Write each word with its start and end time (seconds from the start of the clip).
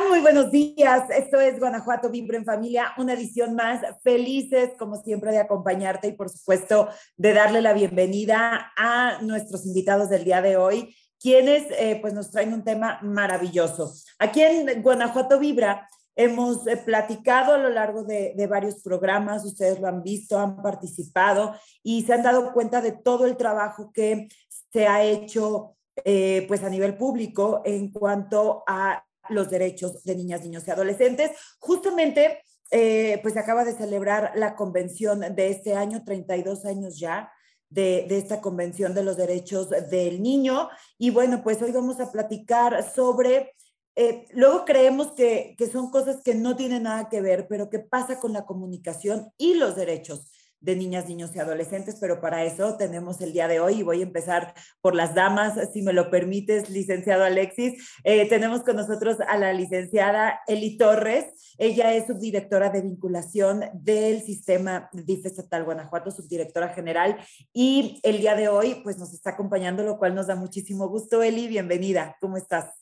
Están? 0.00 0.08
Muy 0.08 0.20
buenos 0.20 0.50
días. 0.50 1.08
Esto 1.10 1.40
es 1.40 1.58
Guanajuato 1.58 2.10
Vibra 2.10 2.36
en 2.36 2.44
Familia, 2.44 2.92
una 2.98 3.14
edición 3.14 3.54
más. 3.54 3.80
Felices, 4.02 4.70
como 4.78 4.96
siempre, 5.02 5.30
de 5.30 5.38
acompañarte 5.38 6.08
y, 6.08 6.12
por 6.12 6.28
supuesto, 6.28 6.88
de 7.16 7.32
darle 7.32 7.62
la 7.62 7.72
bienvenida 7.72 8.72
a 8.76 9.20
nuestros 9.22 9.66
invitados 9.66 10.08
del 10.08 10.24
día 10.24 10.42
de 10.42 10.56
hoy, 10.56 10.94
quienes 11.20 11.66
eh, 11.70 11.98
pues 12.00 12.14
nos 12.14 12.30
traen 12.30 12.52
un 12.52 12.64
tema 12.64 12.98
maravilloso. 13.02 13.92
Aquí 14.18 14.42
en 14.42 14.82
Guanajuato 14.82 15.38
Vibra 15.38 15.88
hemos 16.16 16.66
eh, 16.66 16.76
platicado 16.76 17.54
a 17.54 17.58
lo 17.58 17.70
largo 17.70 18.04
de, 18.04 18.34
de 18.36 18.46
varios 18.46 18.82
programas, 18.82 19.44
ustedes 19.44 19.80
lo 19.80 19.88
han 19.88 20.02
visto, 20.02 20.38
han 20.38 20.62
participado 20.62 21.54
y 21.82 22.02
se 22.04 22.14
han 22.14 22.22
dado 22.22 22.52
cuenta 22.52 22.80
de 22.80 22.92
todo 22.92 23.26
el 23.26 23.36
trabajo 23.36 23.90
que 23.92 24.28
se 24.72 24.86
ha 24.86 25.02
hecho 25.02 25.76
eh, 26.04 26.44
pues 26.48 26.62
a 26.62 26.70
nivel 26.70 26.96
público 26.96 27.62
en 27.64 27.90
cuanto 27.90 28.62
a 28.66 29.04
los 29.30 29.50
derechos 29.50 30.02
de 30.04 30.16
niñas, 30.16 30.42
niños 30.42 30.66
y 30.66 30.70
adolescentes. 30.70 31.30
Justamente, 31.58 32.42
eh, 32.70 33.18
pues 33.22 33.36
acaba 33.36 33.64
de 33.64 33.74
celebrar 33.74 34.32
la 34.34 34.54
convención 34.54 35.20
de 35.20 35.50
este 35.50 35.74
año, 35.74 36.04
32 36.04 36.64
años 36.64 36.98
ya. 36.98 37.32
De, 37.68 38.04
esta 38.10 38.40
Convención 38.40 38.94
de 38.94 39.04
los 39.04 39.16
Derechos 39.16 39.70
del 39.70 40.20
Niño. 40.20 40.68
Y 40.98 41.10
bueno, 41.10 41.40
pues 41.44 41.62
hoy 41.62 41.70
vamos 41.70 42.00
a 42.00 42.10
platicar 42.10 42.82
sobre, 42.92 43.54
eh, 43.94 44.26
luego 44.32 44.64
creemos 44.64 45.12
que, 45.12 45.54
que 45.56 45.68
son 45.68 45.88
cosas 45.92 46.20
que 46.24 46.34
no 46.34 46.56
tienen 46.56 46.82
nada 46.82 47.08
que 47.08 47.20
ver, 47.20 47.46
pero 47.48 47.70
qué 47.70 47.78
pasa 47.78 48.18
con 48.18 48.32
la 48.32 48.44
comunicación 48.44 49.30
y 49.38 49.54
los 49.54 49.76
derechos 49.76 50.32
de 50.60 50.76
niñas, 50.76 51.08
niños 51.08 51.34
y 51.34 51.38
adolescentes, 51.38 51.96
pero 52.00 52.20
para 52.20 52.44
eso 52.44 52.76
tenemos 52.76 53.20
el 53.20 53.32
día 53.32 53.48
de 53.48 53.60
hoy 53.60 53.80
y 53.80 53.82
voy 53.82 54.00
a 54.00 54.04
empezar 54.04 54.54
por 54.80 54.94
las 54.94 55.14
damas, 55.14 55.58
si 55.72 55.82
me 55.82 55.92
lo 55.92 56.10
permites, 56.10 56.68
licenciado 56.68 57.24
Alexis. 57.24 57.94
Eh, 58.04 58.28
tenemos 58.28 58.62
con 58.62 58.76
nosotros 58.76 59.18
a 59.26 59.38
la 59.38 59.52
licenciada 59.52 60.40
Eli 60.46 60.76
Torres. 60.76 61.54
Ella 61.58 61.94
es 61.94 62.06
subdirectora 62.06 62.70
de 62.70 62.82
vinculación 62.82 63.64
del 63.72 64.20
sistema 64.20 64.90
DIF 64.92 65.26
estatal 65.26 65.64
Guanajuato, 65.64 66.10
subdirectora 66.10 66.68
general, 66.68 67.16
y 67.52 68.00
el 68.02 68.18
día 68.18 68.36
de 68.36 68.48
hoy 68.48 68.80
pues 68.82 68.98
nos 68.98 69.14
está 69.14 69.30
acompañando, 69.30 69.82
lo 69.82 69.98
cual 69.98 70.14
nos 70.14 70.26
da 70.26 70.36
muchísimo 70.36 70.88
gusto. 70.88 71.22
Eli, 71.22 71.48
bienvenida. 71.48 72.16
¿Cómo 72.20 72.36
estás? 72.36 72.80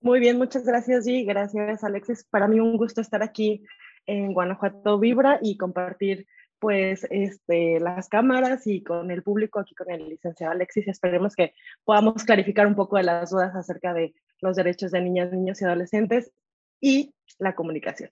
Muy 0.00 0.20
bien, 0.20 0.36
muchas 0.36 0.64
gracias, 0.64 1.06
G. 1.06 1.26
Gracias, 1.26 1.82
Alexis. 1.82 2.24
Para 2.24 2.46
mí 2.46 2.60
un 2.60 2.76
gusto 2.76 3.00
estar 3.00 3.22
aquí 3.22 3.64
en 4.06 4.34
Guanajuato 4.34 4.98
Vibra 4.98 5.38
y 5.40 5.56
compartir 5.56 6.26
pues 6.64 7.06
este, 7.10 7.78
las 7.78 8.08
cámaras 8.08 8.66
y 8.66 8.82
con 8.82 9.10
el 9.10 9.22
público 9.22 9.60
aquí 9.60 9.74
con 9.74 9.90
el 9.90 10.08
licenciado 10.08 10.50
Alexis. 10.50 10.88
Esperemos 10.88 11.36
que 11.36 11.52
podamos 11.84 12.24
clarificar 12.24 12.66
un 12.66 12.74
poco 12.74 12.96
de 12.96 13.02
las 13.02 13.28
dudas 13.28 13.54
acerca 13.54 13.92
de 13.92 14.14
los 14.40 14.56
derechos 14.56 14.90
de 14.90 15.02
niñas, 15.02 15.30
niños 15.30 15.60
y 15.60 15.66
adolescentes 15.66 16.32
y 16.80 17.14
la 17.38 17.54
comunicación. 17.54 18.08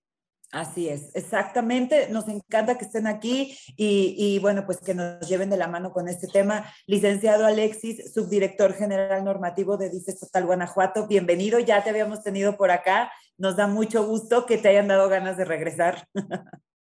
Así 0.51 0.91
es, 0.91 1.17
exactamente. 1.17 2.11
Nos 2.11 2.29
encanta 2.29 2.77
que 2.77 2.85
estén 2.85 3.07
aquí 3.07 3.57
y, 3.69 4.17
y, 4.19 4.39
bueno, 4.41 4.67
pues 4.67 4.81
que 4.81 4.93
nos 4.93 5.27
lleven 5.27 5.49
de 5.49 5.57
la 5.57 5.67
mano 5.67 5.91
con 5.91 6.07
este 6.07 6.29
tema. 6.29 6.71
Licenciado 6.87 7.47
Alexis, 7.47 8.13
subdirector 8.13 8.75
general 8.75 9.25
normativo 9.25 9.79
de 9.79 9.89
DIF 9.89 10.21
Total 10.21 10.45
Guanajuato, 10.45 11.07
bienvenido. 11.07 11.59
Ya 11.59 11.83
te 11.83 11.89
habíamos 11.89 12.23
tenido 12.23 12.59
por 12.59 12.71
acá. 12.71 13.11
Nos 13.39 13.57
da 13.57 13.67
mucho 13.67 14.07
gusto 14.07 14.45
que 14.45 14.59
te 14.59 14.69
hayan 14.69 14.89
dado 14.89 15.09
ganas 15.09 15.39
de 15.39 15.47
regresar. 15.47 16.07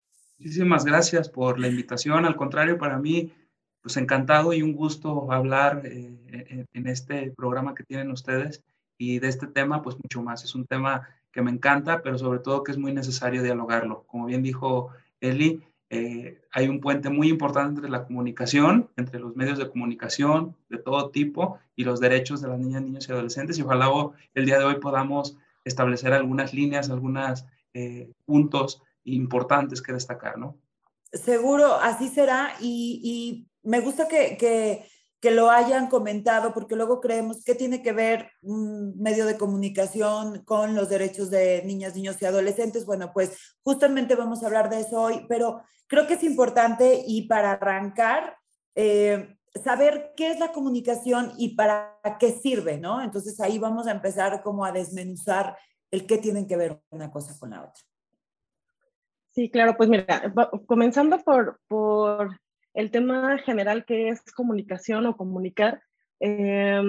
Muchísimas 0.42 0.86
gracias 0.86 1.30
por 1.30 1.60
la 1.60 1.68
invitación. 1.68 2.26
Al 2.26 2.36
contrario, 2.36 2.80
para 2.80 2.98
mí, 2.98 3.32
pues 3.80 3.96
encantado 3.98 4.54
y 4.54 4.64
un 4.64 4.74
gusto 4.74 5.32
hablar 5.32 5.84
eh, 5.86 6.66
en 6.74 6.88
este 6.88 7.32
programa 7.38 7.76
que 7.76 7.84
tienen 7.84 8.10
ustedes 8.10 8.64
y 8.98 9.20
de 9.20 9.28
este 9.28 9.46
tema, 9.46 9.84
pues 9.84 9.98
mucho 9.98 10.24
más. 10.24 10.44
Es 10.44 10.56
un 10.56 10.66
tema 10.66 11.08
que 11.32 11.44
me 11.44 11.52
encanta, 11.52 12.02
pero 12.02 12.18
sobre 12.18 12.40
todo 12.40 12.64
que 12.64 12.72
es 12.72 12.80
muy 12.80 12.92
necesario 12.92 13.44
dialogarlo. 13.44 14.04
Como 14.08 14.26
bien 14.26 14.42
dijo 14.42 14.90
Eli, 15.20 15.62
eh, 15.92 16.42
hay 16.52 16.70
un 16.70 16.80
puente 16.80 17.12
muy 17.12 17.30
importante 17.30 17.76
entre 17.76 17.92
la 17.92 18.06
comunicación, 18.06 18.90
entre 18.98 19.20
los 19.20 19.36
medios 19.36 19.60
de 19.60 19.70
comunicación 19.70 20.56
de 20.70 20.80
todo 20.80 21.12
tipo 21.12 21.60
y 21.76 21.84
los 21.84 22.00
derechos 22.00 22.42
de 22.42 22.48
las 22.48 22.58
niñas, 22.58 22.82
niños 22.82 23.08
y 23.08 23.12
adolescentes. 23.12 23.60
Y 23.60 23.62
ojalá 23.62 23.92
el 24.34 24.48
día 24.48 24.58
de 24.58 24.66
hoy 24.66 24.80
podamos 24.80 25.38
establecer 25.66 26.14
algunas 26.14 26.52
líneas, 26.52 26.90
algunos 26.90 27.46
eh, 27.76 28.10
puntos 28.26 28.82
importantes 29.06 29.82
que 29.82 29.94
destacar, 29.94 30.38
¿no? 30.38 30.60
Seguro, 31.12 31.76
así 31.76 32.08
será 32.08 32.54
y, 32.60 33.48
me 33.64 33.80
gusta 33.80 34.08
que, 34.08 34.38
que, 34.38 34.88
que, 35.20 35.30
lo 35.30 35.52
hayan 35.52 35.88
comentado 35.88 36.52
porque 36.52 36.76
luego 36.76 37.00
creemos 37.00 37.44
que 37.44 37.54
tiene 37.54 37.84
que 37.84 37.92
ver 37.92 38.32
un 38.42 38.98
medio 38.98 39.28
de 39.28 39.38
comunicación 39.38 40.44
con 40.46 40.74
los 40.74 40.90
derechos 40.90 41.30
de 41.30 41.62
niñas, 41.64 41.96
niños 41.96 42.20
y 42.20 42.26
adolescentes. 42.26 42.88
Bueno, 42.88 43.12
pues 43.14 43.38
justamente 43.62 44.16
vamos 44.16 44.42
a 44.42 44.48
hablar 44.48 44.70
de 44.72 44.80
eso 44.80 45.00
hoy, 45.00 45.26
pero 45.30 45.62
creo 45.86 46.08
que 46.08 46.16
es 46.16 46.24
importante 46.24 47.04
y 47.06 47.28
para 47.28 47.52
arrancar, 47.52 48.36
eh, 48.74 49.38
saber 49.64 50.14
qué 50.16 50.32
es 50.32 50.40
la 50.40 50.52
comunicación 50.52 51.34
y 51.38 51.56
para 51.56 52.00
qué 52.20 52.32
sirve, 52.32 52.78
¿no? 52.78 53.02
Entonces 53.02 53.40
ahí 53.42 53.60
vamos 53.60 53.88
a 53.88 53.92
empezar 53.92 54.42
como 54.42 54.64
a 54.66 54.72
desmenuzar 54.72 55.58
el 55.92 56.08
qué 56.08 56.18
tienen 56.18 56.48
que 56.48 56.56
ver 56.56 56.82
una 56.90 57.12
cosa 57.12 57.38
con 57.38 57.50
la 57.50 57.64
otra. 57.64 57.84
Sí, 59.32 59.50
claro, 59.50 59.76
pues 59.78 59.90
mira, 59.90 60.34
comenzando 60.66 61.20
por, 61.20 61.60
por 61.68 62.40
el 62.74 62.92
tema 62.92 63.38
general 63.40 63.86
que 63.86 64.10
es 64.10 64.22
comunicación 64.34 65.06
o 65.06 65.16
comunicar. 65.16 65.82
Eh, 66.20 66.82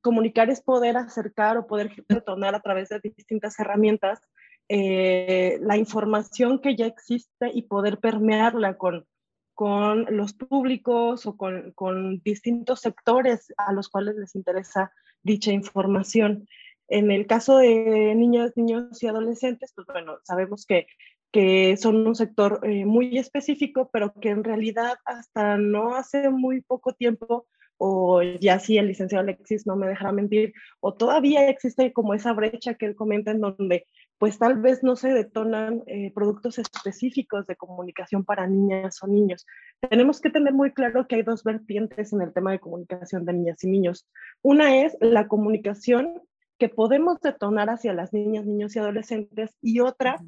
comunicar 0.00 0.50
es 0.50 0.60
poder 0.60 0.96
acercar 0.96 1.56
o 1.56 1.66
poder 1.66 1.92
detonar 2.08 2.54
a 2.54 2.60
través 2.60 2.88
de 2.88 3.00
distintas 3.00 3.58
herramientas 3.60 4.20
eh, 4.68 5.58
la 5.60 5.76
información 5.76 6.58
que 6.60 6.74
ya 6.76 6.86
existe 6.86 7.50
y 7.52 7.62
poder 7.62 7.98
permearla 7.98 8.78
con, 8.78 9.06
con 9.54 10.06
los 10.16 10.32
públicos 10.32 11.26
o 11.26 11.36
con, 11.36 11.72
con 11.72 12.20
distintos 12.20 12.80
sectores 12.80 13.52
a 13.56 13.72
los 13.72 13.88
cuales 13.88 14.16
les 14.16 14.34
interesa 14.34 14.92
dicha 15.22 15.52
información. 15.52 16.48
En 16.88 17.10
el 17.10 17.26
caso 17.26 17.58
de 17.58 18.14
niñas, 18.14 18.52
niños 18.56 19.02
y 19.02 19.06
adolescentes, 19.06 19.72
pues 19.74 19.86
bueno, 19.86 20.18
sabemos 20.24 20.66
que 20.66 20.86
que 21.32 21.76
son 21.78 22.06
un 22.06 22.14
sector 22.14 22.60
eh, 22.62 22.84
muy 22.84 23.16
específico, 23.18 23.88
pero 23.92 24.12
que 24.12 24.28
en 24.28 24.44
realidad 24.44 24.94
hasta 25.06 25.56
no 25.56 25.94
hace 25.94 26.28
muy 26.30 26.60
poco 26.60 26.92
tiempo, 26.92 27.46
o 27.78 28.22
ya 28.22 28.60
sí 28.60 28.78
el 28.78 28.86
licenciado 28.86 29.22
Alexis 29.22 29.66
no 29.66 29.74
me 29.74 29.88
dejará 29.88 30.12
mentir, 30.12 30.52
o 30.80 30.94
todavía 30.94 31.48
existe 31.48 31.92
como 31.92 32.14
esa 32.14 32.32
brecha 32.32 32.74
que 32.74 32.86
él 32.86 32.94
comenta 32.94 33.32
en 33.32 33.40
donde 33.40 33.86
pues 34.18 34.38
tal 34.38 34.60
vez 34.60 34.84
no 34.84 34.94
se 34.94 35.08
detonan 35.08 35.82
eh, 35.86 36.12
productos 36.14 36.58
específicos 36.58 37.44
de 37.48 37.56
comunicación 37.56 38.24
para 38.24 38.46
niñas 38.46 39.02
o 39.02 39.08
niños. 39.08 39.46
Tenemos 39.90 40.20
que 40.20 40.30
tener 40.30 40.52
muy 40.52 40.72
claro 40.72 41.08
que 41.08 41.16
hay 41.16 41.22
dos 41.22 41.42
vertientes 41.42 42.12
en 42.12 42.22
el 42.22 42.32
tema 42.32 42.52
de 42.52 42.60
comunicación 42.60 43.24
de 43.24 43.32
niñas 43.32 43.64
y 43.64 43.68
niños. 43.68 44.06
Una 44.42 44.84
es 44.84 44.96
la 45.00 45.26
comunicación 45.26 46.22
que 46.56 46.68
podemos 46.68 47.20
detonar 47.20 47.68
hacia 47.68 47.94
las 47.94 48.12
niñas, 48.12 48.46
niños 48.46 48.76
y 48.76 48.78
adolescentes 48.78 49.56
y 49.60 49.80
otra 49.80 50.18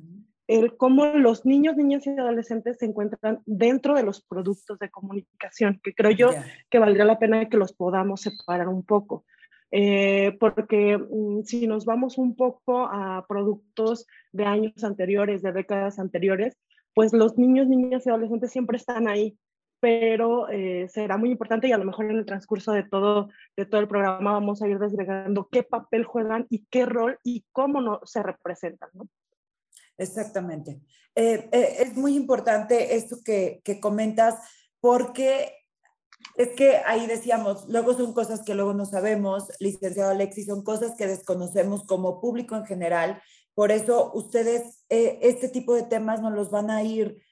el 0.46 0.76
cómo 0.76 1.06
los 1.06 1.46
niños, 1.46 1.76
niñas 1.76 2.06
y 2.06 2.10
adolescentes 2.10 2.78
se 2.78 2.86
encuentran 2.86 3.40
dentro 3.46 3.94
de 3.94 4.02
los 4.02 4.22
productos 4.22 4.78
de 4.78 4.90
comunicación, 4.90 5.80
que 5.82 5.94
creo 5.94 6.10
yo 6.10 6.30
que 6.70 6.78
valdría 6.78 7.04
la 7.04 7.18
pena 7.18 7.48
que 7.48 7.56
los 7.56 7.72
podamos 7.72 8.20
separar 8.20 8.68
un 8.68 8.84
poco. 8.84 9.24
Eh, 9.70 10.36
porque 10.38 10.98
mm, 10.98 11.42
si 11.42 11.66
nos 11.66 11.84
vamos 11.84 12.18
un 12.18 12.36
poco 12.36 12.86
a 12.86 13.26
productos 13.26 14.06
de 14.32 14.44
años 14.44 14.84
anteriores, 14.84 15.42
de 15.42 15.52
décadas 15.52 15.98
anteriores, 15.98 16.56
pues 16.94 17.12
los 17.12 17.36
niños, 17.38 17.66
niñas 17.66 18.06
y 18.06 18.10
adolescentes 18.10 18.52
siempre 18.52 18.76
están 18.76 19.08
ahí, 19.08 19.36
pero 19.80 20.48
eh, 20.48 20.86
será 20.88 21.16
muy 21.16 21.30
importante 21.30 21.66
y 21.66 21.72
a 21.72 21.78
lo 21.78 21.84
mejor 21.84 22.04
en 22.04 22.18
el 22.18 22.24
transcurso 22.24 22.72
de 22.72 22.84
todo, 22.84 23.30
de 23.56 23.66
todo 23.66 23.80
el 23.80 23.88
programa 23.88 24.32
vamos 24.32 24.62
a 24.62 24.68
ir 24.68 24.78
desgregando 24.78 25.48
qué 25.50 25.62
papel 25.64 26.04
juegan 26.04 26.46
y 26.50 26.66
qué 26.70 26.86
rol 26.86 27.18
y 27.24 27.44
cómo 27.50 27.80
no, 27.80 28.00
se 28.04 28.22
representan. 28.22 28.90
¿no? 28.92 29.08
Exactamente. 29.98 30.80
Eh, 31.14 31.48
eh, 31.52 31.76
es 31.80 31.96
muy 31.96 32.16
importante 32.16 32.96
esto 32.96 33.18
que, 33.24 33.60
que 33.64 33.80
comentas 33.80 34.34
porque 34.80 35.52
Es 36.36 36.50
que 36.56 36.78
ahí 36.86 37.06
decíamos, 37.06 37.68
luego 37.68 37.94
son 37.94 38.12
cosas 38.14 38.42
que 38.44 38.54
luego 38.54 38.74
no 38.74 38.86
sabemos, 38.86 39.44
licenciado 39.60 40.10
Alexis, 40.10 40.46
son 40.46 40.64
cosas 40.64 40.94
que 40.96 41.06
desconocemos 41.06 41.84
como 41.84 42.20
público 42.20 42.56
en 42.56 42.66
general. 42.66 43.22
Por 43.54 43.70
eso 43.70 44.12
ustedes 44.14 44.84
eh, 44.90 45.18
este 45.22 45.48
tipo 45.48 45.74
de 45.74 45.84
temas 45.84 46.20
nos 46.22 46.32
los 46.32 46.50
van 46.50 46.70
a 46.70 46.82
ir 46.82 47.22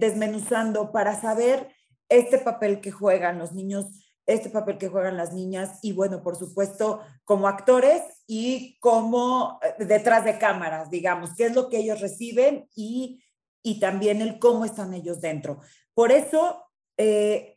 desmenuzando 0.00 0.92
para 0.92 1.20
saber 1.20 1.68
este 2.08 2.38
papel 2.38 2.80
que 2.80 2.90
juegan 2.90 3.38
los 3.38 3.52
niños, 3.52 3.84
este 4.28 4.50
papel 4.50 4.76
que 4.76 4.88
juegan 4.88 5.16
las 5.16 5.32
niñas 5.32 5.78
y 5.82 5.92
bueno, 5.92 6.22
por 6.22 6.36
supuesto, 6.36 7.00
como 7.24 7.48
actores 7.48 8.02
y 8.26 8.78
como 8.78 9.58
eh, 9.62 9.84
detrás 9.86 10.24
de 10.24 10.38
cámaras, 10.38 10.90
digamos, 10.90 11.30
qué 11.34 11.46
es 11.46 11.54
lo 11.54 11.70
que 11.70 11.78
ellos 11.78 12.00
reciben 12.02 12.68
y, 12.74 13.24
y 13.62 13.80
también 13.80 14.20
el 14.20 14.38
cómo 14.38 14.66
están 14.66 14.92
ellos 14.92 15.22
dentro. 15.22 15.60
Por 15.94 16.12
eso, 16.12 16.66
eh, 16.98 17.56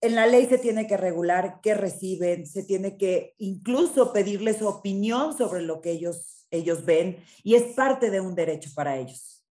en 0.00 0.14
la 0.14 0.28
ley 0.28 0.46
se 0.46 0.58
tiene 0.58 0.86
que 0.86 0.96
regular 0.96 1.58
qué 1.60 1.74
reciben, 1.74 2.46
se 2.46 2.62
tiene 2.62 2.96
que 2.96 3.34
incluso 3.38 4.12
pedirles 4.12 4.62
opinión 4.62 5.36
sobre 5.36 5.62
lo 5.62 5.80
que 5.80 5.90
ellos, 5.90 6.46
ellos 6.52 6.84
ven 6.84 7.18
y 7.42 7.56
es 7.56 7.74
parte 7.74 8.10
de 8.10 8.20
un 8.20 8.36
derecho 8.36 8.70
para 8.76 8.96
ellos. 8.96 9.44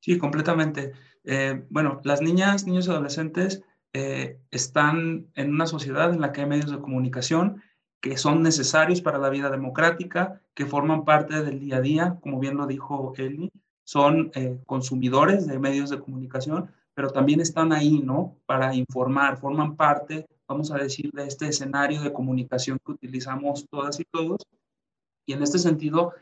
Sí, 0.00 0.18
completamente. 0.18 0.92
Eh, 1.24 1.64
bueno, 1.70 2.00
las 2.04 2.20
niñas, 2.20 2.66
niños 2.66 2.86
y 2.86 2.90
adolescentes 2.90 3.62
eh, 3.92 4.38
están 4.50 5.26
en 5.34 5.50
una 5.50 5.66
sociedad 5.66 6.12
en 6.12 6.20
la 6.20 6.32
que 6.32 6.42
hay 6.42 6.46
medios 6.46 6.70
de 6.70 6.80
comunicación 6.80 7.62
que 8.00 8.16
son 8.16 8.42
necesarios 8.42 9.00
para 9.00 9.18
la 9.18 9.30
vida 9.30 9.50
democrática, 9.50 10.40
que 10.54 10.66
forman 10.66 11.04
parte 11.04 11.42
del 11.42 11.58
día 11.58 11.78
a 11.78 11.80
día, 11.80 12.18
como 12.20 12.38
bien 12.38 12.56
lo 12.56 12.66
dijo 12.66 13.12
Eli, 13.16 13.50
son 13.84 14.30
eh, 14.34 14.60
consumidores 14.66 15.46
de 15.46 15.58
medios 15.58 15.90
de 15.90 15.98
comunicación, 15.98 16.70
pero 16.94 17.10
también 17.10 17.40
están 17.40 17.72
ahí, 17.72 18.00
¿no? 18.00 18.36
Para 18.46 18.74
informar, 18.74 19.38
forman 19.38 19.74
parte, 19.74 20.26
vamos 20.46 20.70
a 20.70 20.78
decir, 20.78 21.10
de 21.12 21.26
este 21.26 21.48
escenario 21.48 22.00
de 22.02 22.12
comunicación 22.12 22.78
que 22.84 22.92
utilizamos 22.92 23.66
todas 23.68 23.98
y 23.98 24.04
todos. 24.04 24.42
Y 25.26 25.32
en 25.32 25.42
este 25.42 25.58
sentido, 25.58 26.14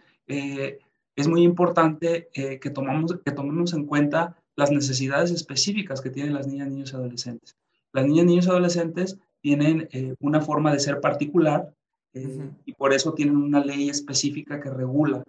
es 1.17 1.29
muy 1.29 1.43
importante 1.43 2.29
eh, 2.35 2.61
que, 2.61 2.71
tomamos, 2.71 3.19
que 3.25 3.33
tomemos 3.33 3.73
en 3.73 3.87
cuenta 3.87 4.37
las 4.56 4.70
necesidades 4.70 5.31
específicas 5.31 6.00
que 6.00 6.11
tienen 6.11 6.35
las 6.35 6.47
niñas, 6.47 6.69
niños 6.69 6.93
y 6.93 6.97
adolescentes. 6.97 7.56
Las 7.93 8.06
niñas, 8.06 8.26
niños 8.26 8.47
y 8.47 8.50
adolescentes 8.50 9.19
tienen 9.41 9.88
eh, 9.93 10.14
una 10.20 10.41
forma 10.41 10.73
de 10.73 10.81
ser 10.81 11.00
particular 11.00 11.73
eh, 12.14 12.50
y 12.64 12.73
por 12.73 12.93
eso 12.93 13.12
tienen 13.12 13.37
una 13.37 13.64
ley 13.64 13.88
específica 13.88 14.61
que 14.61 14.70
regula 14.70 15.23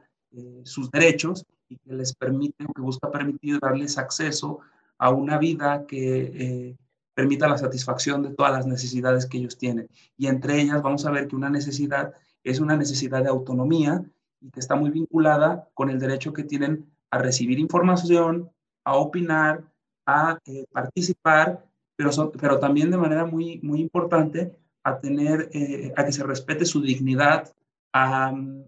sus 0.63 0.91
derechos 0.91 1.45
y 1.68 1.77
que 1.77 1.94
les 1.94 2.13
permite 2.13 2.65
o 2.65 2.74
que 2.74 2.81
busca 2.81 3.09
permitir 3.09 3.59
darles 3.59 3.97
acceso 3.97 4.59
a 5.00 5.09
una 5.09 5.38
vida 5.39 5.85
que 5.88 6.75
permita 7.18 7.47
la 7.47 7.57
satisfacción 7.57 8.21
de 8.21 8.29
todas 8.29 8.51
las 8.51 8.68
necesidades 8.68 9.25
que 9.25 9.39
ellos 9.39 9.57
tienen. 9.57 9.89
Y 10.18 10.27
entre 10.27 10.62
ellas 10.62 10.83
vamos 10.83 11.03
a 11.03 11.09
ver 11.09 11.27
que 11.27 11.35
una 11.35 11.50
necesidad 11.50 12.13
es 12.44 12.59
una 12.59 12.77
necesidad 12.77 13.24
de 13.24 13.29
autonomía 13.29 14.03
y 14.39 14.51
que 14.51 14.59
está 14.59 14.75
muy 14.75 14.91
vinculada 14.91 15.68
con 15.74 15.89
el 15.89 16.00
derecho 16.00 16.31
que 16.31 16.44
tienen 16.44 16.85
a 17.09 17.18
recibir 17.18 17.57
información, 17.57 18.51
a 18.88 18.95
opinar, 18.95 19.66
a 20.06 20.39
eh, 20.45 20.66
participar, 20.72 21.62
pero, 21.98 22.57
también 22.57 22.89
de 22.89 22.98
manera 22.98 23.25
muy, 23.25 23.60
muy 23.62 23.81
importante 23.81 24.56
a 24.81 24.98
tener, 24.98 25.50
eh, 25.51 25.92
a 25.98 26.06
que 26.06 26.13
se 26.13 26.24
respete 26.24 26.66
su 26.66 26.80
dignidad, 26.81 27.54
mm, 27.94 28.62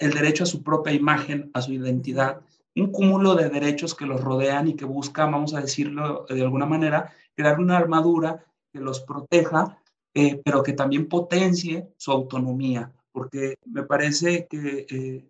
el 0.00 0.10
derecho 0.12 0.44
a 0.44 0.46
su 0.46 0.62
propia 0.62 0.92
imagen, 0.92 1.50
a 1.54 1.62
su 1.62 1.72
identidad, 1.72 2.42
un 2.76 2.92
cúmulo 2.92 3.34
de 3.34 3.48
derechos 3.48 3.94
que 3.94 4.04
los 4.04 4.20
rodean 4.20 4.68
y 4.68 4.74
que 4.74 4.84
buscan, 4.84 5.32
vamos 5.32 5.54
a 5.54 5.62
decirlo 5.62 6.26
de 6.28 6.42
alguna 6.42 6.66
manera, 6.66 7.14
crear 7.34 7.58
una 7.58 7.78
armadura 7.78 8.44
que 8.70 8.80
los 8.80 9.00
proteja, 9.00 9.78
eh, 10.12 10.42
pero 10.44 10.62
que 10.62 10.74
también 10.74 11.08
potencie 11.08 11.94
su 11.96 12.12
autonomía, 12.12 12.92
porque 13.10 13.54
me 13.64 13.84
parece 13.84 14.46
que 14.50 15.29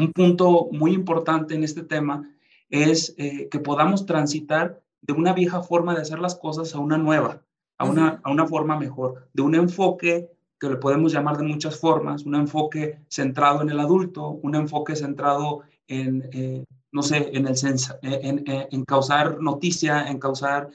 un 0.00 0.12
punto 0.12 0.68
muy 0.72 0.92
importante 0.92 1.54
en 1.54 1.64
este 1.64 1.82
tema 1.82 2.28
es 2.68 3.14
eh, 3.18 3.48
que 3.50 3.58
podamos 3.58 4.06
transitar 4.06 4.80
de 5.02 5.12
una 5.12 5.32
vieja 5.32 5.62
forma 5.62 5.94
de 5.94 6.02
hacer 6.02 6.18
las 6.18 6.34
cosas 6.34 6.74
a 6.74 6.78
una 6.78 6.98
nueva, 6.98 7.42
a 7.78 7.84
una, 7.84 8.20
a 8.22 8.30
una 8.30 8.46
forma 8.46 8.78
mejor, 8.78 9.28
de 9.32 9.42
un 9.42 9.54
enfoque 9.54 10.30
que 10.58 10.68
le 10.68 10.76
podemos 10.76 11.12
llamar 11.12 11.38
de 11.38 11.44
muchas 11.44 11.78
formas, 11.78 12.24
un 12.24 12.34
enfoque 12.34 12.98
centrado 13.08 13.62
en 13.62 13.70
el 13.70 13.80
adulto, 13.80 14.28
un 14.28 14.54
enfoque 14.54 14.94
centrado 14.94 15.62
en, 15.88 16.28
eh, 16.32 16.64
no 16.92 17.02
sé, 17.02 17.30
en, 17.32 17.46
el 17.46 17.56
en, 18.02 18.44
en, 18.46 18.84
causar 18.84 19.40
noticia, 19.40 20.06
en 20.08 20.18
causar 20.18 20.70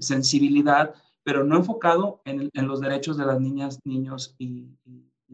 sensibilidad, 0.00 0.94
pero 1.24 1.42
no 1.42 1.56
enfocado 1.56 2.20
en, 2.24 2.50
los 2.54 2.80
derechos 2.80 3.16
de 3.16 3.24
las 3.24 3.40
niñas, 3.40 3.80
niños 3.84 4.36
y, 4.38 4.68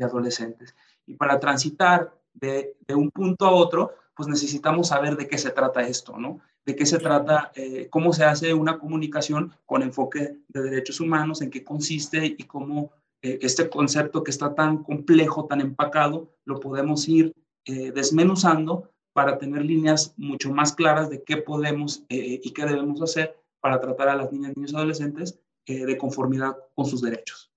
adolescentes. 0.01 0.75
Y 1.05 1.15
para 1.15 1.39
transitar 1.41 2.15
de, 2.41 2.77
un 2.95 3.11
punto 3.11 3.47
a 3.47 3.53
otro, 3.53 3.95
pues 4.15 4.29
necesitamos 4.29 4.89
saber 4.89 5.17
de 5.17 5.29
qué 5.29 5.39
se 5.39 5.51
trata 5.51 5.87
esto, 5.87 6.19
¿no? 6.19 6.41
De 6.65 6.77
qué 6.77 6.85
se 6.87 6.99
trata, 6.99 7.53
eh, 7.55 7.89
cómo 7.91 8.13
se 8.13 8.25
hace 8.25 8.53
una 8.53 8.79
comunicación 8.79 9.53
con 9.67 9.83
enfoque 9.83 10.37
de 10.49 10.63
derechos 10.63 11.01
humanos, 11.01 11.43
en 11.43 11.51
qué 11.51 11.65
consiste 11.65 12.25
y 12.27 12.45
cómo 12.45 12.93
eh, 13.23 13.39
este 13.43 13.69
concepto 13.69 14.23
que 14.23 14.31
está 14.31 14.55
tan 14.55 14.83
complejo, 14.83 15.47
tan 15.47 15.61
empacado, 15.61 16.29
lo 16.45 16.61
podemos 16.61 17.09
ir 17.09 17.33
eh, 17.65 17.93
desmenuzando 17.93 18.91
para 19.13 19.39
tener 19.39 19.65
líneas 19.65 20.15
mucho 20.17 20.53
más 20.53 20.73
claras 20.73 21.11
de 21.11 21.23
qué 21.23 21.39
podemos 21.39 22.05
y 22.09 22.53
qué 22.53 22.65
debemos 22.65 23.03
hacer 23.03 23.37
para 23.61 23.81
tratar 23.81 24.09
a 24.09 24.15
las 24.15 24.33
niñas, 24.33 24.57
niños 24.57 24.73
y 24.73 24.77
adolescentes 24.77 25.41
de 25.67 25.99
conformidad 25.99 26.57
con 26.77 26.87
sus 26.87 27.03
derechos. 27.03 27.50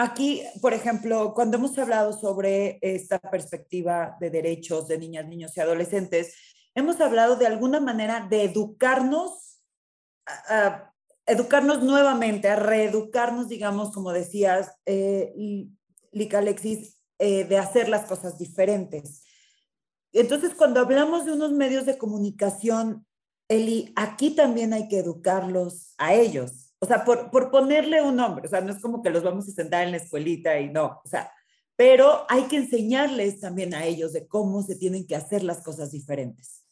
Aquí, 0.00 0.44
por 0.62 0.74
ejemplo, 0.74 1.34
cuando 1.34 1.56
hemos 1.56 1.76
hablado 1.76 2.12
sobre 2.12 2.78
esta 2.82 3.18
perspectiva 3.18 4.16
de 4.20 4.30
derechos 4.30 4.86
de 4.86 4.96
niñas, 4.96 5.26
niños 5.26 5.56
y 5.56 5.60
adolescentes, 5.60 6.36
hemos 6.76 7.00
hablado 7.00 7.34
de 7.34 7.48
alguna 7.48 7.80
manera 7.80 8.24
de 8.30 8.44
educarnos, 8.44 9.60
educarnos 11.26 11.82
nuevamente, 11.82 12.48
a 12.48 12.54
reeducarnos, 12.54 13.48
digamos, 13.48 13.90
como 13.90 14.12
decías, 14.12 14.70
eh, 14.86 15.34
Alexis, 16.32 17.00
eh, 17.18 17.42
de 17.42 17.58
hacer 17.58 17.88
las 17.88 18.06
cosas 18.06 18.38
diferentes. 18.38 19.24
Entonces, 20.12 20.54
cuando 20.54 20.78
hablamos 20.78 21.24
de 21.24 21.32
unos 21.32 21.50
medios 21.50 21.86
de 21.86 21.98
comunicación, 21.98 23.04
Eli, 23.48 23.92
aquí 23.96 24.30
también 24.30 24.74
hay 24.74 24.86
que 24.86 25.00
educarlos 25.00 25.94
a 25.98 26.14
ellos 26.14 26.67
o 26.80 26.86
sea, 26.86 27.04
por, 27.04 27.30
por 27.30 27.50
ponerle 27.50 28.02
un 28.02 28.16
nombre, 28.16 28.46
o 28.46 28.50
sea, 28.50 28.60
no 28.60 28.72
es 28.72 28.80
como 28.80 29.02
que 29.02 29.10
los 29.10 29.22
vamos 29.22 29.48
a 29.48 29.52
sentar 29.52 29.84
en 29.84 29.90
la 29.90 29.96
escuelita 29.96 30.58
y 30.60 30.70
no, 30.70 31.00
o 31.04 31.08
sea, 31.08 31.30
pero 31.76 32.24
hay 32.28 32.44
que 32.44 32.56
enseñarles 32.56 33.40
también 33.40 33.74
a 33.74 33.84
ellos 33.84 34.12
de 34.12 34.26
cómo 34.26 34.62
se 34.62 34.76
tienen 34.76 35.06
que 35.06 35.16
hacer 35.16 35.42
las 35.44 35.62
cosas 35.62 35.92
diferentes. 35.92 36.64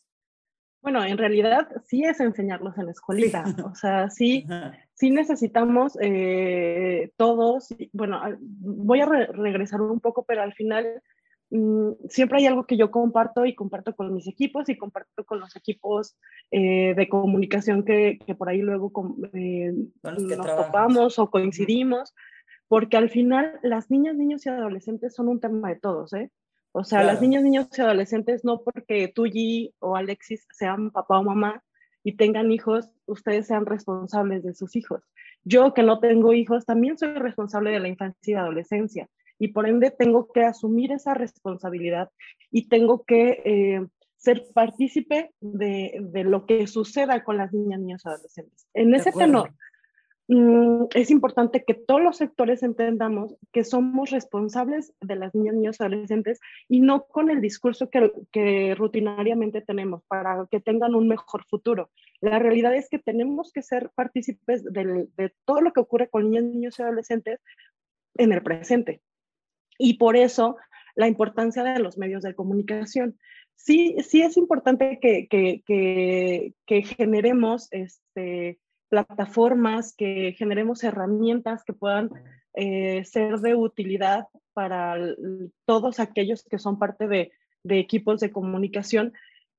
Bueno, 0.82 1.04
en 1.04 1.18
realidad 1.18 1.68
sí 1.86 2.04
es 2.04 2.20
enseñarlos 2.20 2.78
en 2.78 2.86
la 2.86 2.92
escuelita, 2.92 3.44
o 3.64 3.74
sea, 3.74 4.08
sí, 4.10 4.46
sí 4.94 5.10
necesitamos 5.10 5.98
eh, 6.00 7.10
todos, 7.16 7.74
bueno, 7.92 8.20
voy 8.40 9.00
a 9.00 9.06
regresar 9.06 9.80
un 9.80 10.00
poco, 10.00 10.24
pero 10.24 10.42
al 10.42 10.54
final 10.54 11.02
Mm, 11.50 11.92
siempre 12.08 12.38
hay 12.38 12.46
algo 12.46 12.66
que 12.66 12.76
yo 12.76 12.90
comparto 12.90 13.46
y 13.46 13.54
comparto 13.54 13.94
con 13.94 14.12
mis 14.12 14.26
equipos 14.26 14.68
y 14.68 14.76
comparto 14.76 15.24
con 15.24 15.38
los 15.38 15.54
equipos 15.54 16.16
eh, 16.50 16.94
de 16.96 17.08
comunicación 17.08 17.84
que, 17.84 18.18
que, 18.26 18.34
por 18.34 18.48
ahí 18.48 18.60
luego 18.62 18.90
eh, 19.32 19.72
nos 20.02 20.56
topamos 20.56 21.18
o 21.20 21.30
coincidimos, 21.30 22.14
porque 22.66 22.96
al 22.96 23.10
final 23.10 23.60
las 23.62 23.90
niñas, 23.90 24.16
niños 24.16 24.44
y 24.44 24.48
adolescentes 24.48 25.14
son 25.14 25.28
un 25.28 25.40
tema 25.40 25.68
de 25.68 25.76
todos, 25.76 26.12
¿eh? 26.14 26.30
O 26.72 26.84
sea, 26.84 27.02
las 27.04 27.22
niñas, 27.22 27.42
niños 27.42 27.68
y 27.78 27.80
adolescentes 27.80 28.44
no 28.44 28.62
porque 28.62 29.08
tú, 29.08 29.24
G 29.24 29.72
o 29.78 29.96
Alexis 29.96 30.46
sean 30.50 30.90
papá 30.90 31.20
o 31.20 31.22
mamá 31.22 31.62
y 32.04 32.16
tengan 32.16 32.52
hijos, 32.52 32.90
ustedes 33.06 33.46
sean 33.46 33.64
responsables 33.64 34.42
de 34.42 34.52
sus 34.52 34.76
hijos. 34.76 35.02
Yo 35.42 35.72
que 35.72 35.82
no 35.82 36.00
tengo 36.00 36.34
hijos, 36.34 36.66
también 36.66 36.98
soy 36.98 37.14
responsable 37.14 37.70
de 37.70 37.80
la 37.80 37.88
infancia 37.88 38.32
y 38.32 38.34
adolescencia 38.34 39.08
y 39.38 39.48
por 39.48 39.68
ende 39.68 39.90
tengo 39.90 40.28
que 40.32 40.42
asumir 40.42 40.92
esa 40.92 41.14
responsabilidad 41.14 42.10
y 42.50 42.68
tengo 42.68 43.04
que 43.04 43.42
eh, 43.44 43.86
ser 44.16 44.44
partícipe 44.54 45.30
de, 45.40 45.98
de, 46.00 46.24
lo 46.24 46.46
que 46.46 46.66
suceda 46.66 47.22
con 47.22 47.36
las 47.36 47.52
niñas, 47.52 47.80
niños 47.80 48.02
y 48.04 48.08
adolescentes. 48.08 48.66
En 48.74 48.94
ese 48.94 49.12
tenor, 49.12 49.52
mm, 50.28 50.86
es 50.94 51.10
importante 51.10 51.64
que 51.64 51.74
todos 51.74 52.02
los 52.02 52.16
sectores 52.16 52.62
entendamos 52.62 53.36
que 53.52 53.62
somos 53.62 54.10
responsables 54.10 54.92
de 55.00 55.16
las 55.16 55.34
niñas, 55.34 55.54
niños 55.54 55.76
y 55.78 55.82
adolescentes 55.82 56.40
y 56.66 56.80
no 56.80 57.04
con 57.06 57.30
el 57.30 57.40
discurso 57.40 57.90
que, 57.90 58.10
que 58.32 58.74
rutinariamente 58.74 59.60
tenemos 59.60 60.02
para 60.08 60.46
que 60.50 60.60
tengan 60.60 60.94
un 60.94 61.08
mejor 61.08 61.44
futuro. 61.44 61.90
La 62.20 62.38
realidad 62.38 62.74
es 62.74 62.88
que 62.88 62.98
tenemos 62.98 63.52
que 63.52 63.62
ser 63.62 63.90
partícipes 63.94 64.64
de, 64.64 65.06
de 65.16 65.32
todo 65.44 65.60
lo 65.60 65.72
que 65.72 65.80
ocurre 65.80 66.08
con 66.08 66.30
niñas, 66.30 66.44
niños 66.44 66.78
y 66.78 66.82
adolescentes 66.82 67.40
en 68.16 68.32
el 68.32 68.42
presente. 68.42 69.02
Y 69.78 69.94
por 69.94 70.16
eso 70.16 70.56
la 70.96 71.06
importancia 71.06 71.62
de 71.62 71.78
los 71.78 71.98
medios 71.98 72.22
de 72.22 72.34
comunicación. 72.34 73.18
Sí, 73.54 73.96
sí 74.02 74.22
es 74.22 74.36
importante 74.36 74.98
que, 75.00 76.52
generemos 76.84 77.68
este, 77.70 78.58
plataformas, 78.88 79.94
que 79.94 80.34
generemos 80.36 80.82
herramientas 80.84 81.64
que 81.64 81.72
puedan 81.72 82.10
eh, 82.54 83.04
ser 83.04 83.38
de 83.38 83.54
utilidad 83.54 84.26
para 84.54 84.96
todos 85.66 86.00
aquellos 86.00 86.42
que 86.42 86.58
son 86.58 86.78
parte 86.78 87.06
de, 87.06 87.32
equipos 87.68 88.20
de 88.20 88.30
comunicación. 88.30 89.12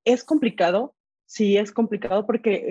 Es 0.06 0.24
complicado, 0.24 0.96
sí 1.26 1.58
es 1.58 1.72
complicado 1.72 2.26
porque 2.26 2.64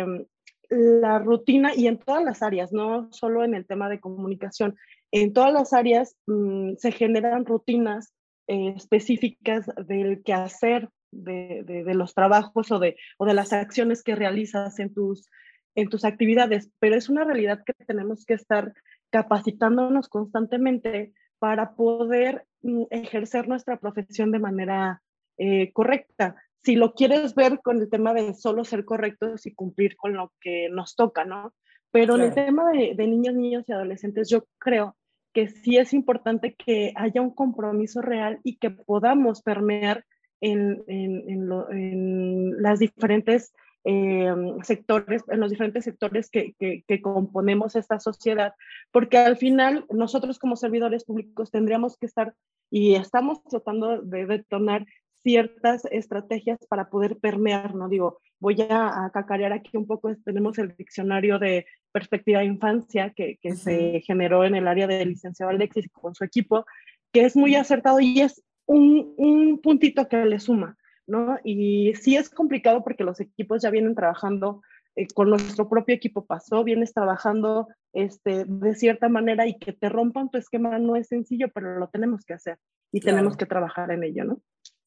eh, 0.00 0.26
la 0.68 1.18
rutina 1.18 1.74
y 1.74 1.86
en 1.86 1.98
todas 1.98 2.24
las 2.24 2.42
áreas, 2.42 2.72
no 2.72 3.10
solo 3.12 3.44
en 3.44 3.54
el 3.54 3.66
tema 3.66 3.88
de 3.88 4.00
comunicación, 4.00 4.76
en 5.12 5.32
todas 5.32 5.52
las 5.52 5.72
áreas 5.72 6.16
mm, 6.26 6.74
se 6.76 6.92
generan 6.92 7.44
rutinas 7.44 8.12
eh, 8.46 8.74
específicas 8.76 9.66
del 9.86 10.22
quehacer 10.22 10.88
de, 11.12 11.62
de, 11.64 11.84
de, 11.84 11.94
los 11.94 12.14
trabajos 12.14 12.70
o 12.70 12.78
de, 12.78 12.96
o 13.18 13.26
de 13.26 13.34
las 13.34 13.52
acciones 13.52 14.02
que 14.02 14.14
realizas 14.14 14.78
en 14.78 14.94
tus, 14.94 15.28
en 15.74 15.88
tus 15.88 16.04
actividades, 16.04 16.70
pero 16.78 16.96
es 16.96 17.08
una 17.08 17.24
realidad 17.24 17.62
que 17.64 17.72
tenemos 17.84 18.24
que 18.24 18.34
estar 18.34 18.72
capacitándonos 19.10 20.08
constantemente 20.08 21.12
para 21.38 21.74
poder 21.74 22.46
mm, 22.62 22.84
ejercer 22.90 23.48
nuestra 23.48 23.78
profesión 23.78 24.30
de 24.30 24.38
manera 24.38 25.02
eh, 25.38 25.72
correcta. 25.72 26.36
Si 26.62 26.76
lo 26.76 26.94
quieres 26.94 27.34
ver 27.34 27.60
con 27.60 27.80
el 27.80 27.88
tema 27.88 28.12
de 28.14 28.34
solo 28.34 28.64
ser 28.64 28.84
correctos 28.84 29.46
y 29.46 29.54
cumplir 29.54 29.96
con 29.96 30.14
lo 30.14 30.32
que 30.40 30.68
nos 30.70 30.94
toca, 30.94 31.24
¿no? 31.24 31.54
Pero 31.90 32.14
en 32.14 32.20
el 32.22 32.34
tema 32.34 32.70
de, 32.70 32.94
de 32.94 33.06
niños, 33.08 33.34
niños 33.34 33.64
y 33.66 33.72
adolescentes, 33.72 34.28
yo 34.28 34.44
creo 34.58 34.96
que 35.32 35.48
sí 35.48 35.76
es 35.76 35.92
importante 35.92 36.54
que 36.54 36.92
haya 36.96 37.20
un 37.20 37.30
compromiso 37.30 38.02
real 38.02 38.40
y 38.42 38.56
que 38.56 38.70
podamos 38.70 39.42
permear 39.42 40.04
en, 40.40 40.82
en, 40.86 42.62
las 42.62 42.78
diferentes 42.78 43.52
eh, 43.84 44.34
sectores, 44.62 45.22
en 45.28 45.40
los 45.40 45.50
diferentes 45.50 45.84
sectores 45.84 46.30
que, 46.30 46.54
que, 46.58 46.82
que, 46.86 47.00
componemos 47.00 47.76
esta 47.76 48.00
sociedad, 48.00 48.54
porque 48.90 49.18
al 49.18 49.36
final 49.36 49.84
nosotros 49.90 50.38
como 50.38 50.56
servidores 50.56 51.04
públicos 51.04 51.50
tendríamos 51.50 51.96
que 51.96 52.06
estar 52.06 52.34
y 52.70 52.94
estamos 52.94 53.42
tratando 53.44 54.00
de 54.00 54.26
detonar 54.26 54.86
ciertas 55.22 55.84
estrategias 55.90 56.58
para 56.68 56.88
poder 56.88 57.18
permear, 57.18 57.74
¿no? 57.74 57.88
Digo, 57.88 58.20
voy 58.40 58.60
a, 58.68 59.04
a 59.04 59.10
cacarear 59.10 59.52
aquí 59.52 59.76
un 59.76 59.86
poco, 59.86 60.14
tenemos 60.24 60.58
el 60.58 60.74
diccionario 60.76 61.38
de 61.38 61.66
perspectiva 61.92 62.40
de 62.40 62.46
infancia 62.46 63.12
que, 63.14 63.38
que 63.40 63.54
se 63.54 64.00
generó 64.06 64.44
en 64.44 64.54
el 64.54 64.66
área 64.66 64.86
de 64.86 65.04
licenciado 65.04 65.50
Alexis 65.50 65.88
con 65.92 66.14
su 66.14 66.24
equipo, 66.24 66.64
que 67.12 67.24
es 67.24 67.36
muy 67.36 67.54
acertado 67.54 68.00
y 68.00 68.20
es 68.20 68.42
un, 68.66 69.14
un 69.16 69.60
puntito 69.60 70.08
que 70.08 70.24
le 70.24 70.38
suma, 70.38 70.76
¿no? 71.06 71.38
Y 71.44 71.92
sí 71.94 72.16
es 72.16 72.30
complicado 72.30 72.82
porque 72.82 73.04
los 73.04 73.20
equipos 73.20 73.62
ya 73.62 73.70
vienen 73.70 73.94
trabajando 73.94 74.62
eh, 74.96 75.06
con 75.14 75.30
nuestro 75.30 75.68
propio 75.68 75.94
equipo 75.94 76.24
pasó, 76.24 76.64
vienes 76.64 76.92
trabajando 76.92 77.68
este, 77.92 78.44
de 78.44 78.74
cierta 78.74 79.08
manera 79.08 79.46
y 79.46 79.58
que 79.58 79.72
te 79.72 79.88
rompan 79.88 80.30
tu 80.30 80.38
esquema 80.38 80.78
no 80.78 80.96
es 80.96 81.08
sencillo, 81.08 81.48
pero 81.52 81.78
lo 81.78 81.88
tenemos 81.88 82.24
que 82.24 82.34
hacer 82.34 82.58
y 82.92 83.00
claro. 83.00 83.18
tenemos 83.18 83.36
que 83.36 83.46
trabajar 83.46 83.90
en 83.90 84.04
ello, 84.04 84.24
¿no? 84.24 84.40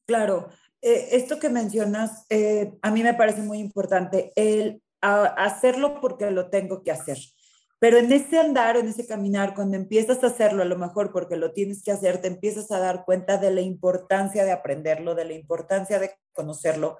Claro, 0.06 0.48
eh, 0.82 1.08
esto 1.12 1.38
que 1.38 1.48
mencionas 1.48 2.26
eh, 2.28 2.74
a 2.82 2.90
mí 2.90 3.02
me 3.02 3.14
parece 3.14 3.42
muy 3.42 3.58
importante, 3.58 4.32
el 4.36 4.82
hacerlo 5.00 6.00
porque 6.00 6.30
lo 6.30 6.48
tengo 6.48 6.82
que 6.82 6.90
hacer. 6.90 7.18
Pero 7.78 7.98
en 7.98 8.10
ese 8.10 8.38
andar, 8.38 8.78
en 8.78 8.88
ese 8.88 9.06
caminar, 9.06 9.54
cuando 9.54 9.76
empiezas 9.76 10.24
a 10.24 10.28
hacerlo, 10.28 10.62
a 10.62 10.66
lo 10.66 10.78
mejor 10.78 11.12
porque 11.12 11.36
lo 11.36 11.52
tienes 11.52 11.82
que 11.82 11.92
hacer, 11.92 12.22
te 12.22 12.28
empiezas 12.28 12.70
a 12.70 12.78
dar 12.78 13.04
cuenta 13.04 13.36
de 13.36 13.50
la 13.50 13.60
importancia 13.60 14.44
de 14.44 14.52
aprenderlo, 14.52 15.14
de 15.14 15.26
la 15.26 15.34
importancia 15.34 15.98
de 15.98 16.12
conocerlo 16.32 16.96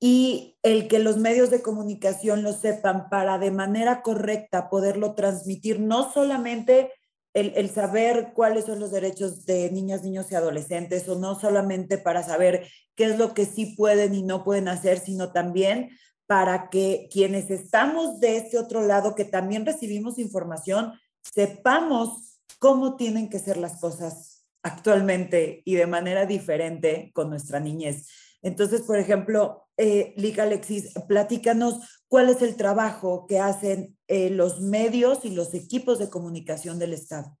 y 0.00 0.56
el 0.62 0.88
que 0.88 0.98
los 0.98 1.18
medios 1.18 1.50
de 1.50 1.60
comunicación 1.60 2.42
lo 2.42 2.54
sepan 2.54 3.10
para 3.10 3.38
de 3.38 3.50
manera 3.50 4.00
correcta 4.00 4.70
poderlo 4.70 5.14
transmitir, 5.14 5.78
no 5.78 6.10
solamente 6.10 6.90
el, 7.34 7.52
el, 7.56 7.70
saber 7.70 8.32
cuáles 8.34 8.64
son 8.64 8.80
los 8.80 8.90
derechos 8.90 9.44
de 9.46 9.70
niñas, 9.70 10.02
niños 10.02 10.30
y 10.30 10.34
adolescentes, 10.34 11.08
o 11.08 11.18
no 11.18 11.38
solamente 11.38 11.98
para 11.98 12.22
saber 12.22 12.66
qué 12.96 13.04
es 13.04 13.18
lo 13.18 13.34
que 13.34 13.46
sí 13.46 13.74
pueden 13.76 14.14
y 14.14 14.22
no 14.22 14.44
pueden 14.44 14.68
hacer, 14.68 14.98
sino 14.98 15.32
también 15.32 15.90
para 16.26 16.70
que 16.70 17.08
quienes 17.10 17.50
estamos 17.50 18.20
de 18.20 18.36
este 18.36 18.58
otro 18.58 18.82
lado, 18.86 19.14
que 19.16 19.24
también 19.24 19.66
recibimos 19.66 20.18
información, 20.18 20.92
sepamos 21.22 22.40
cómo 22.60 22.96
tienen 22.96 23.28
que 23.28 23.40
ser 23.40 23.56
las 23.56 23.80
cosas 23.80 24.46
actualmente 24.62 25.62
y 25.64 25.74
de 25.74 25.86
manera 25.86 26.26
diferente 26.26 27.10
con 27.14 27.30
nuestra 27.30 27.58
niñez. 27.58 28.06
Entonces, 28.42 28.82
por 28.82 28.98
ejemplo, 28.98 29.66
eh, 29.76 30.14
Liga 30.16 30.44
Alexis, 30.44 30.92
platícanos 31.08 32.02
cuál 32.08 32.28
es 32.28 32.42
el 32.42 32.56
trabajo 32.56 33.26
que 33.26 33.38
hacen 33.38 33.96
eh, 34.08 34.30
los 34.30 34.60
medios 34.60 35.24
y 35.24 35.34
los 35.34 35.54
equipos 35.54 35.98
de 35.98 36.10
comunicación 36.10 36.78
del 36.78 36.92
Estado. 36.92 37.38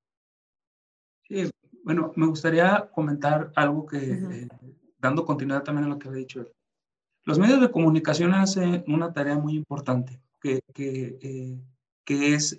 Sí, 1.28 1.50
bueno, 1.84 2.12
me 2.16 2.26
gustaría 2.26 2.88
comentar 2.94 3.52
algo 3.56 3.86
que, 3.86 3.96
uh 3.96 4.00
-huh. 4.00 4.32
eh, 4.32 4.48
dando 4.98 5.24
continuidad 5.24 5.62
también 5.62 5.86
a 5.86 5.88
lo 5.88 5.98
que 5.98 6.08
había 6.08 6.20
dicho 6.20 6.40
él. 6.40 6.52
Los 7.24 7.38
medios 7.38 7.60
de 7.60 7.70
comunicación 7.70 8.34
hacen 8.34 8.84
una 8.86 9.12
tarea 9.12 9.36
muy 9.38 9.54
importante, 9.54 10.20
que, 10.40 10.60
que, 10.72 11.18
eh, 11.20 11.58
que 12.04 12.34
es, 12.34 12.58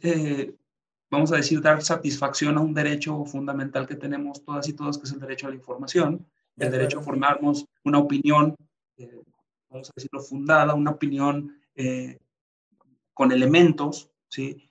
vamos 1.10 1.32
a 1.32 1.38
decir, 1.38 1.60
dar 1.62 1.82
satisfacción 1.82 2.58
a 2.58 2.62
un 2.62 2.74
derecho 2.74 3.26
fundamental 3.26 3.88
que 3.88 3.96
tenemos 3.96 4.44
todas 4.44 4.68
y 4.70 4.74
todos, 4.74 4.98
que 4.98 5.06
es 5.06 5.12
el 5.12 5.20
derecho 5.20 5.48
a 5.48 5.50
la 5.50 5.56
información, 5.56 6.26
el 6.58 6.72
de 6.72 6.78
derecho 6.78 7.00
a 7.00 7.04
formarnos 7.04 7.66
una 7.84 8.00
opinión, 8.00 8.56
eh, 8.98 9.22
vamos 9.70 9.90
a 9.90 9.94
decirlo, 9.96 10.20
fundada, 10.20 10.74
una 10.74 10.92
opinión 10.92 11.60
eh, 11.76 12.20
con 13.14 13.32
elementos, 13.32 14.10
¿sí? 14.30 14.70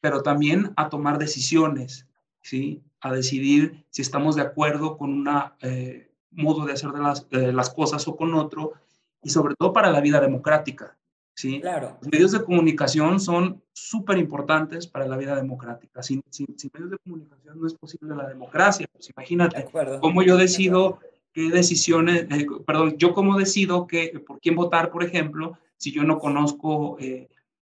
Pero 0.00 0.22
también 0.22 0.72
a 0.76 0.88
tomar 0.88 1.18
decisiones, 1.18 2.06
¿sí? 2.42 2.82
A 3.00 3.12
decidir 3.12 3.86
si 3.90 4.02
estamos 4.02 4.36
de 4.36 4.42
acuerdo 4.42 4.96
con 4.96 5.10
un 5.10 5.28
eh, 5.60 6.10
modo 6.30 6.66
de 6.66 6.72
hacer 6.72 6.90
de 6.90 7.00
las, 7.00 7.26
las 7.30 7.70
cosas 7.70 8.06
o 8.08 8.16
con 8.16 8.34
otro, 8.34 8.72
y 9.22 9.30
sobre 9.30 9.54
todo 9.54 9.72
para 9.72 9.90
la 9.90 10.00
vida 10.00 10.20
democrática. 10.20 10.96
¿Sí? 11.34 11.60
Claro. 11.60 11.98
Los 12.00 12.10
medios 12.10 12.32
de 12.32 12.44
comunicación 12.44 13.20
son 13.20 13.62
súper 13.72 14.18
importantes 14.18 14.86
para 14.86 15.06
la 15.06 15.16
vida 15.16 15.36
democrática. 15.36 16.02
Sin, 16.02 16.22
sin, 16.30 16.58
sin, 16.58 16.70
medios 16.72 16.92
de 16.92 16.98
comunicación 16.98 17.60
no 17.60 17.66
es 17.66 17.74
posible 17.74 18.14
la 18.14 18.28
democracia. 18.28 18.86
Pues 18.92 19.10
imagínate 19.10 19.66
cómo 20.00 20.22
yo 20.22 20.36
decido 20.36 21.00
qué 21.34 21.50
decisiones, 21.50 22.26
eh, 22.30 22.46
perdón, 22.64 22.96
yo 22.96 23.12
cómo 23.12 23.36
decido 23.36 23.86
que, 23.86 24.22
por 24.24 24.40
quién 24.40 24.54
votar, 24.54 24.90
por 24.90 25.02
ejemplo, 25.02 25.58
si 25.76 25.90
yo 25.92 26.04
no 26.04 26.18
conozco 26.18 26.96
eh, 27.00 27.28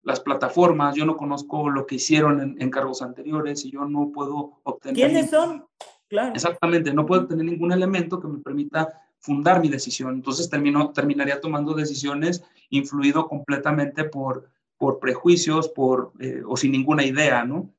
las 0.03 0.19
plataformas, 0.19 0.95
yo 0.95 1.05
no 1.05 1.17
conozco 1.17 1.67
lo 1.69 1.87
que 1.87 1.95
hicieron 1.95 2.39
en, 2.39 2.61
en 2.61 2.69
cargos 2.69 3.01
anteriores, 3.01 3.65
y 3.65 3.71
yo 3.71 3.85
no 3.85 4.11
puedo 4.11 4.59
obtener... 4.63 4.95
¿Quiénes 4.95 5.31
son? 5.31 5.65
Claro. 6.07 6.35
Exactamente, 6.35 6.93
no 6.93 7.05
puedo 7.05 7.27
tener 7.27 7.45
ningún 7.45 7.73
elemento 7.73 8.19
que 8.21 8.27
me 8.27 8.39
permita 8.39 9.06
fundar 9.27 9.59
mi 9.59 9.67
decisión. 9.67 10.15
Entonces 10.15 10.49
termino, 10.49 10.91
terminaría 10.93 11.41
tomando 11.41 11.73
decisiones 11.73 12.43
influido 12.69 13.27
completamente 13.27 14.05
por, 14.05 14.49
por 14.77 14.99
prejuicios 14.99 15.67
por, 15.67 16.13
eh, 16.19 16.41
o 16.47 16.55
sin 16.55 16.71
ninguna 16.71 17.03
idea, 17.03 17.43
¿no? 17.43 17.69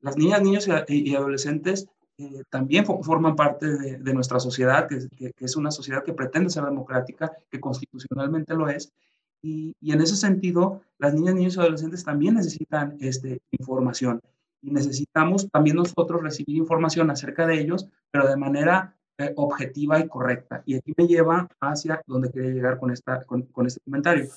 Las 0.00 0.18
niñas, 0.18 0.42
niños 0.42 0.68
y, 0.88 1.14
adolescentes 1.14 1.88
eh, 2.18 2.42
también 2.50 2.84
forman 2.84 3.36
parte 3.36 3.66
de, 4.06 4.12
nuestra 4.12 4.38
sociedad, 4.38 4.86
que, 4.86 5.32
es 5.38 5.56
una 5.56 5.70
sociedad 5.70 6.04
que 6.04 6.12
pretende 6.12 6.50
ser 6.50 6.64
democrática, 6.64 7.32
que 7.50 7.60
constitucionalmente 7.60 8.54
lo 8.54 8.68
es, 8.68 8.92
y, 9.40 9.74
y, 9.80 9.92
en 9.92 10.00
ese 10.02 10.16
sentido, 10.16 10.82
las 10.98 11.14
niñas, 11.14 11.34
niños 11.36 11.56
y 11.56 11.60
adolescentes 11.60 12.04
también 12.04 12.34
necesitan 12.34 12.96
este, 13.00 13.40
información, 13.52 14.20
y 14.60 14.70
necesitamos 14.70 15.48
también 15.50 15.76
nosotros 15.76 16.22
recibir 16.22 16.56
información 16.56 17.10
acerca 17.10 17.46
de 17.46 17.60
ellos, 17.60 17.86
pero 18.10 18.28
de 18.28 18.36
manera 18.36 18.96
eh, 19.18 19.32
objetiva 19.36 19.98
y 20.00 20.08
correcta. 20.08 20.62
Y 20.66 20.76
aquí 20.76 20.92
me 20.96 21.06
lleva 21.06 21.48
hacia 21.60 22.02
donde 22.06 22.30
quería 22.30 22.50
llegar 22.50 22.78
con, 22.78 22.90
esta, 22.90 23.22
con, 23.24 23.42
con, 23.42 23.66
este 23.66 23.80
comentario. 23.80 24.28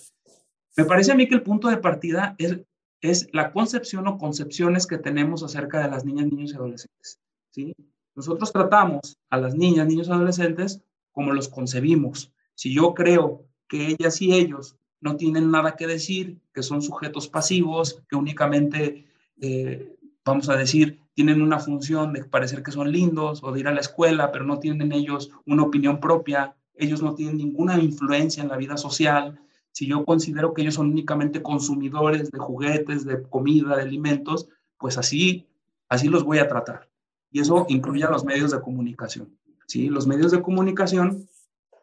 Me 0.76 0.86
parece 0.86 1.12
a 1.12 1.16
mí 1.16 1.28
que 1.28 1.36
el 1.36 1.44
punto 1.44 1.70
de 1.70 1.78
partida 1.78 2.36
es, 2.38 2.60
es 3.02 3.28
la 3.34 3.52
concepción 3.52 4.08
o 4.08 4.18
concepciones 4.18 4.86
que 4.86 4.98
tenemos 4.98 5.44
acerca 5.44 5.82
de 5.82 5.90
las 5.90 6.04
niñas, 6.04 6.28
niños 6.28 6.52
y 6.52 6.56
adolescentes. 6.56 7.20
¿sí? 7.52 7.76
Nosotros 8.16 8.52
tratamos 8.52 9.18
a 9.30 9.38
las 9.38 9.56
niñas, 9.56 9.88
niños 9.88 10.08
y 10.08 10.12
adolescentes 10.12 10.82
como 11.12 11.32
los 11.32 11.48
concebimos. 11.48 12.34
Si 12.54 12.74
yo 12.74 12.94
creo 12.94 13.46
que 13.68 13.88
ellas 13.88 14.22
y 14.22 14.34
ellos 14.34 14.78
no 15.02 15.16
tienen 15.16 15.52
nada 15.52 15.76
que 15.76 15.88
decir, 15.88 16.40
que 16.54 16.64
son 16.64 16.82
sujetos 16.82 17.28
pasivos, 17.28 18.04
que 18.10 18.16
únicamente, 18.16 19.06
eh, 19.40 19.96
vamos 20.24 20.50
a 20.50 20.58
decir, 20.58 21.00
tienen 21.16 21.42
una 21.42 21.60
función 21.60 22.14
de 22.14 22.26
parecer 22.26 22.62
que 22.62 22.72
son 22.72 22.92
lindos 22.92 23.42
o 23.42 23.52
de 23.52 23.62
ir 23.62 23.68
a 23.68 23.74
la 23.74 23.80
escuela, 23.80 24.32
pero 24.32 24.46
no 24.46 24.60
tienen 24.60 24.92
ellos 24.92 25.32
una 25.46 25.64
opinión 25.64 26.00
propia, 26.00 26.56
ellos 26.76 27.02
no 27.02 27.16
tienen 27.16 27.38
ninguna 27.38 27.82
influencia 27.82 28.44
en 28.44 28.50
la 28.50 28.58
vida 28.58 28.76
social. 28.76 29.40
Si 29.72 29.88
yo 29.88 30.04
considero 30.04 30.54
que 30.54 30.62
ellos 30.62 30.76
son 30.76 30.92
únicamente 30.92 31.42
consumidores 31.42 32.30
de 32.32 32.40
juguetes, 32.40 33.06
de 33.06 33.24
comida, 33.24 33.78
de 33.78 33.84
alimentos, 33.84 34.50
pues 34.78 34.98
así, 34.98 35.48
así 35.88 36.10
los 36.10 36.26
voy 36.26 36.40
a 36.40 36.50
tratar. 36.50 36.90
Y 37.32 37.40
eso 37.40 37.66
incluye 37.70 38.04
a 38.04 38.12
los 38.12 38.26
medios 38.26 38.52
de 38.52 38.60
comunicación. 38.60 39.38
¿sí? 39.68 39.90
Los 39.90 40.08
medios 40.08 40.34
de 40.34 40.42
comunicación 40.42 41.28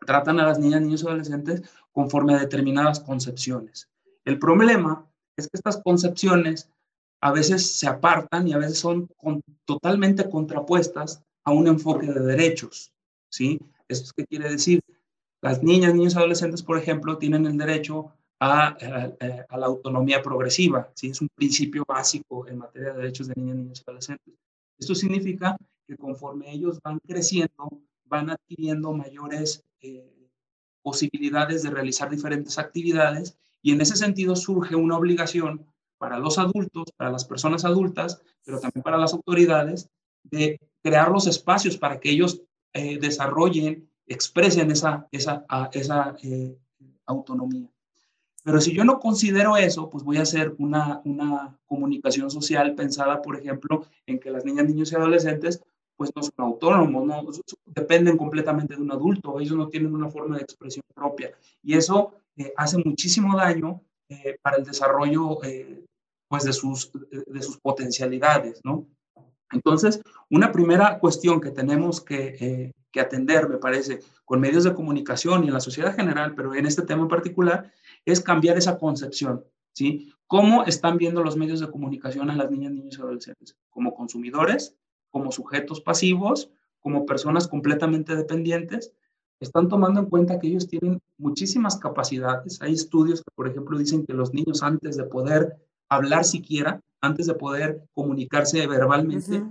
tratan 0.07 0.41
a 0.41 0.47
las 0.47 0.59
niñas, 0.59 0.83
niños 0.83 1.03
y 1.03 1.07
adolescentes 1.07 1.63
conforme 1.91 2.35
a 2.35 2.39
determinadas 2.39 3.01
concepciones. 3.01 3.89
El 4.27 4.39
problema 4.39 5.07
es 5.37 5.49
que 5.49 5.57
estas 5.57 5.79
concepciones 5.79 6.69
a 7.23 7.31
veces 7.31 7.79
se 7.79 7.87
apartan 7.87 8.49
y 8.49 8.53
a 8.53 8.59
veces 8.59 8.79
son 8.79 9.09
totalmente 9.65 10.29
contrapuestas 10.29 11.23
a 11.45 11.53
un 11.53 11.69
enfoque 11.69 12.09
de 12.09 12.21
derechos, 12.21 12.93
¿sí? 13.31 13.61
¿Esto 13.89 14.07
es 14.07 14.13
qué 14.13 14.27
quiere 14.27 14.51
decir? 14.51 14.81
Las 15.41 15.63
niñas, 15.63 15.95
niños 15.95 16.17
adolescentes, 16.17 16.63
por 16.63 16.79
ejemplo, 16.79 17.19
tienen 17.19 17.47
el 17.47 17.57
derecho 17.57 18.13
a, 18.41 18.69
a, 18.71 19.57
la 19.57 19.67
autonomía 19.67 20.21
progresiva, 20.21 20.91
¿sí? 20.95 21.11
Es 21.11 21.21
un 21.21 21.29
principio 21.33 21.85
básico 21.87 22.49
en 22.49 22.59
materia 22.59 22.93
de 22.93 22.99
derechos 22.99 23.29
de 23.29 23.35
niñas, 23.37 23.57
niños 23.57 23.79
y 23.79 23.83
adolescentes. 23.87 24.35
Esto 24.77 24.97
significa 24.97 25.57
que 25.87 25.97
conforme 25.97 26.53
ellos 26.53 26.81
van 26.83 26.99
creciendo, 27.07 27.69
van 28.05 28.31
adquiriendo 28.31 28.93
mayores 28.95 29.63
eh, 29.81 30.29
posibilidades 30.83 31.63
de 31.63 31.71
realizar 31.71 32.11
diferentes 32.11 32.59
actividades 32.59 33.39
y 33.63 33.71
en 33.71 33.81
ese 33.81 33.95
sentido 33.95 34.35
surge 34.35 34.75
una 34.75 34.97
obligación 34.97 35.65
para 36.03 36.19
los 36.19 36.37
adultos, 36.37 36.91
para 36.97 37.13
las 37.13 37.25
personas 37.25 37.65
adultas, 37.65 38.21
pero 38.45 38.59
también 38.59 38.83
para 38.83 38.99
las 38.99 39.13
autoridades, 39.13 39.89
de 40.25 40.59
crear 40.83 41.09
los 41.13 41.29
espacios 41.29 41.77
para 41.77 42.01
que 42.01 42.11
ellos 42.11 42.43
eh, 42.73 42.99
desarrollen, 42.99 43.89
expresen 44.09 44.73
esa, 44.73 45.07
esa, 45.13 45.45
esa 45.73 46.17
eh, 46.25 46.59
autonomía. 47.07 47.71
Pero 48.43 48.61
si 48.61 48.75
yo 48.75 48.83
no 48.83 48.99
considero 48.99 49.57
eso, 49.57 49.91
pues 49.91 50.03
voy 50.03 50.17
a 50.17 50.23
hacer 50.23 50.57
una, 50.59 51.01
una 51.05 51.57
comunicación 51.67 52.33
social 52.33 52.75
pensada, 52.75 53.23
por 53.23 53.37
ejemplo, 53.37 53.87
en 54.05 54.19
que 54.19 54.33
las 54.33 54.45
niñas, 54.45 54.67
niños 54.67 54.91
y 54.91 54.97
adolescentes 54.97 55.63
pues 55.95 56.11
no 56.17 56.23
son 56.25 56.33
autónomos, 56.39 57.07
no, 57.07 57.23
dependen 57.67 58.17
completamente 58.17 58.75
de 58.75 58.83
un 58.83 58.91
adulto, 58.91 59.39
ellos 59.39 59.57
no 59.57 59.69
tienen 59.69 59.95
una 59.95 60.11
forma 60.11 60.35
de 60.35 60.43
expresión 60.43 60.85
propia. 60.93 61.31
Y 61.63 61.75
eso 61.75 62.15
eh, 62.37 62.53
hace 62.57 62.79
muchísimo 62.79 63.37
daño 63.37 63.81
para 64.43 64.59
el 64.59 64.65
desarrollo 64.65 65.39
pues 66.33 66.45
de 66.45 66.55
sus, 66.55 66.91
de 67.11 67.43
sus 67.43 67.59
potencialidades, 67.59 68.63
¿no? 68.65 68.87
Entonces, 69.51 70.01
una 70.31 70.51
primera 70.51 70.99
cuestión 70.99 71.43
que 71.43 71.51
tenemos 71.51 72.01
que, 72.01 72.37
eh, 72.41 72.73
que, 72.91 73.01
atender, 73.01 73.51
me 73.51 73.59
parece, 73.59 73.99
con 74.25 74.41
medios 74.41 74.65
de 74.65 74.73
comunicación 74.73 75.45
y 75.45 75.49
en 75.49 75.53
la 75.53 75.61
sociedad 75.61 75.95
general, 75.95 76.35
pero 76.35 76.55
en 76.55 76.65
este 76.65 76.81
tema 76.81 77.03
en 77.03 77.09
particular, 77.09 77.71
es 78.07 78.23
cambiar 78.23 78.57
esa 78.57 78.79
concepción, 78.79 79.45
¿sí? 79.75 80.11
¿Cómo 80.27 80.65
están 80.65 80.97
viendo 80.97 81.23
los 81.23 81.37
medios 81.37 81.61
de 81.61 81.71
comunicación 81.71 82.31
a 82.31 82.35
las 82.35 82.51
niñas, 82.51 82.73
niños 82.73 82.97
y 82.97 83.03
adolescentes? 83.03 83.55
¿Como 83.69 83.93
consumidores? 83.93 84.75
¿Como 85.11 85.33
sujetos 85.33 85.83
pasivos? 85.83 86.49
¿Como 86.81 87.05
personas 87.05 87.47
completamente 87.47 88.17
dependientes? 88.17 88.95
Están 89.39 89.69
tomando 89.69 90.01
en 90.01 90.07
cuenta 90.07 90.39
que 90.39 90.47
ellos 90.47 90.67
tienen 90.67 90.99
muchísimas 91.19 91.77
capacidades. 91.77 92.63
Hay 92.63 92.73
estudios 92.73 93.21
que, 93.21 93.31
por 93.35 93.49
ejemplo, 93.49 93.77
dicen 93.77 94.07
que 94.07 94.15
los 94.15 94.33
niños 94.33 94.63
antes 94.63 94.97
de 94.97 95.05
poder 95.05 95.59
hablar 95.95 96.25
siquiera, 96.25 96.81
antes 97.01 97.27
de 97.27 97.35
poder 97.35 97.83
comunicarse 97.93 98.67
verbalmente, 98.67 99.43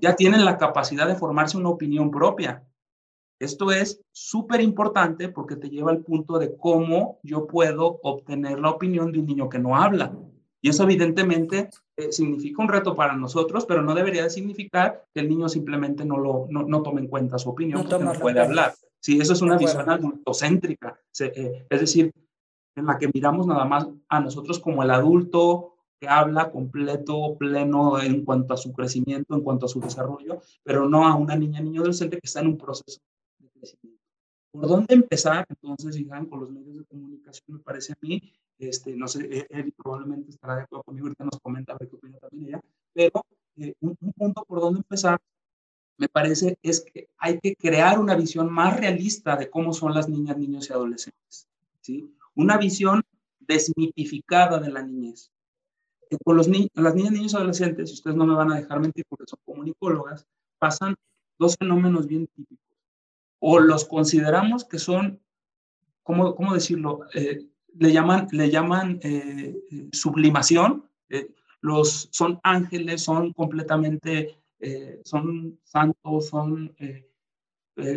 ya 0.00 0.16
tienen 0.16 0.44
la 0.44 0.58
capacidad 0.58 1.06
de 1.06 1.14
formarse 1.14 1.56
una 1.56 1.70
opinión 1.70 2.10
propia. 2.10 2.64
Esto 3.38 3.70
es 3.70 4.00
súper 4.12 4.60
importante 4.60 5.28
porque 5.28 5.56
te 5.56 5.68
lleva 5.68 5.90
al 5.90 6.02
punto 6.02 6.38
de 6.38 6.56
cómo 6.56 7.20
yo 7.22 7.46
puedo 7.46 8.00
obtener 8.02 8.58
la 8.58 8.70
opinión 8.70 9.12
de 9.12 9.20
un 9.20 9.26
niño 9.26 9.48
que 9.48 9.58
no 9.58 9.76
habla. 9.76 10.12
Y 10.62 10.70
eso 10.70 10.82
evidentemente 10.82 11.68
eh, 11.96 12.10
significa 12.10 12.62
un 12.62 12.68
reto 12.68 12.96
para 12.96 13.14
nosotros, 13.14 13.66
pero 13.66 13.82
no 13.82 13.94
debería 13.94 14.24
de 14.24 14.30
significar 14.30 15.04
que 15.14 15.20
el 15.20 15.28
niño 15.28 15.48
simplemente 15.48 16.04
no, 16.04 16.16
lo, 16.16 16.46
no, 16.50 16.82
tome 16.82 17.02
en 17.02 17.08
cuenta 17.08 17.38
su 17.38 17.50
opinión 17.50 17.86
porque 17.88 18.04
no 18.04 18.14
puede 18.14 18.40
hablar. 18.40 18.74
Sí, 18.98 19.20
eso 19.20 19.34
es 19.34 19.42
una 19.42 19.58
visión 19.58 19.88
adultocéntrica, 19.88 20.98
eh, 21.20 21.66
es 21.70 21.80
decir, 21.80 22.10
en 22.74 22.86
la 22.86 22.98
que 22.98 23.08
miramos 23.12 23.46
nada 23.46 23.64
más 23.64 23.86
a 24.08 24.18
nosotros 24.20 24.58
como 24.58 24.82
el 24.82 24.90
adulto 24.90 25.75
que 26.00 26.08
habla 26.08 26.50
completo, 26.50 27.36
pleno 27.38 28.00
en 28.00 28.24
cuanto 28.24 28.54
a 28.54 28.56
su 28.56 28.72
crecimiento, 28.72 29.34
en 29.34 29.42
cuanto 29.42 29.66
a 29.66 29.68
su 29.68 29.80
desarrollo, 29.80 30.40
pero 30.62 30.88
no 30.88 31.06
a 31.06 31.14
una 31.14 31.36
niña, 31.36 31.60
niño 31.60 31.80
adolescente 31.80 32.18
que 32.18 32.26
está 32.26 32.40
en 32.40 32.48
un 32.48 32.58
proceso 32.58 33.00
de 33.38 33.48
crecimiento. 33.50 34.02
¿Por 34.50 34.68
dónde 34.68 34.94
empezar? 34.94 35.46
Entonces, 35.48 35.96
digan, 35.96 36.26
con 36.26 36.40
los 36.40 36.50
medios 36.50 36.78
de 36.78 36.84
comunicación, 36.84 37.56
me 37.56 37.58
parece 37.58 37.92
a 37.92 37.96
mí, 38.00 38.22
este, 38.58 38.96
no 38.96 39.06
sé, 39.06 39.46
él 39.50 39.72
probablemente 39.76 40.30
estará 40.30 40.56
de 40.56 40.62
acuerdo 40.62 40.84
conmigo, 40.84 41.06
ahorita 41.06 41.24
nos 41.24 41.40
comenta 41.40 41.74
a 41.74 41.78
qué 41.78 41.94
opina 41.94 42.18
también 42.18 42.48
ella, 42.48 42.60
pero 42.92 43.24
eh, 43.56 43.74
un, 43.80 43.96
un 44.00 44.12
punto 44.12 44.44
por 44.44 44.60
dónde 44.60 44.78
empezar 44.78 45.20
me 45.98 46.08
parece 46.08 46.58
es 46.62 46.80
que 46.80 47.08
hay 47.18 47.38
que 47.40 47.56
crear 47.56 47.98
una 47.98 48.14
visión 48.14 48.52
más 48.52 48.78
realista 48.78 49.36
de 49.36 49.48
cómo 49.48 49.72
son 49.72 49.94
las 49.94 50.08
niñas, 50.08 50.36
niños 50.36 50.68
y 50.68 50.72
adolescentes. 50.72 51.48
¿sí? 51.80 52.14
Una 52.34 52.58
visión 52.58 53.02
desmitificada 53.40 54.58
de 54.58 54.70
la 54.70 54.82
niñez 54.82 55.30
con 56.24 56.36
los 56.36 56.48
las 56.48 56.94
niñas, 56.94 57.12
niños 57.12 57.34
adolescentes, 57.34 57.90
y 57.90 57.94
ustedes 57.94 58.16
no 58.16 58.26
me 58.26 58.34
van 58.34 58.52
a 58.52 58.56
dejar 58.56 58.80
mentir 58.80 59.04
porque 59.08 59.24
son 59.26 59.40
comunicólogas, 59.44 60.26
pasan 60.58 60.96
dos 61.38 61.56
fenómenos 61.58 62.06
bien 62.06 62.26
típicos. 62.28 62.64
O 63.38 63.58
los 63.58 63.84
consideramos 63.84 64.64
que 64.64 64.78
son, 64.78 65.20
¿cómo, 66.02 66.34
cómo 66.34 66.54
decirlo? 66.54 67.00
Eh, 67.14 67.46
le 67.78 67.92
llaman, 67.92 68.28
le 68.32 68.50
llaman 68.50 68.98
eh, 69.02 69.54
sublimación. 69.92 70.88
Eh, 71.08 71.30
los, 71.60 72.08
son 72.12 72.40
ángeles, 72.42 73.02
son 73.02 73.32
completamente, 73.32 74.38
son 75.04 75.58
santos, 75.64 76.28
son 76.28 76.74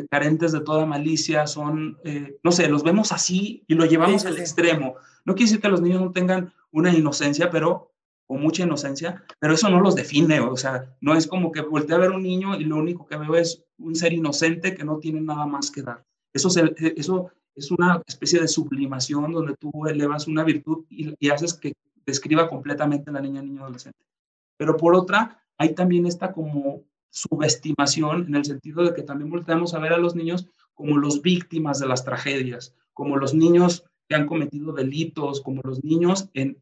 carentes 0.09 0.51
de 0.51 0.59
toda 0.61 0.85
malicia, 0.85 1.47
son, 1.47 1.97
no 2.43 2.51
sé, 2.51 2.67
los 2.67 2.83
vemos 2.83 3.11
así 3.11 3.63
y 3.67 3.75
lo 3.75 3.85
llevamos 3.85 4.25
al 4.25 4.37
extremo. 4.37 4.95
No 5.23 5.35
quiere 5.35 5.49
decir 5.49 5.61
que 5.61 5.69
los 5.69 5.81
niños 5.81 6.01
no 6.01 6.11
tengan 6.11 6.51
una 6.71 6.91
inocencia, 6.93 7.49
pero 7.49 7.88
o 8.29 8.37
mucha 8.37 8.63
inocencia, 8.63 9.23
pero 9.39 9.55
eso 9.55 9.69
no 9.69 9.81
los 9.81 9.95
define, 9.95 10.39
o 10.39 10.55
sea, 10.55 10.95
no 11.01 11.15
es 11.15 11.25
como 11.25 11.51
que 11.51 11.61
volteé 11.61 11.95
a 11.95 11.99
ver 11.99 12.11
un 12.11 12.21
niño 12.21 12.55
y 12.55 12.63
lo 12.63 12.77
único 12.77 13.07
que 13.07 13.17
veo 13.17 13.33
es 13.35 13.65
un 13.79 13.95
ser 13.95 14.13
inocente 14.13 14.75
que 14.75 14.83
no 14.83 14.99
tiene 14.99 15.19
nada 15.19 15.47
más 15.47 15.71
que 15.71 15.81
dar. 15.81 16.05
Eso, 16.31 16.49
eso 16.77 17.31
es 17.55 17.71
una 17.71 18.03
especie 18.05 18.39
de 18.39 18.47
sublimación 18.47 19.31
donde 19.31 19.55
tú 19.55 19.71
elevas 19.87 20.27
una 20.27 20.43
virtud 20.43 20.85
y, 20.89 21.29
haces 21.29 21.55
que 21.55 21.73
describa 22.05 22.47
completamente 22.47 23.11
la 23.11 23.19
niña, 23.19 23.41
niño, 23.41 23.63
adolescente. 23.63 24.05
Pero 24.57 24.77
por 24.77 24.93
otra, 24.93 25.43
hay 25.57 25.73
también 25.73 26.05
esta 26.05 26.31
como 26.31 26.83
subestimación 27.09 28.27
en 28.27 28.35
el 28.35 28.45
sentido 28.45 28.83
de 28.83 28.93
que 28.93 29.01
también 29.01 29.31
volteamos 29.31 29.73
a 29.73 29.79
ver 29.79 29.93
a 29.93 29.97
los 29.97 30.15
niños 30.15 30.47
como 30.75 30.97
los 30.97 31.23
víctimas 31.23 31.79
de 31.79 31.87
las 31.87 32.05
tragedias, 32.05 32.75
como 32.93 33.17
los 33.17 33.33
niños 33.33 33.85
que 34.07 34.15
han 34.15 34.27
cometido 34.27 34.71
delitos, 34.71 35.41
como 35.41 35.61
los 35.63 35.83
niños 35.83 36.29
en 36.35 36.55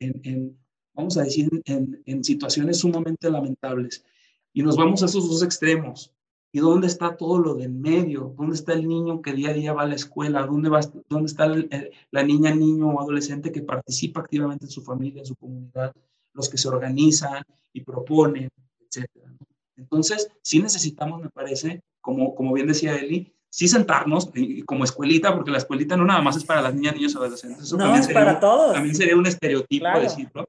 vamos 0.97 1.15
a 1.17 1.23
decir, 1.23 1.49
en, 1.65 2.23
situaciones 2.23 2.79
sumamente 2.79 3.29
lamentables. 3.29 4.03
Y 4.51 4.63
nos 4.63 4.75
vamos 4.75 5.03
a 5.03 5.05
esos 5.05 5.29
dos 5.29 5.43
extremos. 5.43 6.11
¿Y 6.51 6.59
dónde 6.59 6.87
está 6.87 7.15
todo 7.15 7.37
lo 7.37 7.53
de 7.53 7.65
en 7.65 7.79
medio? 7.79 8.33
¿Dónde 8.35 8.55
está 8.55 8.73
el 8.73 8.87
niño 8.87 9.21
que 9.21 9.33
día 9.33 9.51
a 9.51 9.53
día 9.53 9.73
va 9.73 9.83
a 9.83 9.87
la 9.87 9.95
escuela? 9.95 10.45
¿Dónde, 10.45 10.69
va, 10.69 10.79
dónde 11.07 11.27
está 11.27 11.47
la 11.47 12.23
niña, 12.23 12.55
niño 12.55 12.89
o 12.89 12.99
adolescente 12.99 13.51
que 13.51 13.61
participa 13.61 14.21
activamente 14.21 14.65
en 14.65 14.71
su 14.71 14.81
familia, 14.81 15.19
en 15.19 15.27
su 15.27 15.35
comunidad? 15.35 15.93
Los 16.33 16.49
que 16.49 16.57
se 16.57 16.67
organizan 16.67 17.43
y 17.73 17.81
proponen, 17.81 18.49
etcétera. 18.79 19.31
Entonces, 19.75 20.31
sí 20.41 20.59
necesitamos, 20.59 21.21
me 21.21 21.29
parece, 21.29 21.81
como, 22.01 22.33
como 22.33 22.53
bien 22.53 22.67
decía 22.67 22.95
Eli, 22.95 23.31
sí 23.49 23.67
sentarnos 23.67 24.31
como 24.65 24.83
escuelita, 24.83 25.35
porque 25.35 25.51
la 25.51 25.59
escuelita 25.59 25.95
no 25.95 26.05
nada 26.05 26.21
más 26.21 26.37
es 26.37 26.43
para 26.43 26.61
las 26.61 26.73
niñas, 26.73 26.95
niños 26.95 27.15
adolescentes. 27.15 27.63
Eso 27.65 27.77
no, 27.77 27.95
es 27.95 28.07
para 28.07 28.39
todos. 28.39 28.73
También 28.73 28.95
sería 28.95 29.15
un 29.15 29.27
estereotipo 29.27 29.99
decirlo 29.99 30.47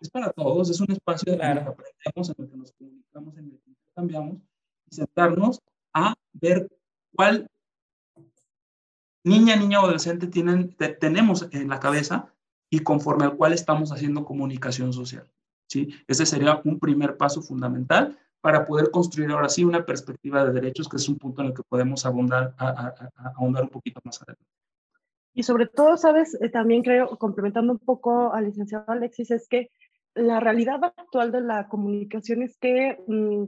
es 0.00 0.10
para 0.10 0.30
todos, 0.32 0.70
es 0.70 0.80
un 0.80 0.90
espacio 0.90 1.34
en 1.34 1.40
el 1.42 1.58
que 1.62 1.68
aprendemos, 1.68 2.28
en 2.30 2.44
el 2.44 2.50
que 2.50 2.56
nos 2.56 2.72
comunicamos, 2.72 3.36
en 3.36 3.44
el 3.44 3.50
que 3.50 3.72
cambiamos, 3.94 4.36
y 4.90 4.94
sentarnos 4.94 5.60
a 5.92 6.14
ver 6.32 6.68
cuál 7.14 7.48
niña, 9.24 9.56
niña 9.56 9.80
o 9.80 9.84
adolescente 9.84 10.26
tienen, 10.26 10.74
tenemos 10.98 11.48
en 11.52 11.68
la 11.68 11.80
cabeza 11.80 12.32
y 12.70 12.80
conforme 12.80 13.24
al 13.24 13.36
cual 13.36 13.52
estamos 13.52 13.92
haciendo 13.92 14.24
comunicación 14.24 14.92
social. 14.92 15.28
¿sí? 15.66 15.94
Ese 16.06 16.24
sería 16.24 16.60
un 16.64 16.78
primer 16.78 17.16
paso 17.16 17.42
fundamental 17.42 18.18
para 18.40 18.64
poder 18.64 18.90
construir 18.90 19.30
ahora 19.30 19.48
sí 19.48 19.64
una 19.64 19.84
perspectiva 19.84 20.44
de 20.44 20.52
derechos, 20.52 20.88
que 20.88 20.96
es 20.96 21.08
un 21.08 21.18
punto 21.18 21.42
en 21.42 21.48
el 21.48 21.54
que 21.54 21.62
podemos 21.62 22.06
abundar, 22.06 22.54
a, 22.58 22.94
ahondar 23.36 23.64
un 23.64 23.68
poquito 23.68 24.00
más 24.04 24.22
adelante. 24.22 24.44
Y 25.34 25.42
sobre 25.42 25.66
todo, 25.66 25.96
sabes, 25.96 26.36
eh, 26.40 26.48
también 26.48 26.82
creo, 26.82 27.16
complementando 27.18 27.72
un 27.72 27.78
poco 27.78 28.32
al 28.32 28.44
licenciado 28.44 28.84
Alexis, 28.88 29.30
es 29.30 29.46
que 29.46 29.70
la 30.14 30.40
realidad 30.40 30.82
actual 30.84 31.32
de 31.32 31.40
la 31.40 31.68
comunicación 31.68 32.42
es 32.42 32.56
que 32.58 32.98
mm, 33.06 33.44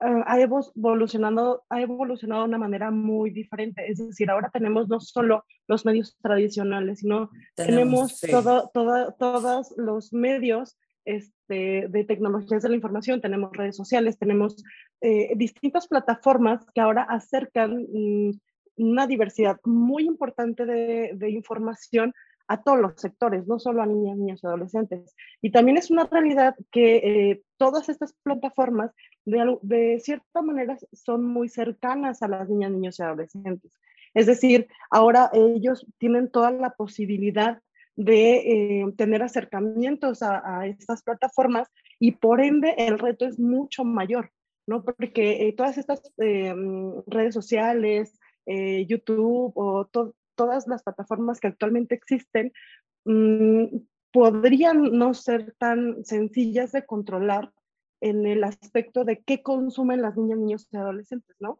ah, 0.00 0.24
ha, 0.26 0.40
evolucionado, 0.40 1.64
ha 1.68 1.80
evolucionado 1.80 2.42
de 2.42 2.48
una 2.48 2.58
manera 2.58 2.90
muy 2.90 3.30
diferente. 3.30 3.90
Es 3.90 3.98
decir, 3.98 4.30
ahora 4.30 4.50
tenemos 4.52 4.88
no 4.88 5.00
solo 5.00 5.44
los 5.66 5.84
medios 5.84 6.16
tradicionales, 6.20 7.00
sino 7.00 7.30
tenemos, 7.54 8.20
todo, 8.20 8.70
todos 8.72 9.74
los 9.76 10.12
medios 10.12 10.76
este, 11.04 11.88
de 11.88 12.04
tecnologías 12.04 12.62
de 12.62 12.68
la 12.68 12.74
información, 12.74 13.20
tenemos 13.20 13.56
redes 13.56 13.76
sociales, 13.76 14.18
tenemos 14.18 14.62
eh, 15.00 15.32
distintas 15.36 15.88
plataformas 15.88 16.66
que 16.74 16.82
ahora 16.82 17.02
acercan 17.04 17.86
mm, 17.90 18.32
una 18.76 19.06
diversidad 19.06 19.58
muy 19.64 20.04
importante 20.04 20.66
de, 20.66 21.12
de 21.14 21.30
información 21.30 22.12
a 22.48 22.62
todos 22.62 22.80
los 22.80 22.94
sectores, 22.96 23.46
no 23.46 23.58
solo 23.58 23.82
a 23.82 23.86
niñas, 23.86 24.16
niños 24.16 24.40
y 24.42 24.46
adolescentes. 24.46 25.14
Y 25.42 25.52
también 25.52 25.76
es 25.76 25.90
una 25.90 26.04
realidad 26.04 26.56
que 26.72 26.96
eh, 26.96 27.42
todas 27.58 27.90
estas 27.90 28.14
plataformas, 28.22 28.90
de, 29.26 29.58
de, 29.62 30.00
cierta 30.00 30.40
manera, 30.40 30.78
son 30.92 31.24
muy 31.24 31.50
cercanas 31.50 32.22
a 32.22 32.28
las 32.28 32.48
niñas, 32.48 32.72
niños 32.72 32.98
y 32.98 33.02
adolescentes. 33.02 33.72
Es 34.14 34.26
decir, 34.26 34.66
ahora 34.90 35.30
ellos 35.34 35.86
tienen 35.98 36.30
toda 36.30 36.50
la 36.50 36.70
posibilidad 36.70 37.60
de 37.96 38.36
eh, 38.36 38.92
tener 38.96 39.22
acercamientos 39.22 40.22
a, 40.22 40.66
estas 40.66 41.02
plataformas 41.02 41.68
y 41.98 42.12
por 42.12 42.40
ende 42.40 42.74
el 42.78 42.98
reto 42.98 43.26
es 43.26 43.38
mucho 43.38 43.84
mayor, 43.84 44.30
¿no? 44.66 44.82
Porque 44.84 45.48
eh, 45.48 45.52
todas 45.52 45.76
estas 45.76 46.02
redes 46.16 47.34
sociales, 47.34 48.18
YouTube 48.46 49.52
o 49.56 49.84
todo 49.84 50.14
todas 50.38 50.68
las 50.68 50.84
plataformas 50.84 51.40
que 51.40 51.48
actualmente 51.48 51.96
existen 51.96 52.52
mm, 53.04 53.64
podrían 54.12 54.96
no 54.96 55.12
ser 55.12 55.54
tan 55.58 56.04
sencillas 56.04 56.70
de 56.70 56.86
controlar 56.86 57.52
en 58.00 58.24
el 58.24 58.44
aspecto 58.44 59.04
de 59.04 59.20
qué 59.20 59.42
consumen 59.42 60.00
las 60.00 60.16
niñas, 60.16 60.38
niños 60.38 60.68
y 60.70 60.76
adolescentes, 60.76 61.36
¿no? 61.40 61.58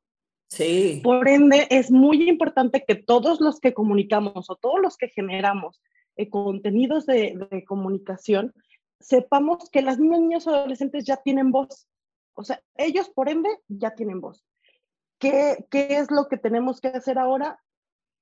Sí. 0.48 1.00
Por 1.02 1.28
ende, 1.28 1.66
es 1.70 1.90
muy 1.90 2.28
importante 2.28 2.84
que 2.86 2.94
todos 2.94 3.40
los 3.40 3.58
que 3.58 3.74
comunicamos 3.74 4.48
o 4.48 4.54
todos 4.54 4.80
los 4.80 4.96
que 4.96 5.08
generamos 5.08 5.82
eh, 6.16 6.30
contenidos 6.30 7.04
de, 7.04 7.36
de, 7.50 7.64
comunicación, 7.64 8.54
sepamos 9.00 9.68
que 9.70 9.82
las 9.82 9.98
niñas, 9.98 10.20
niños 10.20 10.46
y 10.46 10.50
adolescentes 10.50 11.04
ya 11.04 11.16
tienen 11.16 11.50
voz. 11.50 11.88
O 12.34 12.44
sea, 12.44 12.62
ellos, 12.76 13.10
por 13.10 13.28
ende, 13.28 13.50
ya 13.66 13.90
tienen 13.96 14.20
voz. 14.20 14.46
¿Qué, 15.18 15.66
¿Qué 15.70 15.98
es 15.98 16.10
lo 16.10 16.28
que 16.28 16.38
tenemos 16.38 16.80
que 16.80 16.88
hacer 16.88 17.18
ahora? 17.18 17.60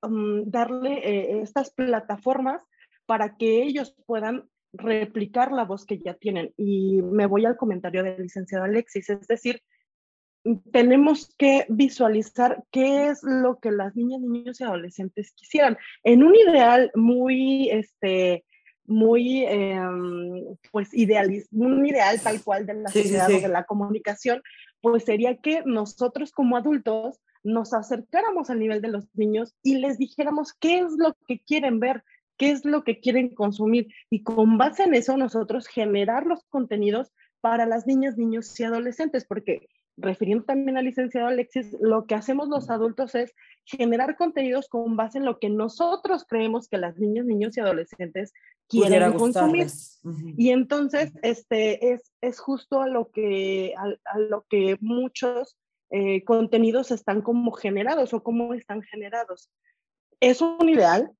Mm, 0.02 0.50
darle 0.50 0.98
eh, 0.98 1.40
estas 1.40 1.70
plataformas 1.70 2.62
para 3.06 3.36
que 3.36 3.62
ellos 3.62 3.94
puedan 4.06 4.48
replicar 4.72 5.52
la 5.52 5.64
voz 5.64 5.86
que 5.86 5.98
ya 5.98 6.14
tienen. 6.14 6.52
Y 6.56 7.00
me 7.02 7.26
voy 7.26 7.46
al 7.46 7.56
comentario 7.56 8.02
del 8.02 8.22
licenciado 8.22 8.64
Alexis, 8.64 9.08
es 9.10 9.26
decir, 9.26 9.62
tenemos 10.70 11.34
que 11.38 11.66
visualizar 11.68 12.62
qué 12.70 13.08
es 13.08 13.20
lo 13.22 13.58
que 13.58 13.72
las 13.72 13.96
niñas, 13.96 14.20
niños 14.20 14.60
y 14.60 14.64
adolescentes 14.64 15.32
quisieran. 15.32 15.76
En 16.04 16.22
un 16.22 16.36
ideal 16.36 16.92
muy, 16.94 17.70
este, 17.70 18.44
muy, 18.84 19.44
em, 19.44 20.56
pues, 20.70 20.94
ideal, 20.94 21.32
un 21.50 21.84
ideal 21.84 22.20
tal 22.20 22.42
cual 22.44 22.66
de 22.66 22.74
la 22.74 22.88
sociedad 22.90 23.28
o 23.32 23.40
de 23.40 23.48
la 23.48 23.64
comunicación, 23.64 24.42
pues 24.80 25.04
sería 25.04 25.36
que 25.36 25.62
nosotros 25.64 26.30
como 26.30 26.56
adultos 26.56 27.20
nos 27.46 27.72
acercáramos 27.72 28.50
al 28.50 28.58
nivel 28.58 28.82
de 28.82 28.88
los 28.88 29.08
niños 29.14 29.54
y 29.62 29.76
les 29.76 29.98
dijéramos 29.98 30.52
qué 30.52 30.80
es 30.80 30.92
lo 30.98 31.16
que 31.26 31.40
quieren 31.40 31.80
ver, 31.80 32.04
qué 32.36 32.50
es 32.50 32.64
lo 32.64 32.82
que 32.84 33.00
quieren 33.00 33.34
consumir 33.34 33.88
y 34.10 34.22
con 34.22 34.58
base 34.58 34.82
en 34.82 34.94
eso 34.94 35.16
nosotros 35.16 35.68
generar 35.68 36.26
los 36.26 36.44
contenidos 36.48 37.12
para 37.40 37.64
las 37.64 37.86
niñas, 37.86 38.18
niños 38.18 38.58
y 38.58 38.64
adolescentes, 38.64 39.24
porque 39.24 39.68
refiriendo 39.96 40.44
también 40.44 40.76
al 40.76 40.84
licenciado 40.84 41.28
Alexis, 41.28 41.74
lo 41.80 42.06
que 42.06 42.16
hacemos 42.16 42.48
los 42.48 42.68
adultos 42.68 43.14
es 43.14 43.32
generar 43.64 44.16
contenidos 44.16 44.68
con 44.68 44.96
base 44.96 45.18
en 45.18 45.24
lo 45.24 45.38
que 45.38 45.48
nosotros 45.48 46.26
creemos 46.28 46.68
que 46.68 46.78
las 46.78 46.98
niñas, 46.98 47.26
niños 47.26 47.56
y 47.56 47.60
adolescentes 47.60 48.32
quieren 48.68 49.12
consumir. 49.14 49.68
Y 50.36 50.50
entonces, 50.50 51.12
este 51.22 51.92
es, 51.92 52.12
es 52.20 52.40
justo 52.40 52.82
a 52.82 52.88
lo 52.88 53.10
que, 53.10 53.74
a 53.76 54.18
lo 54.18 54.44
que 54.50 54.76
muchos 54.80 55.56
eh, 55.90 56.24
contenidos 56.24 56.90
están 56.90 57.22
como 57.22 57.52
generados 57.52 58.12
o 58.12 58.22
cómo 58.22 58.54
están 58.54 58.82
generados. 58.82 59.50
Es 60.20 60.40
un 60.40 60.68
ideal, 60.68 61.12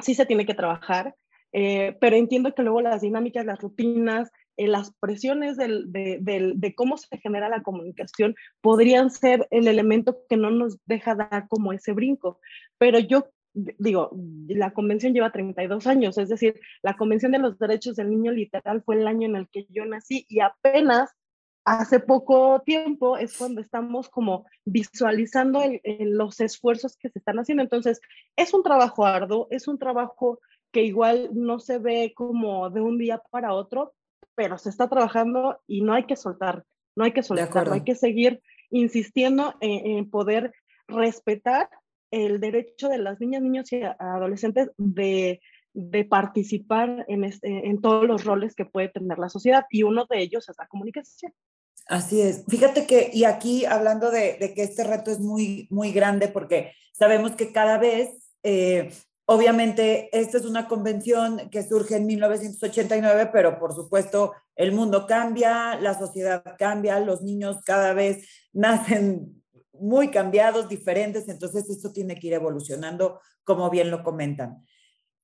sí 0.00 0.14
se 0.14 0.26
tiene 0.26 0.46
que 0.46 0.54
trabajar, 0.54 1.14
eh, 1.52 1.96
pero 2.00 2.16
entiendo 2.16 2.54
que 2.54 2.62
luego 2.62 2.80
las 2.80 3.02
dinámicas, 3.02 3.44
las 3.44 3.60
rutinas, 3.60 4.30
eh, 4.56 4.68
las 4.68 4.92
presiones 5.00 5.56
del, 5.56 5.90
de, 5.90 6.74
cómo 6.76 6.96
se 6.96 7.18
genera 7.18 7.48
la 7.48 7.62
comunicación 7.62 8.34
podrían 8.60 9.10
ser 9.10 9.46
el 9.50 9.68
elemento 9.68 10.18
que 10.28 10.36
no 10.36 10.50
nos 10.50 10.78
deja 10.86 11.14
dar 11.14 11.48
como 11.48 11.72
ese 11.72 11.92
brinco. 11.92 12.40
Pero 12.78 12.98
yo 12.98 13.26
digo, 13.52 14.10
la 14.46 14.72
convención 14.72 15.12
lleva 15.12 15.32
32 15.32 15.86
años, 15.86 16.18
es 16.18 16.28
decir, 16.28 16.60
la 16.82 16.96
convención 16.96 17.32
de 17.32 17.40
los 17.40 17.58
derechos 17.58 17.96
del 17.96 18.10
niño 18.10 18.30
literal 18.32 18.82
fue 18.84 18.96
el 18.96 19.08
año 19.08 19.26
en 19.26 19.34
el 19.36 19.48
que 19.48 19.66
yo 19.70 19.84
nací 19.86 20.24
y 20.28 20.40
apenas 20.40 21.10
hace 21.70 22.00
poco 22.00 22.60
tiempo 22.66 23.16
es 23.16 23.38
cuando 23.38 23.60
estamos 23.60 24.08
como 24.08 24.44
visualizando 24.64 25.62
los 26.00 26.40
esfuerzos 26.40 26.96
que 26.96 27.10
se 27.10 27.20
están 27.20 27.38
haciendo. 27.38 27.62
Entonces, 27.62 28.00
es 28.34 28.52
un 28.52 28.64
trabajo 28.64 29.06
arduo, 29.06 29.46
es 29.50 29.68
un 29.68 29.78
trabajo 29.78 30.40
que 30.72 30.82
igual 30.82 31.30
no 31.32 31.60
se 31.60 31.78
ve 31.78 32.12
como 32.16 32.70
de 32.70 32.80
un 32.80 32.98
día 32.98 33.22
para 33.30 33.54
otro, 33.54 33.92
pero 34.34 34.58
se 34.58 34.68
está 34.68 34.88
trabajando 34.88 35.60
y 35.68 35.82
no 35.82 35.94
hay 35.94 36.06
que 36.06 36.16
soltar, 36.16 36.64
no 36.96 37.04
hay 37.04 37.12
que 37.12 37.22
soltar, 37.22 37.68
no 37.68 37.74
hay 37.74 37.84
que 37.84 37.94
seguir 37.94 38.42
insistiendo 38.70 39.54
en, 39.60 40.10
poder 40.10 40.52
respetar 40.88 41.68
el 42.10 42.40
derecho 42.40 42.88
de 42.88 42.98
las 42.98 43.20
niñas, 43.20 43.42
niños 43.42 43.72
y 43.72 43.82
adolescentes 43.82 44.72
de, 44.76 45.40
de 45.72 46.04
participar 46.04 47.04
en, 47.06 47.22
este, 47.22 47.68
en 47.68 47.80
todos 47.80 48.08
los 48.08 48.24
roles 48.24 48.56
que 48.56 48.64
puede 48.64 48.88
tener 48.88 49.18
la 49.18 49.28
sociedad 49.28 49.66
y 49.70 49.84
uno 49.84 50.06
de 50.06 50.20
ellos 50.20 50.48
es 50.48 50.56
la 50.58 50.66
comunicación. 50.66 51.32
Así 51.90 52.20
es. 52.20 52.44
Fíjate 52.46 52.86
que, 52.86 53.10
y 53.12 53.24
aquí 53.24 53.64
hablando 53.64 54.12
de, 54.12 54.52
que 54.54 54.62
este 54.62 54.84
reto 54.84 55.10
es 55.10 55.18
muy, 55.18 55.66
muy 55.70 55.90
grande 55.90 56.28
porque 56.28 56.72
sabemos 56.92 57.32
que 57.32 57.50
cada 57.50 57.78
vez, 57.78 58.30
eh, 58.44 58.92
obviamente, 59.24 60.08
esta 60.16 60.38
es 60.38 60.44
una 60.44 60.68
convención 60.68 61.50
que 61.50 61.64
surge 61.64 61.96
en 61.96 62.06
1989, 62.06 63.30
pero 63.32 63.58
por 63.58 63.74
supuesto 63.74 64.34
el 64.54 64.70
mundo 64.70 65.04
cambia, 65.08 65.80
la 65.80 65.98
sociedad 65.98 66.44
cambia, 66.56 67.00
los 67.00 67.22
niños 67.22 67.56
cada 67.64 67.92
vez 67.92 68.24
nacen 68.52 69.42
muy 69.72 70.12
cambiados, 70.12 70.68
diferentes, 70.68 71.28
entonces 71.28 71.68
esto 71.70 71.92
tiene 71.92 72.14
que 72.14 72.28
ir 72.28 72.34
evolucionando, 72.34 73.20
como 73.42 73.68
bien 73.68 73.90
lo 73.90 74.04
comentan. 74.04 74.64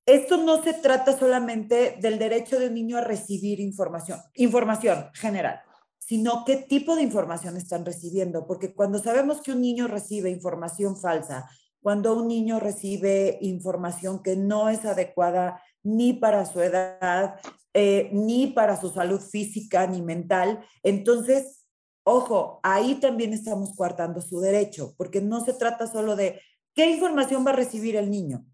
Esto 0.04 0.36
no 0.36 0.64
se 0.64 0.74
trata 0.74 1.16
solamente 1.16 1.96
del 2.00 2.18
derecho 2.18 2.58
de 2.58 2.66
un 2.66 2.74
niño 2.74 2.98
a 2.98 3.02
recibir 3.02 3.60
información, 3.60 4.18
información 4.34 5.10
general 5.14 5.60
sino 6.06 6.44
qué 6.44 6.56
tipo 6.56 6.94
de 6.94 7.02
información 7.02 7.56
están 7.56 7.84
recibiendo, 7.84 8.46
porque 8.46 8.72
cuando 8.72 9.00
sabemos 9.00 9.42
que 9.42 9.50
un 9.50 9.60
niño 9.60 9.88
recibe 9.88 10.30
información 10.30 10.96
falsa, 10.96 11.50
cuando 11.80 12.16
un 12.16 12.28
niño 12.28 12.60
recibe 12.60 13.38
información 13.40 14.22
que 14.22 14.36
no 14.36 14.68
es 14.68 14.84
adecuada 14.84 15.60
ni 15.82 16.12
para 16.12 16.46
su 16.46 16.60
edad, 16.60 17.40
eh, 17.74 18.08
ni 18.12 18.46
para 18.46 18.80
su 18.80 18.90
salud 18.90 19.20
física 19.20 19.88
ni 19.88 20.00
mental, 20.00 20.64
entonces, 20.84 21.66
ojo, 22.04 22.60
ahí 22.62 22.94
también 23.00 23.32
estamos 23.32 23.74
coartando 23.74 24.20
su 24.20 24.38
derecho, 24.38 24.94
porque 24.96 25.20
no 25.20 25.44
se 25.44 25.54
trata 25.54 25.88
solo 25.88 26.14
de 26.14 26.40
qué 26.72 26.88
información 26.88 27.44
va 27.44 27.50
a 27.50 27.56
recibir 27.56 27.96
el 27.96 28.12
niño, 28.12 28.46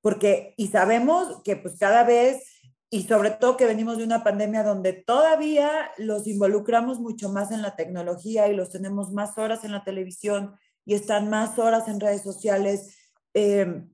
porque, 0.00 0.54
y 0.56 0.68
sabemos 0.68 1.42
que 1.42 1.56
pues 1.56 1.76
cada 1.76 2.04
vez 2.04 2.44
y 2.90 3.04
sobre 3.04 3.30
todo 3.30 3.56
que 3.56 3.66
venimos 3.66 3.98
de 3.98 4.04
una 4.04 4.24
pandemia 4.24 4.64
donde 4.64 4.92
todavía 4.92 5.92
los 5.96 6.26
involucramos 6.26 6.98
mucho 6.98 7.28
más 7.28 7.52
en 7.52 7.62
la 7.62 7.76
tecnología 7.76 8.48
y 8.48 8.56
los 8.56 8.70
tenemos 8.70 9.12
más 9.12 9.38
horas 9.38 9.64
en 9.64 9.70
la 9.70 9.84
televisión 9.84 10.56
y 10.84 10.94
están 10.94 11.30
más 11.30 11.56
horas 11.60 11.86
en 11.86 12.00
redes 12.00 12.22
sociales, 12.22 12.96
eh, 13.32 13.84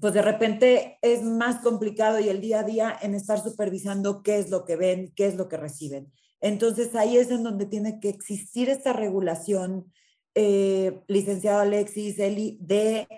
pues 0.00 0.12
de 0.12 0.20
repente 0.20 0.98
es 1.00 1.22
más 1.22 1.62
complicado 1.62 2.20
y 2.20 2.28
el 2.28 2.42
día 2.42 2.60
a 2.60 2.64
día 2.64 2.96
en 3.00 3.14
estar 3.14 3.42
supervisando 3.42 4.22
qué 4.22 4.38
es 4.38 4.50
lo 4.50 4.66
que 4.66 4.76
ven, 4.76 5.12
qué 5.16 5.26
es 5.26 5.36
lo 5.36 5.48
que 5.48 5.56
reciben. 5.56 6.12
Entonces 6.42 6.94
ahí 6.94 7.16
es 7.16 7.30
en 7.30 7.42
donde 7.42 7.64
tiene 7.64 8.00
que 8.00 8.10
existir 8.10 8.68
esta 8.68 8.92
regulación, 8.92 9.90
eh, 10.34 11.00
licenciado 11.08 11.60
Alexis, 11.60 12.18
Eli, 12.18 12.58
de 12.60 13.08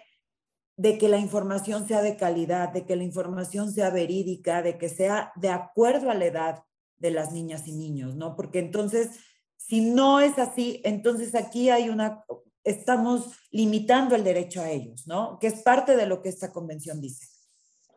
de 0.83 0.99
que 0.99 1.09
la 1.09 1.19
información 1.19 1.87
sea 1.87 2.03
de 2.03 2.17
calidad, 2.17 2.71
de 2.71 2.85
que 2.85 2.97
la 2.97 3.05
información 3.05 3.71
sea 3.71 3.91
verídica, 3.91 4.63
de 4.63 4.79
que 4.79 4.89
sea 4.89 5.31
de 5.37 5.49
acuerdo 5.49 6.11
a 6.11 6.15
la 6.15 6.25
edad 6.25 6.65
de 6.97 7.13
las 7.13 7.31
niñas 7.31 7.69
y 7.69 7.73
niños, 7.73 8.17
¿no? 8.17 8.35
Porque 8.35 8.59
entonces, 8.59 9.21
si 9.57 9.81
no 9.81 10.19
es 10.19 10.41
así, 10.41 10.81
entonces 10.83 11.37
aquí 11.37 11.71
hay 11.71 11.89
una, 11.89 12.25
estamos 12.65 13.31
limitando 13.53 14.17
el 14.17 14.25
derecho 14.25 14.61
a 14.61 14.71
ellos, 14.71 15.07
¿no? 15.07 15.39
Que 15.39 15.47
es 15.47 15.63
parte 15.63 15.97
de 15.97 16.07
lo 16.07 16.21
que 16.21 16.31
esta 16.31 16.51
convención 16.51 17.01
dice. 17.01 17.29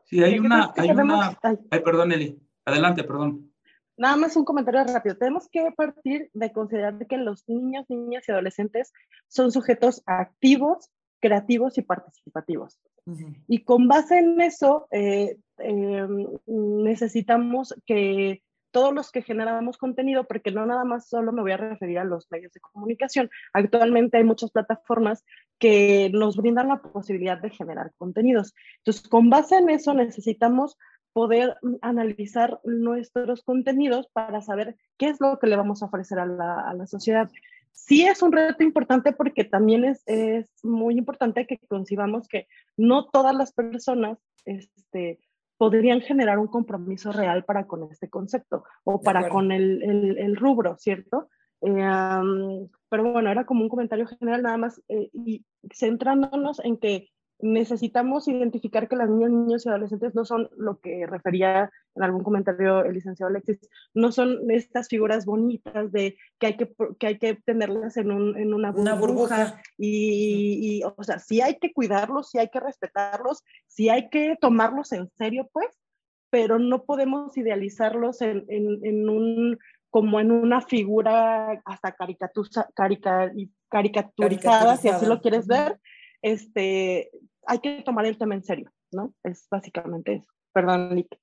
Sí, 0.03 0.23
hay 0.23 0.37
una, 0.37 0.71
hay 0.77 0.91
una, 0.91 1.39
ay, 1.41 1.79
perdón, 1.83 2.11
Eli, 2.11 2.39
adelante, 2.65 3.03
perdón. 3.03 3.51
Nada 3.97 4.15
más 4.15 4.35
un 4.35 4.45
comentario 4.45 4.83
rápido. 4.83 5.17
Tenemos 5.17 5.49
que 5.49 5.71
partir 5.75 6.29
de 6.33 6.51
considerar 6.51 7.07
que 7.07 7.17
los 7.17 7.49
niños, 7.49 7.85
niñas 7.89 8.25
y 8.27 8.31
adolescentes 8.31 8.93
son 9.27 9.51
sujetos 9.51 10.03
activos 10.05 10.91
creativos 11.19 11.77
y 11.77 11.81
participativos. 11.81 12.79
Y 13.47 13.63
con 13.63 13.87
base 13.87 14.17
en 14.17 14.41
eso, 14.41 14.87
eh, 14.91 15.37
em, 15.59 16.27
necesitamos 16.47 17.75
que 17.85 18.41
todos 18.71 18.93
los 18.93 19.09
que 19.09 19.21
generamos 19.21 19.77
contenido, 19.77 20.25
porque 20.25 20.51
no 20.51 20.65
nada 20.65 20.83
más 20.83 21.07
solo 21.07 21.31
me 21.31 21.41
voy 21.41 21.53
a 21.53 21.57
referir 21.57 21.97
a 21.97 22.03
los 22.03 22.29
medios 22.29 22.51
de 22.51 22.59
comunicación. 22.59 23.29
Actualmente 23.53 24.17
hay 24.17 24.25
muchas 24.25 24.51
plataformas 24.51 25.23
que 25.59 26.09
nos 26.11 26.35
brindan 26.35 26.67
la 26.67 26.81
posibilidad 26.81 27.37
de 27.37 27.51
generar 27.51 27.93
contenidos. 27.97 28.53
Entonces, 28.79 29.07
con 29.07 29.29
base 29.29 29.55
en 29.55 29.69
eso 29.69 29.93
necesitamos 29.93 30.77
poder 31.13 31.55
analizar 31.81 32.59
nuestros 32.65 33.43
contenidos 33.43 34.09
para 34.11 34.41
saber 34.41 34.75
qué 34.97 35.07
es 35.07 35.21
lo 35.21 35.39
que 35.39 35.47
le 35.47 35.55
vamos 35.55 35.81
a 35.81 35.85
ofrecer 35.85 36.19
a 36.19 36.25
la, 36.25 36.59
a 36.59 36.73
la 36.73 36.85
sociedad. 36.85 37.31
Sí 37.75 38.07
es 38.07 38.23
un 38.23 38.31
reto 38.31 38.63
importante 38.63 39.11
porque 39.11 39.43
también 39.43 39.85
es, 39.85 40.01
es, 40.07 40.49
muy 40.63 40.97
importante 40.97 41.45
que 41.45 41.59
concibamos 41.67 42.27
que 42.27 42.47
no 42.77 43.05
todas 43.09 43.35
las 43.35 43.51
personas 43.51 44.17
este, 44.45 45.19
podrían 45.57 46.01
generar 46.01 46.39
un 46.39 46.47
compromiso 46.47 47.11
real 47.11 47.43
para 47.43 47.67
con 47.67 47.83
este 47.91 48.09
concepto 48.09 48.63
o 48.85 49.01
para 49.01 49.29
con 49.29 49.51
el, 49.51 49.83
el, 49.83 50.17
el, 50.17 50.35
rubro, 50.35 50.77
¿cierto? 50.77 51.29
Eh, 51.61 51.69
um, 51.69 52.69
pero 52.89 53.11
bueno, 53.11 53.29
era 53.29 53.45
como 53.45 53.61
un 53.61 53.69
comentario 53.69 54.07
general 54.07 54.41
nada 54.41 54.57
más 54.57 54.81
eh, 54.87 55.09
y 55.13 55.45
centrándonos 55.73 56.63
en 56.63 56.77
que 56.77 57.09
necesitamos 57.39 58.27
identificar 58.27 58.87
que 58.87 58.95
las 58.95 59.09
niñas, 59.09 59.31
niños 59.31 59.65
y 59.65 59.69
adolescentes 59.69 60.15
no 60.15 60.25
son 60.25 60.49
lo 60.57 60.79
que 60.79 61.05
refería 61.05 61.69
en 61.95 62.03
algún 62.03 62.23
comentario 62.23 62.83
el 62.83 62.93
licenciado 62.93 63.29
Alexis, 63.29 63.59
no 63.93 64.11
son 64.11 64.49
estas 64.49 64.87
figuras 64.87 65.25
bonitas 65.25 65.91
de 65.91 66.17
que 66.39 66.47
hay 66.47 66.57
que, 66.57 66.73
que, 66.99 67.07
hay 67.07 67.17
que 67.17 67.35
tenerlas 67.35 67.97
en, 67.97 68.11
un, 68.11 68.37
en 68.37 68.53
una, 68.53 68.71
burbuja, 68.71 68.91
una 68.91 68.99
burbuja. 68.99 69.61
Y, 69.77 70.79
y, 70.79 70.83
o 70.83 71.03
sea, 71.03 71.19
sí 71.19 71.41
hay 71.41 71.57
que 71.57 71.73
cuidarlos, 71.73 72.29
sí 72.29 72.37
hay 72.37 72.49
que 72.49 72.59
respetarlos, 72.59 73.43
sí 73.67 73.89
hay 73.89 74.09
que 74.09 74.37
tomarlos 74.39 74.91
en 74.91 75.09
serio, 75.17 75.49
pues, 75.51 75.67
pero 76.29 76.59
no 76.59 76.83
podemos 76.83 77.37
idealizarlos 77.37 78.21
en, 78.21 78.45
en, 78.49 78.85
en 78.85 79.09
un 79.09 79.57
como 79.89 80.19
en 80.19 80.29
una 80.29 80.59
figura 80.59 81.61
hasta 81.63 81.93
caricatura, 81.93 82.67
carica, 82.75 83.31
caricaturizada, 83.69 84.75
si 84.75 84.89
así 84.89 85.05
lo 85.05 85.21
quieres 85.21 85.47
ver, 85.47 85.79
este, 86.25 87.11
hay 87.45 87.59
que 87.59 87.83
tomar 87.83 88.07
el 88.07 88.17
tema 88.17 88.33
en 88.33 88.43
serio, 88.43 88.73
¿no? 88.91 89.13
Es 89.23 89.47
básicamente 89.49 90.15
eso. 90.15 90.31
Perdón, 90.51 90.95
Nick. 90.95 91.19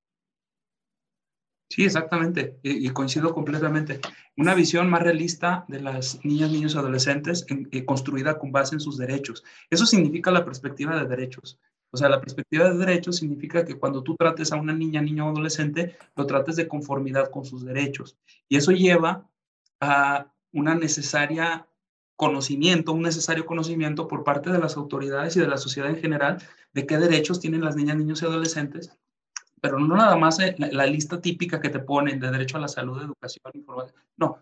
Sí, 1.68 1.84
exactamente, 1.84 2.60
y, 2.62 2.86
y, 2.86 2.90
coincido 2.90 3.34
completamente. 3.34 3.98
Una 4.36 4.54
visión 4.54 4.88
más 4.88 5.02
realista 5.02 5.64
de 5.66 5.80
las 5.80 6.24
niñas, 6.24 6.52
niños, 6.52 6.76
adolescentes 6.76 7.46
en, 7.48 7.68
eh, 7.72 7.84
construida 7.84 8.38
con 8.38 8.52
base 8.52 8.76
en 8.76 8.80
sus 8.80 8.96
derechos. 8.96 9.42
Eso 9.70 9.86
significa 9.86 10.30
la 10.30 10.44
perspectiva 10.44 10.96
de 10.96 11.08
derechos. 11.08 11.58
O 11.90 11.96
sea, 11.96 12.08
la 12.08 12.20
perspectiva 12.20 12.70
de 12.70 12.78
derechos 12.78 13.16
significa 13.16 13.64
que 13.64 13.78
cuando 13.78 14.04
tú 14.04 14.14
trates 14.14 14.52
a 14.52 14.56
una 14.56 14.72
niña, 14.72 15.02
niño 15.02 15.26
o 15.26 15.30
adolescente, 15.30 15.96
lo 16.14 16.26
trates 16.26 16.54
de 16.56 16.68
conformidad 16.68 17.30
con 17.30 17.44
sus 17.44 17.64
derechos. 17.64 18.16
Y 18.48 18.56
eso 18.56 18.70
lleva 18.70 19.28
a 19.80 20.32
una 20.52 20.76
necesaria 20.76 21.66
conocimiento, 22.16 22.92
un 22.92 23.02
necesario 23.02 23.46
conocimiento 23.46 24.08
por 24.08 24.24
parte 24.24 24.50
de 24.50 24.58
las 24.58 24.76
autoridades 24.76 25.36
y 25.36 25.40
de 25.40 25.48
la 25.48 25.56
sociedad 25.56 25.90
en 25.90 25.96
general 25.96 26.42
de 26.72 26.86
qué 26.86 26.98
derechos 26.98 27.40
tienen 27.40 27.64
las 27.64 27.76
niñas, 27.76 27.96
niños 27.96 28.22
y 28.22 28.26
adolescentes, 28.26 28.96
pero 29.60 29.78
no 29.78 29.96
nada 29.96 30.16
más 30.16 30.38
la, 30.38 30.68
la 30.70 30.86
lista 30.86 31.20
típica 31.20 31.60
que 31.60 31.70
te 31.70 31.78
ponen 31.78 32.20
de 32.20 32.30
derecho 32.30 32.56
a 32.56 32.60
la 32.60 32.68
salud, 32.68 33.02
educación, 33.02 33.52
información, 33.54 34.00
no, 34.16 34.38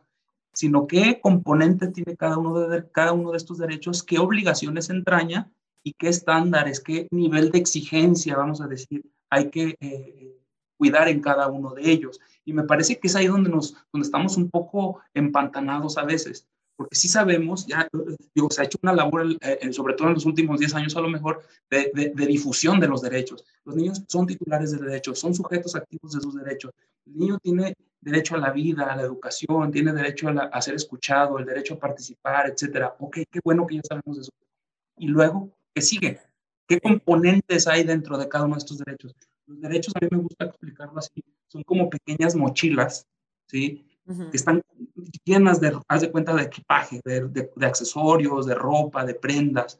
sino 0.52 0.86
qué 0.86 1.20
componente 1.20 1.88
tiene 1.88 2.16
cada 2.16 2.38
uno 2.38 2.60
de, 2.60 2.88
cada 2.90 3.12
uno 3.12 3.30
de 3.30 3.36
estos 3.36 3.58
derechos, 3.58 4.02
qué 4.02 4.18
obligaciones 4.18 4.90
entraña 4.90 5.50
y 5.82 5.92
qué 5.94 6.08
estándares, 6.08 6.80
qué 6.80 7.08
nivel 7.10 7.50
de 7.50 7.58
exigencia, 7.58 8.36
vamos 8.36 8.60
a 8.60 8.66
decir, 8.66 9.04
hay 9.30 9.50
que 9.50 9.76
eh, 9.80 10.36
cuidar 10.76 11.08
en 11.08 11.20
cada 11.20 11.48
uno 11.48 11.74
de 11.74 11.90
ellos. 11.90 12.20
Y 12.44 12.52
me 12.52 12.64
parece 12.64 12.98
que 12.98 13.08
es 13.08 13.16
ahí 13.16 13.26
donde, 13.26 13.50
nos, 13.50 13.74
donde 13.92 14.04
estamos 14.04 14.36
un 14.36 14.50
poco 14.50 15.00
empantanados 15.14 15.98
a 15.98 16.04
veces 16.04 16.46
porque 16.80 16.96
sí 16.96 17.08
sabemos, 17.08 17.66
ya 17.66 17.86
digo, 18.34 18.50
se 18.50 18.62
ha 18.62 18.64
hecho 18.64 18.78
una 18.82 18.94
labor, 18.94 19.36
eh, 19.42 19.70
sobre 19.70 19.92
todo 19.92 20.08
en 20.08 20.14
los 20.14 20.24
últimos 20.24 20.58
10 20.58 20.76
años 20.76 20.96
a 20.96 21.02
lo 21.02 21.10
mejor, 21.10 21.42
de, 21.68 21.90
de, 21.92 22.08
de, 22.14 22.26
difusión 22.26 22.80
de 22.80 22.88
los 22.88 23.02
derechos. 23.02 23.44
Los 23.66 23.76
niños 23.76 24.02
son 24.08 24.26
titulares 24.26 24.70
de 24.70 24.78
derechos, 24.78 25.18
son 25.18 25.34
sujetos 25.34 25.76
activos 25.76 26.12
de 26.12 26.22
sus 26.22 26.34
derechos. 26.34 26.72
El 27.04 27.18
niño 27.18 27.38
tiene 27.38 27.74
derecho 28.00 28.34
a 28.34 28.38
la 28.38 28.50
vida, 28.50 28.90
a 28.90 28.96
la 28.96 29.02
educación, 29.02 29.70
tiene 29.70 29.92
derecho 29.92 30.28
a, 30.28 30.32
la, 30.32 30.42
a 30.44 30.62
ser 30.62 30.74
escuchado, 30.74 31.38
el 31.38 31.44
derecho 31.44 31.74
a 31.74 31.78
participar, 31.78 32.48
etcétera. 32.48 32.96
Ok, 32.98 33.18
qué 33.30 33.40
bueno 33.44 33.66
que 33.66 33.74
ya 33.74 33.82
sabemos 33.86 34.18
eso. 34.18 34.30
Y 34.96 35.08
luego, 35.08 35.50
¿qué 35.74 35.82
sigue? 35.82 36.18
¿Qué 36.66 36.80
componentes 36.80 37.66
hay 37.66 37.84
dentro 37.84 38.16
de 38.16 38.26
cada 38.26 38.46
uno 38.46 38.54
de 38.54 38.60
estos 38.60 38.78
derechos? 38.78 39.14
Los 39.44 39.60
derechos, 39.60 39.92
a 39.96 39.98
mí 40.00 40.08
me 40.10 40.22
gusta 40.22 40.46
explicarlo 40.46 40.98
así, 40.98 41.22
son 41.46 41.62
como 41.62 41.90
pequeñas 41.90 42.34
mochilas, 42.34 43.06
¿sí? 43.48 43.84
Que 44.30 44.36
están 44.36 44.62
llenas 45.24 45.60
de, 45.60 45.78
haz 45.88 46.00
de 46.00 46.10
cuenta, 46.10 46.34
de 46.34 46.42
equipaje, 46.42 47.00
de, 47.04 47.28
de, 47.28 47.50
de, 47.54 47.66
accesorios, 47.66 48.46
de 48.46 48.54
ropa, 48.54 49.04
de 49.04 49.14
prendas. 49.14 49.78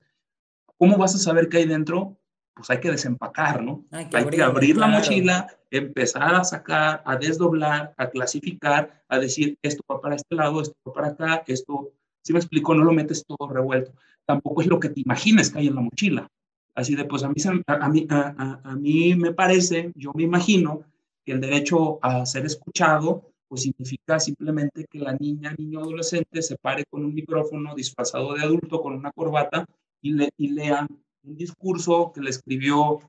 ¿Cómo 0.79 0.97
vas 0.97 1.15
a 1.15 1.19
saber 1.19 1.49
qué 1.49 1.59
hay 1.59 1.67
dentro? 1.67 2.17
Pues 2.55 2.71
hay 2.71 2.81
que 2.81 2.91
desempacar, 2.91 3.63
¿no? 3.63 3.85
Hay 3.91 4.09
que, 4.09 4.17
hay 4.17 4.23
abrir, 4.23 4.39
que 4.39 4.43
abrir 4.43 4.77
la 4.77 4.87
claro. 4.87 5.01
mochila, 5.01 5.47
empezar 5.71 6.35
a 6.35 6.45
sacar, 6.45 7.03
a 7.05 7.17
desdoblar, 7.17 7.95
a 7.97 8.11
clasificar, 8.11 9.03
a 9.09 9.19
decir, 9.19 9.59
esto 9.63 9.83
va 9.91 10.01
para 10.01 10.17
este 10.17 10.35
lado, 10.35 10.61
esto 10.61 10.75
va 10.87 10.93
para 10.93 11.09
acá, 11.09 11.43
esto, 11.47 11.93
si 12.23 12.33
me 12.33 12.39
explico, 12.39 12.75
no 12.75 12.85
lo 12.85 12.93
metes 12.93 13.25
todo 13.25 13.49
revuelto. 13.49 13.93
Tampoco 14.27 14.63
es 14.63 14.69
lo 14.69 14.79
que 14.79 14.91
te 14.91 15.01
imagines 15.01 15.51
que 15.51 15.59
hay 15.59 15.69
en 15.69 15.75
la 15.75 15.81
mochila. 15.81 16.29
Así 16.75 16.95
de, 16.95 17.05
pues 17.05 17.25
a 17.25 17.29
mí, 17.29 17.35
a, 17.67 17.75
a 17.75 17.89
mí, 17.89 18.07
a, 18.09 18.61
a 18.63 18.77
mí 18.77 19.15
me 19.17 19.33
parece, 19.33 19.93
yo 19.97 20.13
me 20.15 20.23
imagino 20.23 20.85
que 21.25 21.33
el 21.33 21.41
derecho 21.41 21.99
a 22.03 22.25
ser 22.27 22.47
escuchado 22.47 23.31
pues 23.51 23.63
significa 23.63 24.21
simplemente 24.21 24.87
que 24.89 25.01
la 25.01 25.13
niña, 25.15 25.53
niño, 25.59 25.81
adolescente 25.81 26.41
se 26.41 26.57
pare 26.57 26.85
con 26.89 27.05
un 27.05 27.13
micrófono 27.13 27.75
disfrazado 27.75 28.33
de 28.35 28.45
adulto, 28.45 28.81
con 28.81 28.95
una 28.95 29.11
corbata, 29.11 29.67
y, 30.01 30.13
le, 30.13 30.31
y 30.37 30.51
lea 30.51 30.87
un 31.25 31.37
discurso 31.37 32.13
que 32.15 32.21
le 32.21 32.31
escribió 32.31 33.01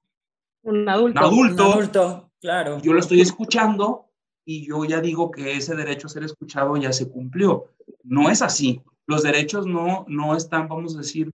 un 0.63 0.89
adulto. 0.89 1.19
Un 1.19 1.25
adulto, 1.25 1.67
un 1.67 1.73
adulto 1.73 2.32
claro. 2.39 2.82
Yo 2.82 2.91
lo 2.91 2.99
estoy 2.99 3.21
escuchando 3.21 4.10
y 4.43 4.65
yo 4.65 4.84
ya 4.84 4.99
digo 4.99 5.30
que 5.30 5.58
ese 5.58 5.75
derecho 5.75 6.08
a 6.08 6.10
ser 6.10 6.23
escuchado 6.23 6.75
ya 6.75 6.91
se 6.91 7.08
cumplió. 7.08 7.67
No 8.04 8.32
es 8.32 8.41
así. 8.41 8.82
Los 9.06 9.21
derechos 9.21 9.67
no, 9.67 10.06
no 10.08 10.36
están, 10.36 10.67
vamos 10.67 10.95
a 10.95 10.99
decir, 10.99 11.30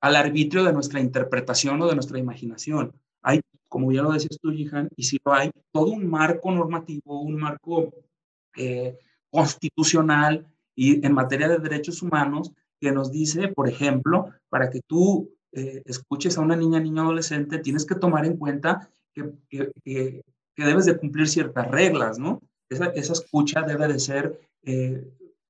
al 0.00 0.14
arbitrio 0.14 0.62
de 0.62 0.72
nuestra 0.72 1.00
interpretación 1.00 1.82
o 1.82 1.88
de 1.88 1.94
nuestra 1.94 2.20
imaginación. 2.20 2.92
Hay, 3.20 3.40
como 3.68 3.90
ya 3.90 4.02
lo 4.02 4.12
decías 4.12 4.38
tú, 4.40 4.52
Jihan, 4.52 4.88
y 4.94 5.02
si 5.02 5.18
lo 5.24 5.32
hay, 5.32 5.50
todo 5.72 5.88
un 5.88 6.08
marco 6.08 6.52
normativo, 6.52 7.20
un 7.20 7.34
marco 7.34 7.92
eh, 8.56 8.98
constitucional 9.30 10.46
y 10.74 11.04
en 11.04 11.12
materia 11.12 11.48
de 11.48 11.58
derechos 11.58 12.02
humanos 12.02 12.52
que 12.80 12.92
nos 12.92 13.10
dice, 13.10 13.48
por 13.48 13.68
ejemplo, 13.68 14.30
para 14.48 14.70
que 14.70 14.80
tú 14.86 15.30
eh, 15.52 15.82
escuches 15.86 16.36
a 16.36 16.40
una 16.40 16.56
niña, 16.56 16.80
niño, 16.80 17.02
adolescente, 17.02 17.58
tienes 17.58 17.86
que 17.86 17.94
tomar 17.94 18.26
en 18.26 18.36
cuenta 18.36 18.90
que, 19.14 19.32
que, 19.48 20.22
debes 20.56 20.84
de 20.84 20.96
cumplir 20.96 21.28
ciertas 21.28 21.70
reglas, 21.70 22.18
¿no? 22.18 22.40
Esa, 22.68 22.86
esa 22.86 23.12
escucha 23.12 23.62
debe 23.62 23.88
de 23.88 23.98
ser 23.98 24.40
eh, 24.62 25.04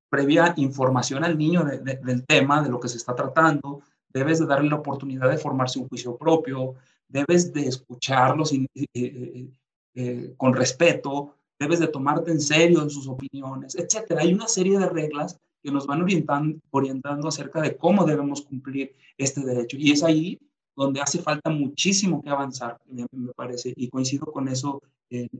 previa 0.08 0.54
información 0.56 1.24
al 1.24 1.36
niño 1.36 1.64
de, 1.64 1.78
de, 1.78 1.96
del 1.96 2.24
tema, 2.24 2.62
de 2.62 2.70
lo 2.70 2.80
que 2.80 2.88
se 2.88 2.96
está 2.96 3.14
tratando, 3.14 3.82
debes 4.08 4.38
de 4.38 4.46
darle 4.46 4.70
la 4.70 4.76
oportunidad 4.76 5.28
de 5.28 5.38
formarse 5.38 5.78
un 5.78 5.88
juicio 5.88 6.16
propio, 6.16 6.74
debes 7.08 7.52
de 7.52 7.66
escucharlos 7.66 8.52
eh, 8.54 10.34
con 10.36 10.54
respeto, 10.54 11.34
debes 11.58 11.80
de 11.80 11.88
tomarte 11.88 12.30
en 12.30 12.40
serio 12.40 12.88
sus 12.90 13.08
opiniones, 13.08 13.74
etcétera. 13.74 14.22
Hay 14.22 14.32
una 14.32 14.48
serie 14.48 14.78
de 14.78 14.88
reglas 14.88 15.38
que 15.62 15.70
nos 15.70 15.86
van 15.86 16.02
orientando, 16.02 17.28
acerca 17.28 17.60
de 17.62 17.76
cómo 17.76 18.04
debemos 18.04 18.42
cumplir 18.42 18.94
este 19.16 19.40
derecho. 19.40 19.78
Y 19.78 19.92
es 19.92 20.02
ahí 20.02 20.38
donde 20.76 21.00
hace 21.00 21.20
falta 21.20 21.48
muchísimo 21.50 22.22
que 22.22 22.28
avanzar, 22.28 22.78
me, 22.86 23.06
parece, 23.34 23.72
y 23.74 23.88
coincido 23.88 24.26
con 24.26 24.48
eso 24.48 24.82
en, 25.08 25.30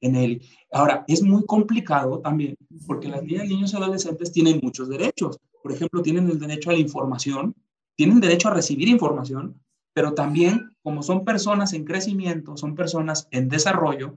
él. 0.00 0.42
Ahora, 0.72 1.04
es 1.06 1.22
muy 1.22 1.44
complicado 1.44 2.20
también, 2.20 2.56
porque 2.86 3.08
las 3.08 3.22
niñas, 3.22 3.48
niños 3.48 3.72
y 3.72 3.76
adolescentes 3.76 4.32
tienen 4.32 4.60
muchos 4.62 4.88
derechos. 4.88 5.38
Por 5.62 5.72
ejemplo, 5.72 6.00
tienen 6.00 6.30
el 6.30 6.38
derecho 6.38 6.70
a 6.70 6.74
la 6.74 6.78
información, 6.78 7.54
tienen 7.94 8.20
derecho 8.20 8.48
a 8.48 8.54
recibir 8.54 8.88
información, 8.88 9.60
pero 9.92 10.14
también, 10.14 10.70
como 10.82 11.02
son 11.02 11.24
personas 11.24 11.72
en 11.72 11.84
crecimiento, 11.84 12.56
son 12.56 12.74
personas 12.74 13.28
en 13.32 13.48
desarrollo, 13.48 14.16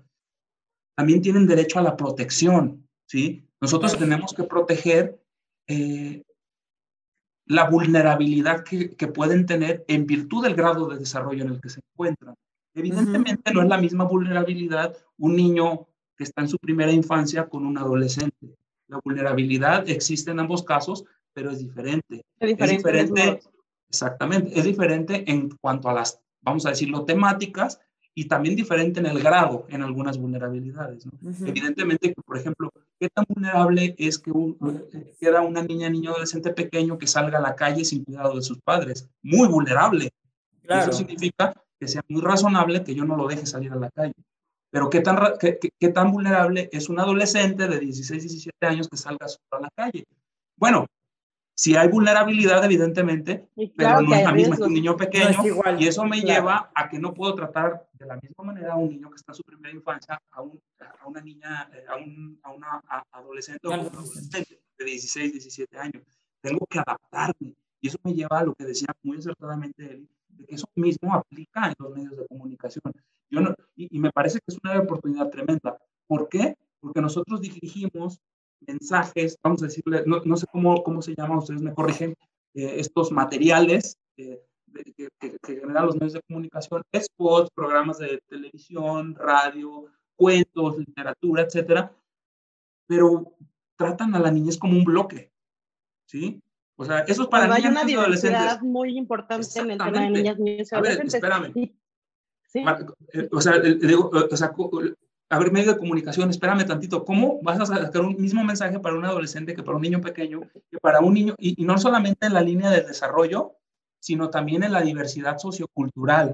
también 0.96 1.22
tienen 1.22 1.48
derecho 1.48 1.80
a 1.80 1.84
la 1.84 1.98
protección, 1.98 2.88
¿sí? 3.08 3.44
Nosotros 3.60 3.98
tenemos 3.98 4.34
que 4.34 4.44
proteger 4.44 5.20
eh, 5.68 6.24
la 7.46 7.70
vulnerabilidad 7.70 8.64
que, 8.64 8.96
que, 8.96 9.08
pueden 9.08 9.46
tener 9.46 9.84
en 9.88 10.06
virtud 10.06 10.44
del 10.44 10.56
grado 10.56 10.88
de 10.88 10.98
desarrollo 10.98 11.44
en 11.44 11.52
el 11.52 11.62
que 11.62 11.70
se 11.70 11.82
encuentran. 11.92 12.36
Evidentemente 12.74 13.50
uh 13.50 13.52
-huh. 13.52 13.56
no 13.56 13.62
es 13.64 13.70
la 13.70 13.78
misma 13.78 14.06
vulnerabilidad 14.06 14.96
un 15.18 15.36
niño 15.36 15.88
que 16.18 16.24
está 16.24 16.42
en 16.42 16.48
su 16.48 16.58
primera 16.58 16.92
infancia 16.92 17.48
con 17.48 17.66
un 17.66 17.78
adolescente. 17.78 18.56
La 18.88 19.00
vulnerabilidad 19.04 19.90
existe 19.90 20.32
en 20.32 20.40
ambos 20.40 20.64
casos, 20.64 21.06
pero 21.34 21.52
es 21.52 21.60
diferente. 21.60 22.24
Es 22.40 22.50
diferente. 22.50 23.00
Es 23.00 23.10
diferente 23.10 23.42
exactamente, 23.90 24.58
es 24.58 24.66
diferente 24.66 25.30
en 25.30 25.50
cuanto 25.62 25.90
a 25.90 25.94
las, 25.94 26.22
vamos 26.42 26.66
a 26.66 26.70
decirlo, 26.70 27.04
temáticas 27.04 27.80
y 28.14 28.26
también 28.28 28.56
diferente 28.56 29.00
en 29.00 29.06
el 29.06 29.22
grado 29.22 29.66
en 29.70 29.82
algunas 29.82 30.18
vulnerabilidades. 30.18 31.06
¿no? 31.06 31.12
Evidentemente, 31.48 32.14
por 32.26 32.38
ejemplo, 32.38 32.72
¿qué 33.00 33.10
tan 33.10 33.26
vulnerable 33.28 33.96
es 33.98 34.20
que 34.20 34.32
un, 34.32 34.58
queda 35.20 35.42
una 35.42 35.64
niña, 35.64 35.90
niño, 35.90 36.12
adolescente 36.12 36.52
pequeño 36.54 36.98
que 36.98 37.08
salga 37.08 37.38
a 37.38 37.42
la 37.42 37.56
calle 37.56 37.86
sin 37.86 38.04
cuidado 38.04 38.36
de 38.36 38.42
sus 38.42 38.60
padres? 38.60 39.10
Muy 39.22 39.48
vulnerable. 39.48 40.12
Eso 40.64 40.92
significa 40.92 41.54
que 41.80 41.88
sea 41.88 42.02
muy 42.08 42.22
razonable 42.22 42.84
que 42.84 42.96
yo 42.96 43.06
no 43.06 43.16
lo 43.16 43.28
deje 43.28 43.46
salir 43.46 43.72
a 43.72 43.78
la 43.78 43.90
calle. 43.90 44.14
Pero 44.70 44.90
¿qué 44.90 45.02
tan, 45.02 45.18
qué, 45.40 45.60
qué 45.60 45.90
tan 45.90 46.12
vulnerable 46.12 46.70
es 46.72 46.90
un 46.90 47.00
adolescente 47.00 47.68
de 47.68 47.80
16, 47.80 48.22
17 48.24 48.66
años 48.66 48.88
que 48.88 48.98
salga 48.98 49.28
solo 49.28 49.48
a 49.52 49.62
la 49.62 49.70
calle? 49.76 50.06
Bueno, 50.56 50.86
si 51.62 51.76
hay 51.76 51.90
vulnerabilidad, 51.90 52.66
evidentemente, 52.66 53.48
pero 53.78 54.02
no 54.02 54.16
es 54.16 54.24
la 54.24 54.32
misma 54.32 54.58
que 54.58 54.64
un 54.64 54.74
niño 54.74 54.98
pequeño. 54.98 55.44
y 55.78 55.86
eso 55.86 56.04
me 56.06 56.20
lleva 56.20 56.72
a 56.74 56.90
que 56.90 56.98
no 56.98 57.14
puedo 57.14 57.36
tratar 57.36 57.88
de 57.94 58.08
la 58.08 58.16
misma 58.16 58.46
manera 58.46 58.74
a 58.74 58.78
un 58.78 58.90
niño 58.90 59.12
que 59.12 59.18
está 59.18 59.32
en 59.32 59.36
su 59.36 59.44
primera 59.44 59.72
infancia, 59.72 60.20
a, 60.32 60.40
a 60.40 61.08
una 61.08 61.22
niña, 61.22 61.70
eh, 61.72 61.86
a, 61.88 61.98
un, 61.98 62.40
a 62.42 62.52
una 62.52 62.84
adolescente 63.12 63.68
o 63.68 63.74
un 63.74 63.80
adolescente 63.82 64.60
de 64.76 64.86
16, 64.86 65.34
17 65.34 65.78
años. 65.78 66.02
Tengo 66.42 66.66
que 66.66 66.80
adaptarme. 66.80 67.56
Y 67.80 67.88
eso 67.90 68.00
me 68.04 68.16
lleva 68.16 68.40
a 68.40 68.44
lo 68.44 68.56
que 68.56 68.66
decía 68.66 68.88
muy 69.04 69.20
acertadamente 69.20 69.86
él, 69.86 70.10
de 70.30 70.46
que 70.48 70.56
eso 70.56 70.66
mismo 70.74 71.14
aplica 71.14 71.68
en 71.68 71.76
los 71.78 71.96
medios 71.96 72.18
de 72.18 72.26
comunicación. 72.26 72.92
Yo 73.30 73.40
no, 73.40 73.54
y, 73.76 73.96
y 73.96 74.00
me 74.00 74.10
parece 74.10 74.40
que 74.40 74.46
es 74.52 74.58
una 74.64 74.80
oportunidad 74.80 75.30
tremenda. 75.30 75.78
¿Por 76.08 76.28
qué? 76.28 76.58
Porque 76.80 77.02
nosotros 77.02 77.40
dirigimos 77.40 78.20
mensajes, 78.68 79.38
vamos 79.44 79.62
a 79.62 79.66
decirle, 79.66 80.04
no, 80.06 80.22
no 80.24 80.38
sé 80.38 80.46
cómo, 80.52 80.84
cómo 80.84 81.02
se 81.02 81.16
llama, 81.16 81.38
ustedes 81.38 81.62
me 81.62 81.74
corrigen, 81.74 82.16
eh, 82.54 82.76
estos 82.80 83.12
materiales 83.12 83.98
eh, 84.18 84.42
que, 84.96 85.10
que, 85.20 85.38
generan 85.44 85.86
los 85.86 85.96
medios 85.96 86.14
de 86.14 86.22
comunicación, 86.22 86.82
spots, 86.96 87.50
programas 87.54 87.98
de 88.00 88.22
televisión, 88.28 89.16
radio, 89.16 89.86
cuentos, 90.16 90.78
literatura, 90.78 91.44
etcétera, 91.44 91.96
pero 92.88 93.36
tratan 93.78 94.14
a 94.16 94.20
la 94.20 94.32
niñez 94.32 94.58
como 94.58 94.78
un 94.78 94.84
bloque, 94.84 95.32
¿sí? 96.06 96.42
O 96.76 96.86
sea, 96.86 97.00
eso 97.02 97.24
es 97.24 97.28
para 97.30 97.54
hay 97.54 97.66
una 97.68 97.84
diversidad 97.84 98.62
muy 98.62 98.98
importante 98.98 99.48
en 99.60 99.72
el 99.72 99.78
tema 99.78 99.92
de 99.92 100.10
niñas, 100.10 100.40
niños 100.40 100.72
y 100.72 100.76
adolescentes. 100.76 101.24
A 101.24 101.40
ver, 101.40 101.52
espérame. 101.52 101.74
¿Sí? 102.48 102.66
Eh, 103.14 103.30
o 103.32 103.40
sea, 103.40 103.60
digo, 103.60 104.10
o 104.10 104.36
sea, 104.36 104.52
a 105.32 105.40
ver, 105.40 105.50
medio 105.50 105.72
de 105.72 105.80
comunicación, 105.80 106.30
espérame 106.30 106.66
tantito, 106.66 107.06
¿cómo 107.06 107.40
vas 107.42 107.58
a 107.58 107.66
sacar 107.66 108.02
un 108.02 108.20
mismo 108.20 108.44
mensaje 108.44 108.78
para 108.80 108.98
un 108.98 109.06
adolescente 109.06 109.56
que 109.56 109.64
para 109.64 109.78
un 109.78 109.82
niño 109.82 110.02
pequeño, 110.02 110.42
que 110.70 110.78
para 110.82 111.00
un 111.00 111.14
niño, 111.14 111.36
y, 111.38 111.64
no 111.64 111.78
solamente 111.78 112.28
en 112.28 112.34
la 112.34 112.42
línea 112.42 112.70
del 112.70 112.86
desarrollo, 112.86 113.54
sino 114.02 114.30
también 114.30 114.64
en 114.64 114.74
la 114.74 114.82
diversidad 114.82 115.38
sociocultural? 115.38 116.34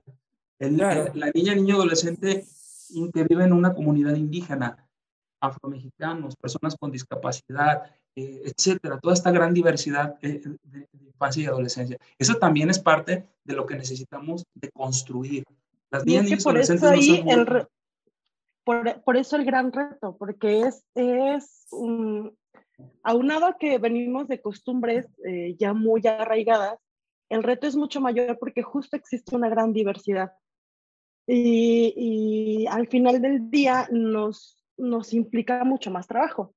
El, 0.57 0.77
la 0.77 1.29
niña, 1.31 1.53
niño, 1.53 1.75
adolescente 1.75 2.47
que 3.13 3.23
vive 3.23 3.43
en 3.43 3.53
una 3.53 3.75
comunidad 3.75 4.15
indígena, 4.15 4.89
afromexicanos, 5.41 6.36
personas 6.36 6.75
con 6.75 6.91
discapacidad, 6.91 7.83
eh, 8.15 8.41
etcétera, 8.45 8.97
toda 8.99 9.13
esta 9.13 9.29
gran 9.29 9.53
diversidad 9.53 10.17
eh, 10.23 10.41
de, 10.63 10.88
infancia 11.05 11.43
y 11.43 11.45
adolescencia. 11.45 11.97
Eso 12.17 12.33
también 12.36 12.71
es 12.71 12.79
parte 12.79 13.27
de 13.43 13.53
lo 13.53 13.67
que 13.67 13.75
necesitamos 13.75 14.43
de 14.55 14.71
construir. 14.71 15.43
Las 15.91 16.03
niñas, 16.03 16.31
y 16.31 16.33
adolescentes 16.33 16.81
no 16.81 17.01
son 17.01 17.29
el, 17.29 17.67
por, 18.67 19.15
eso 19.15 19.38
el 19.38 19.45
gran 19.45 19.71
reto, 19.71 20.17
porque 20.17 20.63
es, 20.63 20.84
es 20.93 21.67
un, 21.71 22.38
aunado 23.01 23.45
a 23.45 23.58
que 23.58 23.77
venimos 23.77 24.27
de 24.27 24.41
costumbres 24.41 25.08
eh, 25.25 25.56
ya 25.58 25.73
muy 25.73 26.01
arraigadas, 26.06 26.77
el 27.30 27.43
reto 27.43 27.65
es 27.65 27.77
mucho 27.77 28.01
mayor 28.01 28.38
porque 28.38 28.63
justo 28.63 28.97
existe 28.97 29.38
una 29.38 29.47
gran 29.47 29.71
diversidad. 29.71 30.34
Y, 31.25 32.65
al 32.69 32.88
final 32.88 33.21
del 33.21 33.49
día 33.49 33.88
nos, 33.89 34.62
nos 34.77 35.13
implica 35.13 35.63
mucho 35.63 35.89
más 35.89 36.08
trabajo. 36.08 36.53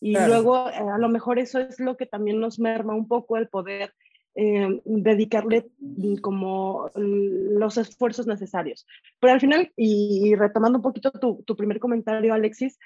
Y 0.00 0.14
luego 0.14 0.68
eh, 0.68 0.78
a 0.78 0.98
lo 0.98 1.08
mejor 1.08 1.38
eso 1.38 1.60
es 1.60 1.78
lo 1.78 1.96
que 1.96 2.06
también 2.06 2.40
nos 2.40 2.58
merma 2.58 2.94
un 2.94 3.06
poco 3.06 3.36
el 3.36 3.48
poder 3.48 3.94
eh, 4.34 4.80
dedicarle 4.84 5.70
mm, 5.78 6.16
como 6.16 6.90
los 6.94 7.76
esfuerzos 7.76 8.26
necesarios. 8.26 8.86
Pero 9.20 9.34
al 9.34 9.40
final, 9.40 9.72
y, 9.76 10.34
retomando 10.36 10.78
un 10.78 10.82
poquito 10.82 11.10
tu, 11.10 11.42
tu, 11.44 11.56
primer 11.56 11.78
comentario, 11.78 12.32
Alexis, 12.32 12.78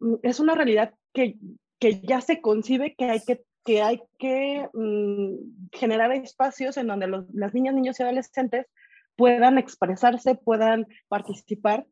mm, 0.00 0.14
es 0.22 0.40
una 0.40 0.54
realidad 0.54 0.94
que, 1.12 1.36
que 1.78 2.00
ya 2.00 2.20
se 2.20 2.40
concibe 2.40 2.94
que 2.96 3.06
hay 3.06 3.20
que, 3.20 3.42
que, 3.64 3.82
hay 3.82 4.00
que 4.18 4.68
mm, 4.72 5.70
generar 5.72 6.12
espacios 6.12 6.76
en 6.76 6.86
donde 6.86 7.08
los, 7.08 7.24
las 7.34 7.52
niñas, 7.54 7.74
niños 7.74 7.98
y 7.98 8.02
adolescentes 8.04 8.66
puedan 9.16 9.58
expresarse, 9.58 10.34
puedan 10.36 10.86
participar, 11.08 11.86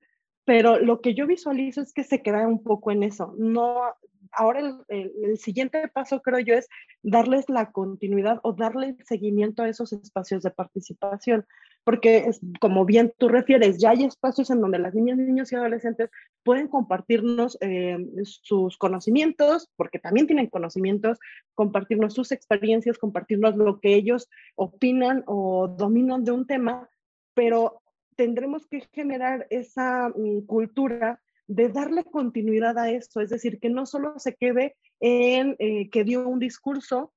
pero 0.44 0.79
lo 0.79 1.01
que 1.01 1.14
yo 1.14 1.27
visualizo 1.27 1.81
es 1.81 1.92
que 1.92 2.05
se 2.05 2.23
queda 2.23 2.46
un 2.46 2.62
poco 2.62 2.90
en 2.90 3.03
eso. 3.03 3.35
No, 3.38 3.83
ahora 4.32 4.84
el, 4.88 5.38
siguiente 5.38 5.88
paso, 5.88 6.20
creo 6.22 6.38
yo, 6.40 6.54
es 6.54 6.68
darles 7.02 7.48
la 7.48 7.72
continuidad 7.72 8.40
o 8.42 8.52
darle 8.52 8.96
seguimiento 9.04 9.62
a 9.62 9.68
esos 9.68 9.92
espacios 9.92 10.42
de 10.42 10.50
participación, 10.50 11.46
porque 11.84 12.30
como 12.60 12.84
bien 12.84 13.12
tú 13.18 13.28
refieres, 13.28 13.78
ya 13.78 13.90
hay 13.90 14.04
espacios 14.04 14.50
en 14.50 14.60
donde 14.60 14.78
las 14.78 14.94
niñas, 14.94 15.18
niños 15.18 15.52
y 15.52 15.56
adolescentes 15.56 16.10
pueden 16.42 16.68
compartirnos 16.68 17.58
eh, 17.60 17.98
sus 18.22 18.76
conocimientos, 18.76 19.70
porque 19.76 19.98
también 19.98 20.26
tienen 20.26 20.48
conocimientos, 20.48 21.18
compartirnos 21.54 22.14
sus 22.14 22.32
experiencias, 22.32 22.98
compartirnos 22.98 23.56
lo 23.56 23.80
que 23.80 23.94
ellos 23.94 24.28
opinan 24.56 25.24
o 25.26 25.68
dominan 25.68 26.24
de 26.24 26.32
un 26.32 26.46
tema, 26.46 26.88
pero 27.34 27.82
tendremos 28.16 28.66
que 28.66 28.86
generar 28.92 29.46
esa 29.48 30.10
mm, 30.10 30.46
cultura 30.46 31.20
de 31.50 31.68
darle 31.68 32.04
continuidad 32.04 32.78
a 32.78 32.92
esto, 32.92 33.20
es 33.20 33.28
decir, 33.28 33.58
que 33.58 33.70
no 33.70 33.84
solo 33.84 34.14
se 34.18 34.36
quede 34.36 34.76
en 35.00 35.56
eh, 35.58 35.90
que 35.90 36.04
dio 36.04 36.28
un 36.28 36.38
discurso 36.38 37.12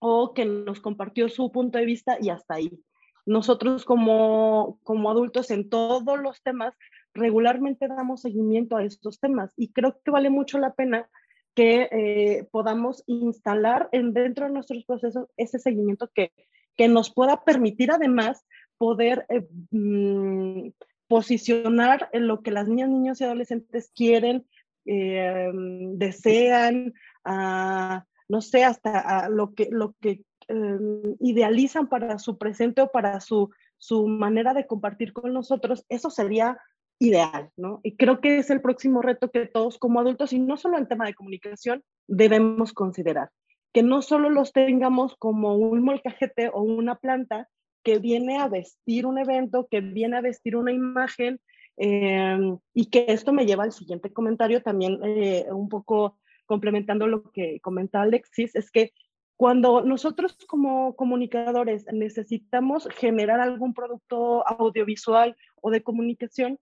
o 0.00 0.34
que 0.34 0.44
nos 0.44 0.80
compartió 0.80 1.28
su 1.28 1.52
punto 1.52 1.78
de 1.78 1.84
vista 1.84 2.18
y 2.20 2.30
hasta 2.30 2.54
ahí. 2.54 2.82
Nosotros 3.24 3.84
como, 3.84 4.80
como 4.82 5.10
adultos 5.10 5.52
en 5.52 5.68
todos 5.68 6.18
los 6.18 6.42
temas 6.42 6.74
regularmente 7.14 7.86
damos 7.86 8.22
seguimiento 8.22 8.76
a 8.76 8.82
estos 8.82 9.20
temas 9.20 9.52
y 9.56 9.72
creo 9.72 10.00
que 10.04 10.10
vale 10.10 10.28
mucho 10.28 10.58
la 10.58 10.74
pena 10.74 11.08
que 11.54 11.88
eh, 11.92 12.48
podamos 12.50 13.04
instalar 13.06 13.88
en, 13.92 14.12
dentro 14.12 14.46
de 14.46 14.54
nuestros 14.54 14.84
procesos 14.86 15.28
ese 15.36 15.60
seguimiento 15.60 16.10
que, 16.12 16.32
que 16.76 16.88
nos 16.88 17.14
pueda 17.14 17.44
permitir 17.44 17.92
además 17.92 18.44
poder 18.76 19.24
eh, 19.28 19.46
mm, 19.70 20.70
posicionar 21.08 22.08
en 22.12 22.28
lo 22.28 22.42
que 22.42 22.50
las 22.50 22.68
niñas, 22.68 22.90
niños 22.90 23.20
y 23.20 23.24
adolescentes 23.24 23.90
quieren, 23.94 24.46
eh, 24.84 25.50
desean, 25.94 26.94
no 27.24 28.40
sé, 28.40 28.64
hasta 28.64 29.28
lo 29.28 29.54
que, 29.54 29.68
lo 29.70 29.94
que 30.00 30.22
eh, 30.48 30.78
idealizan 31.20 31.88
para 31.88 32.18
su 32.18 32.38
presente 32.38 32.82
o 32.82 32.90
para 32.90 33.20
su, 33.20 33.50
su 33.76 34.06
manera 34.06 34.54
de 34.54 34.66
compartir 34.66 35.12
con 35.12 35.32
nosotros, 35.32 35.84
eso 35.88 36.10
sería 36.10 36.58
ideal, 36.98 37.50
¿no? 37.56 37.80
Y 37.82 37.96
creo 37.96 38.20
que 38.20 38.38
es 38.38 38.50
el 38.50 38.60
próximo 38.60 39.02
reto 39.02 39.30
que 39.30 39.46
todos 39.46 39.78
como 39.78 40.00
adultos, 40.00 40.32
y 40.32 40.38
no 40.38 40.56
solo 40.56 40.78
en 40.78 40.88
tema 40.88 41.06
de 41.06 41.14
comunicación, 41.14 41.84
debemos 42.06 42.72
considerar. 42.72 43.30
Que 43.72 43.82
no 43.82 44.02
solo 44.02 44.30
los 44.30 44.52
tengamos 44.52 45.16
como 45.16 45.56
un 45.56 45.82
molcajete 45.82 46.48
o 46.48 46.62
una 46.62 46.96
planta, 46.96 47.48
que 47.82 47.98
viene 47.98 48.38
a 48.38 48.48
vestir 48.48 49.06
un 49.06 49.18
evento, 49.18 49.68
que 49.70 49.80
viene 49.80 50.16
a 50.16 50.20
vestir 50.20 50.56
una 50.56 50.72
imagen, 50.72 51.40
em, 51.76 52.58
y 52.74 52.86
que 52.86 53.06
esto 53.08 53.32
me 53.32 53.46
lleva 53.46 53.64
al 53.64 53.72
siguiente 53.72 54.12
comentario 54.12 54.62
también 54.62 54.98
eh, 55.04 55.46
un 55.50 55.68
poco 55.68 56.18
complementando 56.46 57.06
lo 57.06 57.30
que 57.30 57.60
comenta 57.60 58.02
Alexis, 58.02 58.54
es 58.56 58.70
que 58.70 58.92
cuando 59.36 59.82
nosotros 59.82 60.36
como 60.48 60.96
comunicadores 60.96 61.86
necesitamos 61.92 62.88
generar 62.96 63.40
algún 63.40 63.72
producto 63.72 64.44
audiovisual 64.48 65.36
o 65.62 65.70
de 65.70 65.82
comunicación, 65.84 66.58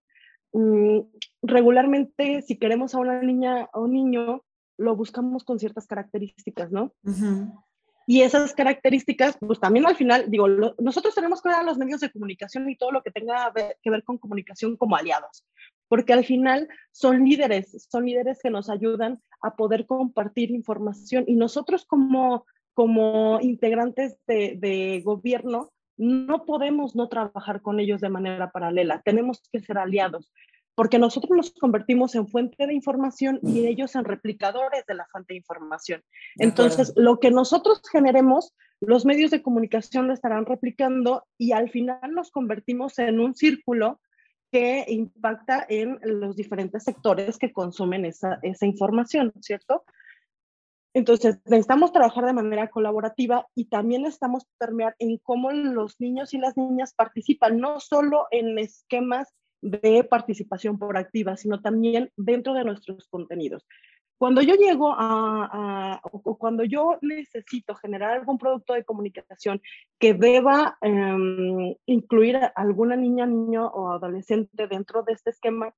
mm, 0.52 0.98
regularmente 1.42 2.42
si 2.42 2.59
queremos 2.59 2.94
a 2.94 2.98
una 2.98 3.22
niña 3.22 3.70
o 3.72 3.83
un 3.83 3.94
niño, 3.94 4.42
lo 4.76 4.94
buscamos 4.94 5.44
con 5.44 5.59
ciertas 5.59 5.87
características, 5.87 6.70
¿no? 6.70 6.92
Y 8.07 8.23
esas 8.23 8.55
características, 8.55 9.37
pues 9.40 9.59
también 9.59 9.85
al 9.85 9.97
final, 9.97 10.31
digo, 10.31 10.47
nosotros 10.79 11.14
tenemos 11.14 11.42
que 11.42 11.49
ver 11.49 11.59
a 11.59 11.64
los 11.64 11.77
medios 11.77 12.01
de 12.01 12.11
comunicación 12.11 12.71
y 12.71 12.77
todo 12.77 12.92
lo 12.92 13.03
que 13.03 13.11
tenga 13.11 13.53
que 13.83 13.90
ver 13.90 14.05
con 14.05 14.19
comunicación 14.19 14.77
como 14.77 14.97
aliados, 14.97 15.45
porque 15.88 16.12
al 16.12 16.25
final 16.25 16.69
son 16.92 17.25
líderes, 17.25 17.88
son 17.90 18.07
líderes 18.07 18.38
que 18.40 18.51
nos 18.51 18.71
ayudan 18.71 19.21
a 19.42 19.57
poder 19.57 19.87
compartir 19.87 20.53
información. 20.53 21.24
Y 21.26 21.35
nosotros 21.35 21.85
como, 21.85 22.47
como 22.74 23.41
integrantes 23.41 24.16
de, 24.28 24.57
de 24.57 25.03
gobierno 25.05 25.72
no 25.97 26.45
podemos 26.45 26.95
no 26.95 27.09
trabajar 27.09 27.61
con 27.61 27.80
ellos 27.80 28.01
de 28.01 28.11
manera 28.11 28.51
paralela, 28.51 29.03
tenemos 29.03 29.43
que 29.51 29.61
ser 29.61 29.78
aliados 29.78 30.30
porque 30.77 30.99
nosotros 30.99 31.35
nos 31.35 31.51
convertimos 31.53 32.14
en 32.14 32.29
fuente 32.29 32.66
de 32.66 32.74
información 32.74 33.41
y 33.43 33.66
ellos 33.66 33.97
en 33.97 34.05
replicadores 34.05 34.85
de 34.87 34.95
la 34.95 35.07
fuente 35.07 35.33
de 35.33 35.39
información. 35.39 36.05
Entonces, 36.37 36.93
lo 36.97 37.18
que 37.18 37.31
nosotros 37.31 37.81
generemos, 37.91 38.55
los 38.81 39.07
medios 39.07 39.31
de 39.31 39.43
comunicación 39.43 40.07
lo 40.07 40.12
estarán 40.12 40.45
replicando 40.45 41.24
y 41.39 41.53
al 41.53 41.70
final 41.70 42.12
nos 42.12 42.31
convertimos 42.31 42.99
en 42.99 43.20
un 43.20 43.35
círculo 43.35 44.01
que 44.53 44.85
impacta 44.89 45.64
en 45.66 45.99
los 46.03 46.37
diferentes 46.37 46.85
sectores 46.85 47.39
que 47.39 47.53
consumen 47.53 48.05
esa, 48.05 48.39
esa 48.43 48.66
información, 48.66 49.33
¿cierto? 49.41 49.83
Entonces, 50.93 51.41
necesitamos 51.47 51.93
trabajar 51.93 52.27
de 52.27 52.35
manera 52.35 52.68
colaborativa 52.68 53.47
y 53.55 53.66
también 53.66 54.03
necesitamos 54.03 54.47
permear 54.59 54.95
en 54.99 55.16
cómo 55.18 55.53
los 55.53 55.99
niños 56.01 56.35
y 56.35 56.39
las 56.39 56.57
niñas 56.59 56.93
participan, 56.95 57.61
no 57.61 57.81
solo 57.81 58.27
en 58.31 58.59
esquemas 58.59 59.33
de 59.61 60.04
participación 60.04 60.78
por 60.78 60.96
activa, 60.96 61.36
sino 61.36 61.61
también 61.61 62.11
dentro 62.16 62.54
de 62.54 62.64
nuestros 62.64 63.09
contenidos. 63.09 63.66
Cuando 64.18 64.40
yo 64.40 64.54
llego 64.54 64.94
a, 64.96 66.00
o 66.02 66.38
cuando 66.38 66.64
yo 66.64 66.98
necesito 67.02 67.74
generar 67.74 68.12
algún 68.12 68.38
producto 68.38 68.72
de 68.72 68.84
comunicación 68.84 69.61
que 69.98 70.14
deba 70.14 70.78
em, 70.80 71.74
incluir 71.84 72.36
a 72.36 72.52
alguna 72.57 72.96
niña, 72.96 73.26
niño 73.26 73.66
o 73.66 73.92
adolescente 73.92 74.66
dentro 74.68 75.02
de 75.02 75.12
este 75.12 75.30
esquema, 75.30 75.74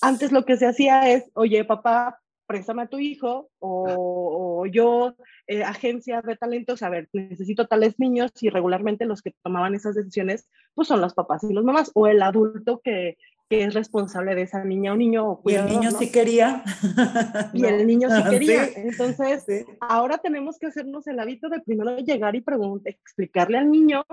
antes 0.00 0.30
lo 0.30 0.44
que 0.44 0.56
se 0.56 0.66
hacía 0.66 1.10
es, 1.10 1.28
oye, 1.34 1.64
papá, 1.64 2.20
préstame 2.50 2.82
a 2.82 2.88
tu 2.88 2.98
hijo 2.98 3.48
o, 3.60 4.66
yo, 4.66 5.14
eh, 5.46 5.62
agencia 5.62 6.20
de 6.20 6.36
talentos, 6.36 6.82
a 6.82 6.88
ver, 6.88 7.08
necesito 7.12 7.68
tales 7.68 8.00
niños 8.00 8.32
y 8.40 8.50
regularmente 8.50 9.04
los 9.04 9.22
que 9.22 9.32
tomaban 9.44 9.76
esas 9.76 9.94
decisiones, 9.94 10.48
pues 10.74 10.88
son 10.88 11.00
los 11.00 11.14
papás 11.14 11.44
y 11.44 11.52
los 11.52 11.64
mamás 11.64 11.92
o 11.94 12.08
el 12.08 12.20
adulto 12.20 12.80
que, 12.82 13.18
que 13.48 13.62
es 13.62 13.72
responsable 13.72 14.34
de 14.34 14.42
esa 14.42 14.64
niña 14.64 14.92
o 14.92 14.96
niño. 14.96 15.30
O 15.30 15.42
y 15.48 15.54
el 15.54 15.66
niño 15.66 15.92
sí 15.92 16.10
quería. 16.10 16.64
Y 17.54 17.64
el 17.64 17.86
niño 17.86 18.08
sí 18.10 18.22
quería. 18.30 18.64
Entonces, 18.74 19.46
ahora 19.80 20.18
tenemos 20.18 20.58
que 20.58 20.66
hacernos 20.66 21.06
el 21.06 21.20
hábito 21.20 21.50
de 21.50 21.60
primero 21.60 21.98
llegar 21.98 22.34
y 22.34 22.44
explicarle 22.84 23.58
al 23.58 23.70
niño 23.70 24.04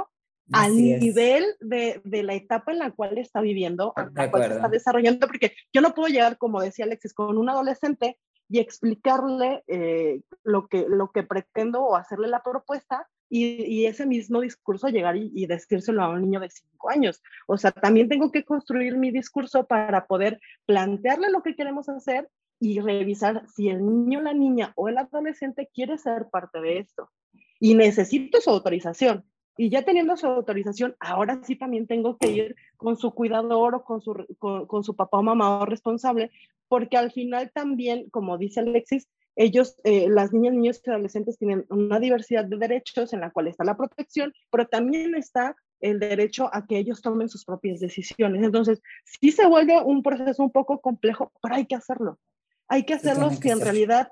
al 0.52 0.76
nivel 0.76 1.46
de, 1.60 2.02
de, 2.04 2.24
la 2.24 2.34
etapa 2.34 2.72
en 2.72 2.80
la 2.80 2.92
cual 2.92 3.18
está 3.18 3.42
viviendo, 3.42 3.94
a 3.96 4.10
la 4.14 4.32
cual 4.32 4.52
está 4.52 4.70
desarrollando, 4.70 5.28
porque 5.28 5.54
yo 5.74 5.82
no 5.82 5.94
puedo 5.94 6.08
llegar, 6.08 6.38
como 6.38 6.62
decía 6.62 6.86
Alexis, 6.86 7.14
con 7.14 7.38
un 7.38 7.50
adolescente 7.50 8.18
y 8.50 8.60
explicarle 8.60 9.64
eh, 9.68 10.22
lo, 10.43 10.68
que, 10.68 10.86
lo 10.88 11.12
que 11.12 11.24
pretendo 11.24 11.82
o 11.82 11.95
hacerle 11.95 12.28
la 12.28 12.43
propuesta 12.43 13.08
y, 13.30 13.64
y 13.66 13.86
ese 13.86 14.06
mismo 14.06 14.39
discurso 14.39 14.88
llegar 14.88 15.18
y, 15.18 15.32
y, 15.36 15.48
decírselo 15.48 16.02
a 16.02 16.10
un 16.10 16.22
niño 16.22 16.39
de 16.39 16.50
cinco 16.50 16.89
años. 16.89 17.22
O 17.45 17.58
sea, 17.58 17.72
también 17.72 18.08
tengo 18.08 18.32
que 18.32 18.45
construir 18.45 18.95
mi 18.95 19.12
discurso 19.12 19.66
para 19.66 20.08
poder 20.08 20.39
plantearle 20.66 21.30
lo 21.30 21.43
que 21.43 21.56
queremos 21.56 21.89
hacer 21.89 22.30
y 22.60 22.80
revisar 22.80 23.48
si 23.48 23.70
el 23.70 23.86
niño, 23.86 24.22
la 24.22 24.34
niña 24.34 24.74
o 24.76 24.88
el 24.89 24.98
adolescente 24.98 25.70
quiere 25.74 25.98
ser 25.98 26.30
parte 26.30 26.62
de 26.62 26.80
esto. 26.80 27.10
Y 27.60 27.76
necesito 27.76 28.39
su 28.41 28.50
autorización. 28.50 29.26
Y 29.58 29.70
ya 29.70 29.82
teniendo 29.82 30.16
su 30.18 30.28
autorización, 30.28 30.95
ahora 31.00 31.41
sí 31.43 31.56
también 31.56 31.88
tengo 31.88 32.18
que 32.18 32.30
ir 32.30 32.56
con 32.78 32.95
su 32.95 33.12
cuidador 33.12 33.76
o 33.76 33.84
con 33.84 34.02
su, 34.02 34.14
con, 34.38 34.84
su 34.84 34.95
papá 34.95 35.18
o 35.18 35.24
mamá 35.24 35.60
o 35.60 35.66
responsable, 35.66 36.30
porque 36.68 36.97
al 36.97 37.11
final 37.11 37.51
también, 37.53 38.09
como 38.09 38.38
dice 38.38 38.61
Alexis, 38.61 39.07
ellos, 39.36 39.76
eh, 39.84 40.07
las 40.09 40.34
niñas, 40.34 40.53
niños 40.53 40.82
y 40.84 40.89
adolescentes 40.89 41.38
tienen 41.38 41.65
una 41.70 41.99
diversidad 41.99 42.45
de 42.45 42.57
derechos 42.57 43.13
en 43.13 43.22
la 43.22 43.30
cual 43.30 43.47
está 43.47 43.63
la 43.63 43.78
protección, 43.78 44.34
pero 44.49 44.68
también 44.68 45.13
está 45.15 45.55
el 45.80 45.99
derecho 45.99 46.49
a 46.51 46.65
que 46.65 46.80
ellos 46.80 47.03
tomen 47.03 47.30
sus 47.30 47.45
propias 47.45 47.80
decisiones. 47.80 48.43
Entonces, 48.43 48.82
sí 49.03 49.32
se 49.32 49.45
vuelve 49.47 49.80
un 49.80 50.01
proceso 50.01 50.41
un 50.41 50.51
poco 50.51 50.82
complejo, 50.82 51.32
pero 51.41 51.55
hay 51.55 51.68
que 51.68 51.76
hacerlo. 51.76 52.20
Hay 52.68 52.84
que 52.84 52.95
hacerlo 52.95 53.30
si 53.30 53.49
en, 53.49 53.61
realidad 53.61 54.11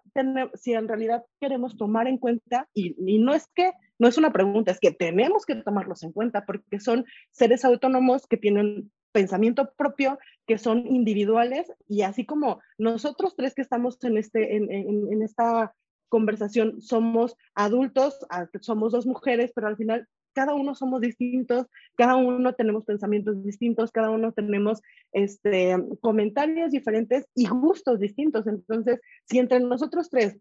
si 0.54 0.74
en 0.74 0.88
realidad 0.88 1.24
queremos 1.42 1.76
tomar 1.76 2.08
en 2.08 2.18
cuenta, 2.18 2.70
y, 2.74 2.96
y 3.06 3.20
no 3.20 3.34
es 3.34 3.48
que 3.54 3.72
no 3.98 4.08
es 4.08 4.18
una 4.18 4.32
pregunta, 4.32 4.72
es 4.72 4.80
que 4.80 4.92
tenemos 4.92 5.46
que 5.46 5.56
tomarlos 5.56 6.04
en 6.04 6.12
cuenta 6.12 6.46
porque 6.46 6.80
son 6.80 7.06
seres 7.32 7.66
autónomos 7.66 8.28
que 8.28 8.38
tienen 8.38 8.92
pensamiento 9.16 9.72
propio, 9.78 10.20
que 10.46 10.58
son 10.58 10.86
individuales 10.88 11.72
y 11.88 12.02
así 12.02 12.26
como 12.26 12.60
nosotros 12.78 13.34
tres 13.38 13.56
que 13.56 13.62
estamos 13.62 13.98
en, 14.04 14.18
este, 14.18 14.58
en, 14.58 14.70
en, 14.70 15.22
esta 15.22 15.74
conversación 16.10 16.82
somos 16.82 17.38
adultos, 17.54 18.20
somos 18.60 18.92
dos 18.92 19.06
mujeres, 19.06 19.54
pero 19.56 19.68
al 19.68 19.78
final 19.78 20.06
cada 20.34 20.54
uno 20.54 20.76
somos 20.76 21.00
distintos, 21.00 21.68
cada 21.96 22.18
uno 22.18 22.54
tenemos 22.56 22.84
pensamientos 22.84 23.42
distintos, 23.42 23.94
cada 23.94 24.10
uno 24.10 24.34
tenemos 24.34 24.82
este, 25.14 25.78
comentarios 26.02 26.72
diferentes 26.72 27.26
y 27.34 27.48
gustos 27.48 28.02
distintos. 28.02 28.46
Entonces, 28.48 29.00
si 29.24 29.40
entre 29.40 29.62
nosotros 29.62 30.10
tres 30.10 30.38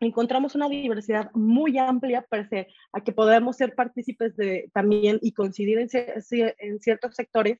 encontramos 0.00 0.54
una 0.54 0.68
diversidad 0.68 1.30
muy 1.34 1.78
amplia, 1.78 2.26
parece 2.28 2.68
a 2.92 3.02
que 3.02 3.12
podamos 3.12 3.56
ser 3.56 3.74
partícipes 3.74 4.36
de 4.36 4.70
también 4.72 5.18
y 5.22 5.32
coincidir 5.32 5.78
en, 5.78 5.88
en, 6.58 6.80
ciertos 6.80 7.14
sectores, 7.14 7.58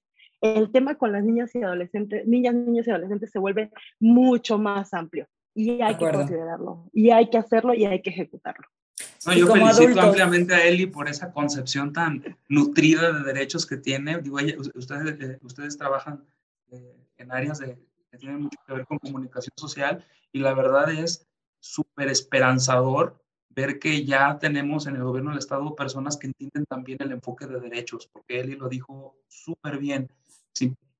el 0.54 0.70
tema 0.70 0.96
con 0.96 1.12
las 1.12 1.24
niñas 1.24 1.54
y 1.54 1.62
adolescentes, 1.62 2.26
niñas, 2.26 2.54
niños 2.54 2.86
y 2.86 2.90
adolescentes 2.90 3.30
se 3.30 3.38
vuelve 3.38 3.70
mucho 4.00 4.58
más 4.58 4.94
amplio 4.94 5.26
y 5.54 5.80
hay 5.80 5.96
que 5.96 6.10
considerarlo 6.10 6.88
y 6.92 7.10
hay 7.10 7.30
que 7.30 7.38
hacerlo 7.38 7.74
y 7.74 7.86
hay 7.86 8.02
que 8.02 8.10
ejecutarlo. 8.10 8.66
No, 9.26 9.32
yo 9.32 9.46
felicito 9.46 10.00
ampliamente 10.00 10.54
a 10.54 10.64
Eli 10.64 10.86
por 10.86 11.08
esa 11.08 11.32
concepción 11.32 11.92
tan 11.92 12.36
nutrida 12.48 13.12
de 13.12 13.24
derechos 13.24 13.66
que 13.66 13.76
tiene. 13.76 14.20
Digo, 14.20 14.38
ustedes, 14.74 15.20
eh, 15.20 15.38
ustedes 15.42 15.76
trabajan 15.76 16.24
eh, 16.70 16.96
en 17.18 17.32
áreas 17.32 17.58
de, 17.58 17.76
que 18.10 18.18
tienen 18.18 18.42
mucho 18.42 18.58
que 18.66 18.72
ver 18.72 18.86
con 18.86 18.98
comunicación 18.98 19.52
social 19.56 20.04
y 20.32 20.38
la 20.38 20.54
verdad 20.54 20.90
es 20.92 21.26
súper 21.60 22.08
esperanzador 22.08 23.20
ver 23.50 23.78
que 23.78 24.04
ya 24.04 24.38
tenemos 24.38 24.86
en 24.86 24.96
el 24.96 25.02
gobierno 25.02 25.30
del 25.30 25.38
Estado 25.38 25.74
personas 25.74 26.16
que 26.16 26.26
entienden 26.26 26.66
también 26.66 26.98
el 27.00 27.12
enfoque 27.12 27.46
de 27.46 27.58
derechos, 27.58 28.06
porque 28.12 28.40
él 28.40 28.58
lo 28.58 28.68
dijo 28.68 29.16
súper 29.28 29.78
bien. 29.78 30.10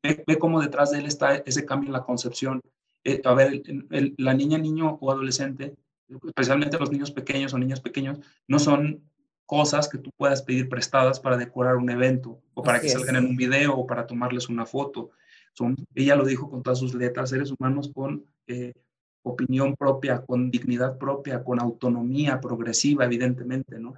Ve, 0.02 0.38
cómo 0.38 0.61
detrás 0.61 0.90
de 0.90 0.98
él 0.98 1.07
está 1.07 1.36
ese 1.36 1.64
cambio 1.64 1.88
en 1.88 1.94
la 1.94 2.04
concepción. 2.04 2.61
Eh, 3.04 3.20
a 3.24 3.34
ver, 3.34 3.62
la 4.18 4.34
niña, 4.34 4.59
niño 4.59 4.98
o 5.00 5.12
adolescente, 5.12 5.74
especialmente 6.26 6.78
los 6.78 6.90
niños 6.90 7.11
pequeños 7.11 7.54
o 7.54 7.59
niñas 7.59 7.80
pequeños, 7.80 8.18
no 8.48 8.59
son 8.59 9.02
cosas 9.44 9.88
que 9.88 9.98
tú 9.98 10.11
puedas 10.16 10.42
pedir 10.42 10.68
prestadas 10.68 11.20
para 11.20 11.36
decorar 11.36 11.76
un 11.76 11.88
evento 11.88 12.42
o 12.54 12.62
para 12.62 12.80
que 12.80 12.88
salgan 12.88 13.16
en 13.16 13.26
un 13.26 13.36
video 13.36 13.76
o 13.76 13.86
para 13.86 14.07
tomarles 14.07 14.48
una 14.48 14.66
foto. 14.66 15.11
Son, 15.52 15.76
ella 15.94 16.16
lo 16.16 16.24
dijo 16.24 16.50
con 16.50 16.62
todas 16.62 16.80
sus 16.80 16.94
letras, 16.94 17.30
seres 17.30 17.52
humanos 17.52 17.90
con 17.94 18.26
eh, 18.48 18.72
opinión 19.22 19.74
propia, 19.76 20.24
con 20.24 20.50
dignidad 20.50 20.98
propia, 20.98 21.42
con 21.42 21.61
autonomía 21.61 22.40
progresiva, 22.40 23.04
evidentemente, 23.04 23.78
¿no? 23.78 23.94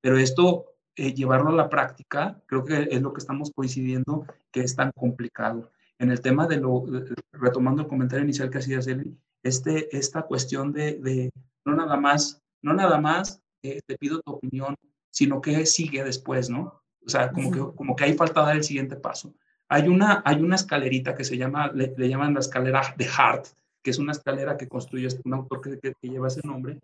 pero 0.00 0.18
esto, 0.18 0.75
eh, 0.96 1.14
llevarlo 1.14 1.50
a 1.50 1.54
la 1.54 1.68
práctica, 1.68 2.40
creo 2.46 2.64
que 2.64 2.88
es 2.90 3.02
lo 3.02 3.12
que 3.12 3.20
estamos 3.20 3.52
coincidiendo, 3.54 4.26
que 4.50 4.60
es 4.60 4.74
tan 4.74 4.90
complicado. 4.92 5.70
En 5.98 6.10
el 6.10 6.20
tema 6.20 6.46
de 6.46 6.56
lo, 6.58 6.84
retomando 7.32 7.82
el 7.82 7.88
comentario 7.88 8.24
inicial 8.24 8.50
que 8.50 8.58
hacías, 8.58 8.86
Eli, 8.86 9.16
este, 9.42 9.96
esta 9.96 10.22
cuestión 10.22 10.72
de, 10.72 10.94
de, 10.94 11.30
no 11.64 11.74
nada 11.74 11.96
más, 11.96 12.42
no 12.62 12.74
nada 12.74 12.98
más 13.00 13.40
eh, 13.62 13.80
te 13.86 13.96
pido 13.96 14.20
tu 14.20 14.32
opinión, 14.32 14.74
sino 15.10 15.40
que 15.40 15.64
sigue 15.66 16.02
después, 16.02 16.50
¿no? 16.50 16.82
O 17.04 17.08
sea, 17.08 17.30
como 17.30 17.50
que, 17.50 17.76
como 17.76 17.94
que 17.94 18.04
hay 18.04 18.14
falta 18.14 18.42
dar 18.42 18.56
el 18.56 18.64
siguiente 18.64 18.96
paso. 18.96 19.34
Hay 19.68 19.88
una, 19.88 20.22
hay 20.24 20.40
una 20.40 20.56
escalerita 20.56 21.14
que 21.14 21.24
se 21.24 21.36
llama, 21.36 21.70
le, 21.72 21.94
le 21.96 22.08
llaman 22.08 22.34
la 22.34 22.40
escalera 22.40 22.94
de 22.96 23.06
Hart, 23.06 23.46
que 23.82 23.90
es 23.90 23.98
una 23.98 24.12
escalera 24.12 24.56
que 24.56 24.68
construye 24.68 25.08
un 25.24 25.34
autor 25.34 25.60
que, 25.60 25.78
que, 25.78 26.08
lleva 26.08 26.28
ese 26.28 26.40
nombre, 26.44 26.80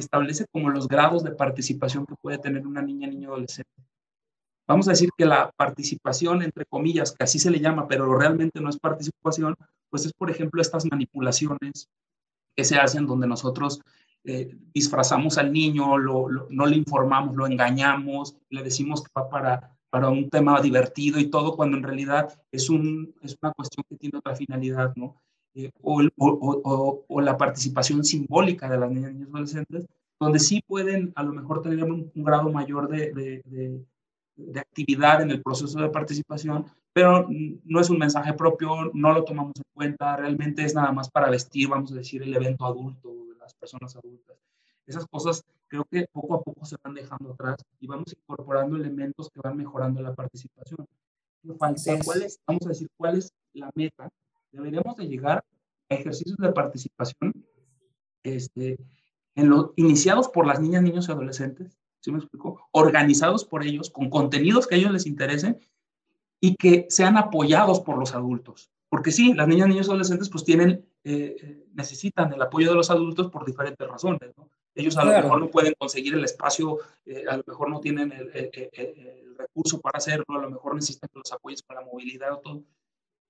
establece 0.00 0.46
como 0.52 0.70
los 0.70 0.88
grados 0.88 1.24
de 1.24 1.32
participación 1.32 2.06
que 2.06 2.14
puede 2.20 2.38
tener 2.38 2.66
una 2.66 2.82
niña, 2.82 3.08
niño, 3.08 3.28
adolescente. 3.30 3.70
Vamos 4.68 4.88
a 4.88 4.92
decir 4.92 5.10
que 5.16 5.24
la 5.24 5.50
participación, 5.56 6.42
entre 6.42 6.64
comillas, 6.66 7.12
que 7.12 7.24
así 7.24 7.38
se 7.38 7.50
le 7.50 7.60
llama, 7.60 7.86
pero 7.86 8.18
realmente 8.18 8.60
no 8.60 8.68
es 8.68 8.78
participación, 8.78 9.54
pues 9.90 10.06
es, 10.06 10.12
por 10.12 10.30
ejemplo, 10.30 10.60
estas 10.60 10.84
manipulaciones 10.86 11.88
que 12.56 12.64
se 12.64 12.76
hacen 12.76 13.06
donde 13.06 13.28
nosotros 13.28 13.80
eh, 14.24 14.56
disfrazamos 14.74 15.38
al 15.38 15.52
niño, 15.52 15.98
no 15.98 16.66
le 16.66 16.76
informamos, 16.76 17.36
lo 17.36 17.46
engañamos, 17.46 18.36
le 18.50 18.64
decimos 18.64 19.04
que 19.04 19.10
va 19.16 19.28
para, 19.28 19.76
para 19.88 20.08
un 20.08 20.28
tema 20.30 20.60
divertido 20.60 21.20
y 21.20 21.30
todo, 21.30 21.54
cuando 21.54 21.76
en 21.76 21.84
realidad 21.84 22.36
es, 22.50 22.68
un, 22.68 23.14
es 23.22 23.36
una 23.40 23.52
cuestión 23.52 23.84
que 23.88 23.96
tiene 23.96 24.18
otra 24.18 24.34
finalidad, 24.34 24.92
¿no? 24.96 25.22
Eh, 25.58 25.70
o, 25.80 27.02
o, 27.08 27.20
la 27.22 27.38
participación 27.38 28.04
simbólica 28.04 28.68
de 28.68 28.76
las 28.76 28.90
niñas 28.90 29.12
y 29.12 29.14
niños 29.14 29.30
adolescentes, 29.30 29.86
donde 30.20 30.38
sí 30.38 30.62
pueden 30.66 31.14
a 31.16 31.22
lo 31.22 31.32
mejor 31.32 31.62
tener 31.62 31.82
un, 31.82 32.12
grado 32.14 32.52
mayor 32.52 32.88
de, 32.90 33.10
de, 33.14 33.82
de, 34.36 34.60
actividad 34.60 35.22
en 35.22 35.30
el 35.30 35.42
proceso 35.42 35.80
de 35.80 35.88
participación, 35.88 36.66
pero 36.92 37.26
no 37.64 37.80
es 37.80 37.88
un 37.88 37.96
mensaje 37.98 38.34
propio, 38.34 38.90
no 38.92 39.14
lo 39.14 39.24
tomamos 39.24 39.54
en 39.56 39.64
cuenta, 39.72 40.16
realmente 40.18 40.62
es 40.62 40.74
nada 40.74 40.92
más 40.92 41.08
para 41.08 41.30
vestir, 41.30 41.68
vamos 41.68 41.90
a 41.90 41.94
decir, 41.94 42.22
el 42.22 42.34
evento 42.34 42.66
adulto 42.66 43.08
de 43.08 43.38
las 43.38 43.54
personas 43.54 43.96
adultas. 43.96 44.36
Esas 44.86 45.06
cosas 45.06 45.42
creo 45.68 45.86
que 45.90 46.06
poco 46.12 46.34
a 46.34 46.42
poco 46.42 46.66
se 46.66 46.76
van 46.84 46.92
dejando 46.92 47.32
atrás 47.32 47.56
y 47.80 47.86
vamos 47.86 48.14
incorporando 48.14 48.76
elementos 48.76 49.30
que 49.30 49.40
van 49.42 49.56
mejorando 49.56 50.02
la 50.02 50.14
participación. 50.14 50.86
¿Cuál 51.58 52.22
es, 52.22 52.40
vamos 52.46 52.66
a 52.66 52.68
decir, 52.68 52.88
cuál 52.98 53.16
es 53.16 53.32
la 53.54 53.70
meta 53.74 54.10
deberíamos 54.56 54.96
de 54.96 55.06
llegar 55.06 55.44
a 55.88 55.94
ejercicios 55.94 56.36
de 56.38 56.52
participación 56.52 57.32
este, 58.22 58.78
en 59.34 59.48
lo, 59.48 59.72
iniciados 59.76 60.28
por 60.28 60.46
las 60.46 60.60
niñas, 60.60 60.82
niños 60.82 61.08
y 61.08 61.12
adolescentes, 61.12 61.78
¿sí 62.00 62.10
me 62.10 62.18
explico? 62.18 62.68
Organizados 62.72 63.44
por 63.44 63.62
ellos, 63.64 63.90
con 63.90 64.10
contenidos 64.10 64.66
que 64.66 64.74
a 64.74 64.78
ellos 64.78 64.92
les 64.92 65.06
interesen, 65.06 65.60
y 66.40 66.56
que 66.56 66.86
sean 66.88 67.16
apoyados 67.16 67.80
por 67.80 67.98
los 67.98 68.14
adultos. 68.14 68.70
Porque 68.88 69.10
sí, 69.10 69.34
las 69.34 69.48
niñas, 69.48 69.68
niños 69.68 69.86
y 69.86 69.90
adolescentes 69.90 70.28
pues 70.28 70.44
tienen, 70.44 70.86
eh, 71.04 71.66
necesitan 71.74 72.32
el 72.32 72.40
apoyo 72.40 72.70
de 72.70 72.76
los 72.76 72.90
adultos 72.90 73.30
por 73.30 73.44
diferentes 73.44 73.86
razones. 73.86 74.32
¿no? 74.36 74.48
Ellos 74.74 74.96
a 74.96 75.04
lo 75.04 75.12
mejor 75.12 75.40
no 75.40 75.50
pueden 75.50 75.74
conseguir 75.78 76.14
el 76.14 76.24
espacio, 76.24 76.78
eh, 77.04 77.24
a 77.28 77.36
lo 77.36 77.44
mejor 77.46 77.70
no 77.70 77.80
tienen 77.80 78.12
el, 78.12 78.30
el, 78.34 79.36
recurso 79.36 79.80
para 79.80 79.98
hacerlo, 79.98 80.24
a 80.28 80.42
lo 80.42 80.50
mejor 80.50 80.74
necesitan 80.74 81.10
que 81.12 81.18
los 81.18 81.30
apoyes 81.30 81.62
con 81.62 81.76
la 81.76 81.82
movilidad 81.82 82.32
o 82.32 82.38
todo. 82.38 82.64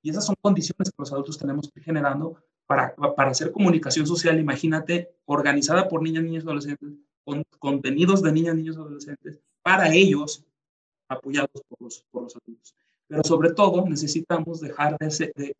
Y 0.06 0.10
esas 0.10 0.24
son 0.24 0.36
condiciones 0.40 0.90
que 0.90 0.94
los 0.98 1.12
adultos 1.12 1.36
tenemos 1.36 1.68
que 1.68 1.80
ir 1.80 1.84
generando 1.84 2.36
para, 2.64 2.94
para 2.94 3.32
hacer 3.32 3.50
comunicación 3.50 4.06
social, 4.06 4.38
imagínate, 4.38 5.10
organizada 5.24 5.88
por 5.88 6.00
niñas, 6.00 6.22
niños 6.22 6.44
adolescentes, 6.44 6.90
con 7.24 7.42
contenidos 7.58 8.22
de 8.22 8.30
niñas, 8.30 8.54
niños 8.54 8.76
adolescentes, 8.76 9.40
para 9.62 9.92
ellos, 9.92 10.44
apoyados 11.08 11.60
por 11.68 11.82
los, 11.82 12.04
por 12.12 12.22
los 12.22 12.36
adultos. 12.36 12.76
Pero 13.08 13.24
sobre 13.24 13.52
todo 13.52 13.84
necesitamos 13.84 14.60
dejar 14.60 14.96
de, 14.96 15.56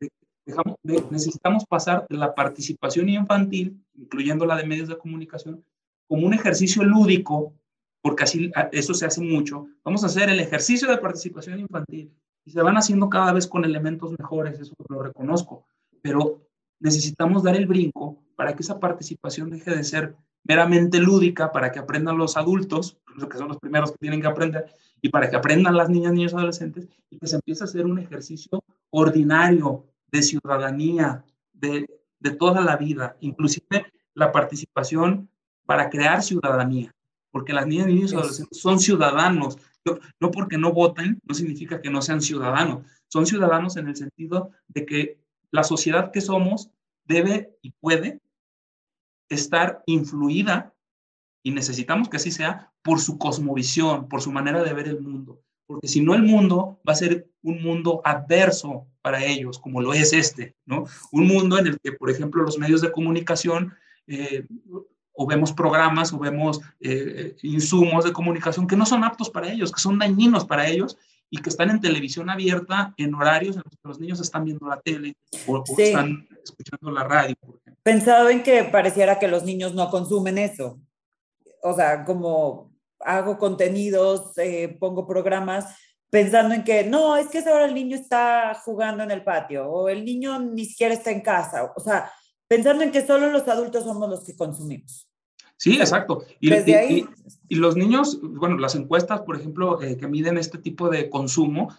necesitamos 1.11 1.65
pasar 1.67 2.07
de 2.09 2.17
la 2.17 2.33
participación 2.33 3.09
infantil, 3.09 3.85
incluyendo 3.95 4.47
la 4.47 4.57
de 4.57 4.65
medios 4.65 4.89
de 4.89 4.97
comunicación, 4.97 5.65
como 6.07 6.25
un 6.25 6.35
ejercicio 6.35 6.85
lúdico, 6.85 7.53
porque 8.01 8.23
así 8.23 8.53
eso 8.71 8.95
se 8.95 9.07
hace 9.07 9.21
mucho. 9.23 9.67
Vamos 9.83 10.05
a 10.05 10.07
hacer 10.07 10.31
el 10.31 10.39
ejercicio 10.39 10.89
de 10.89 10.99
participación 10.99 11.59
infantil 11.59 12.13
y 12.47 12.53
se 12.53 12.63
van 12.63 12.77
haciendo 12.77 13.11
cada 13.11 13.33
vez 13.33 13.47
con 13.47 13.65
elementos 13.65 14.15
mejores, 14.17 14.59
eso 14.61 14.73
lo 14.89 15.03
reconozco, 15.03 15.67
pero 16.01 16.41
necesitamos 16.79 17.43
dar 17.43 17.57
el 17.57 17.67
brinco 17.67 18.23
para 18.37 18.55
que 18.55 18.63
esa 18.63 18.79
participación 18.79 19.51
deje 19.51 19.75
de 19.75 19.83
ser 19.83 20.15
meramente 20.45 21.01
lúdica, 21.01 21.51
para 21.51 21.73
que 21.73 21.81
aprendan 21.81 22.17
los 22.17 22.37
adultos, 22.37 22.99
que 23.29 23.37
son 23.37 23.49
los 23.49 23.59
primeros 23.59 23.91
que 23.91 23.99
tienen 23.99 24.21
que 24.21 24.29
aprender, 24.29 24.67
y 25.03 25.09
para 25.09 25.29
que 25.29 25.37
aprendan 25.37 25.77
las 25.77 25.89
niñas, 25.91 26.13
niños, 26.13 26.35
adolescentes, 26.35 26.89
y 27.11 27.19
que 27.19 27.27
se 27.27 27.37
empiece 27.37 27.65
a 27.65 27.67
hacer 27.67 27.85
un 27.85 27.99
ejercicio 27.99 28.63
ordinario 28.91 29.85
de 30.13 30.23
ciudadanía, 30.23 31.25
de, 31.53 31.91
de 32.21 32.31
toda 32.31 32.61
la 32.61 32.77
vida, 32.77 33.17
inclusive 33.21 33.93
la 34.15 34.31
participación 34.31 35.29
para 35.65 35.91
crear 35.91 36.23
ciudadanía, 36.23 36.95
porque 37.33 37.53
las 37.53 37.67
niñas, 37.67 37.89
niños 37.89 38.13
y 38.13 38.15
adolescentes 38.15 38.59
son 38.61 38.79
ciudadanos, 38.79 39.59
no 40.21 40.31
porque 40.31 40.59
no 40.59 40.73
voten, 40.73 41.21
no 41.25 41.35
significa 41.35 41.81
que 41.81 41.91
no 41.91 42.03
sean 42.03 42.21
ciudadanos, 42.21 42.85
son 43.09 43.27
ciudadanos 43.27 43.77
en 43.77 43.89
el 43.89 43.97
sentido 43.97 44.51
de 44.69 44.87
que 44.87 45.19
la 45.51 45.63
sociedad 45.63 46.11
que 46.11 46.21
somos 46.21 46.71
debe 47.05 47.57
y 47.63 47.71
puede 47.73 48.21
estar 49.29 49.83
influida, 49.87 50.75
y 51.43 51.53
necesitamos 51.53 52.09
que 52.09 52.17
así 52.17 52.31
sea, 52.31 52.73
por 52.83 53.01
su 53.01 53.19
cosmovisión, 53.19 54.09
por 54.09 54.21
su 54.21 54.33
manera 54.33 54.63
de 54.63 54.73
ver 54.73 54.89
el 54.89 55.01
mundo. 55.01 55.41
Porque 55.67 55.89
si 55.89 56.01
no, 56.01 56.15
el 56.15 56.23
mundo 56.23 56.81
va 56.89 56.93
a 56.93 56.97
ser 56.97 57.29
un 57.43 57.63
mundo 57.63 58.01
adverso 58.05 58.87
para 59.03 59.25
ellos, 59.25 59.59
como 59.59 59.81
lo 59.81 59.93
es 59.93 60.13
este, 60.13 60.57
¿no? 60.65 60.85
Un 61.13 61.27
mundo 61.27 61.59
en 61.59 61.69
el 61.69 61.81
que, 61.81 61.93
por 61.93 62.11
ejemplo, 62.11 62.43
los 62.43 62.59
medios 62.59 62.81
de 62.81 62.93
comunicación 62.93 63.75
eh, 64.07 64.47
o 65.17 65.27
vemos 65.27 65.53
programas 65.53 66.13
o 66.13 66.19
vemos 66.19 66.61
eh, 66.81 67.35
insumos 67.43 68.05
de 68.05 68.13
comunicación 68.13 68.67
que 68.67 68.77
no 68.77 68.87
son 68.87 69.03
aptos 69.03 69.31
para 69.31 69.51
ellos, 69.51 69.73
que 69.73 69.81
son 69.81 69.99
dañinos 69.99 70.45
para 70.45 70.69
ellos 70.69 70.97
y 71.31 71.39
que 71.39 71.49
están 71.49 71.71
en 71.71 71.81
televisión 71.81 72.31
abierta 72.31 72.95
en 72.97 73.15
horarios 73.15 73.57
en 73.57 73.63
los 73.65 73.73
que 73.75 73.89
los 73.89 73.99
niños 73.99 74.21
están 74.21 74.45
viendo 74.45 74.67
la 74.69 74.81
tele 74.81 75.17
o, 75.47 75.65
están 75.77 76.29
escuchando 76.43 76.91
la 76.91 77.05
radio. 77.05 77.35
Por 77.41 77.57
ejemplo. 77.57 77.83
Pensado 77.83 78.29
en 78.29 78.43
que 78.43 78.65
pareciera 78.65 79.19
que 79.19 79.29
los 79.29 79.45
niños 79.45 79.75
no 79.75 79.91
consumen 79.91 80.39
eso. 80.39 80.79
O 81.63 81.75
sea, 81.75 82.05
como 82.05 82.73
hago 83.01 83.39
contenidos, 83.39 84.37
eh, 84.39 84.77
pongo 84.79 85.07
programas, 85.07 85.67
pensando 86.11 86.55
en 86.55 86.63
que 86.63 86.85
no, 86.85 87.17
es 87.17 87.27
que 87.29 87.39
ahora 87.39 87.67
el 87.67 87.75
niño 87.75 87.97
está 87.97 88.55
jugando 88.65 89.03
en 89.03 89.11
el 89.11 89.25
patio 89.25 89.69
o 89.69 89.89
el 89.89 90.05
niño 90.05 90.39
ni 90.39 90.65
siquiera 90.65 90.95
está 90.95 91.11
en 91.11 91.21
casa. 91.23 91.73
O 91.75 91.81
sea, 91.81 92.11
pensando 92.49 92.83
en 92.83 92.93
que 92.93 93.07
solo 93.07 93.31
los 93.31 93.47
adultos 93.49 93.85
somos 93.85 94.09
los 94.09 94.25
que 94.25 94.37
consumimos. 94.37 95.09
Sí, 95.57 95.77
exacto. 95.77 96.25
Y, 96.39 96.53
y, 96.53 97.09
y, 97.49 97.55
los 97.55 97.77
niños, 97.77 98.19
bueno, 98.21 98.59
las 98.59 98.75
encuestas, 98.75 99.23
por 99.23 99.37
ejemplo, 99.37 99.81
eh, 99.81 99.97
que 99.97 100.07
miden 100.07 100.37
este 100.37 100.59
tipo 100.59 100.91
de 100.91 101.09
consumo, 101.09 101.75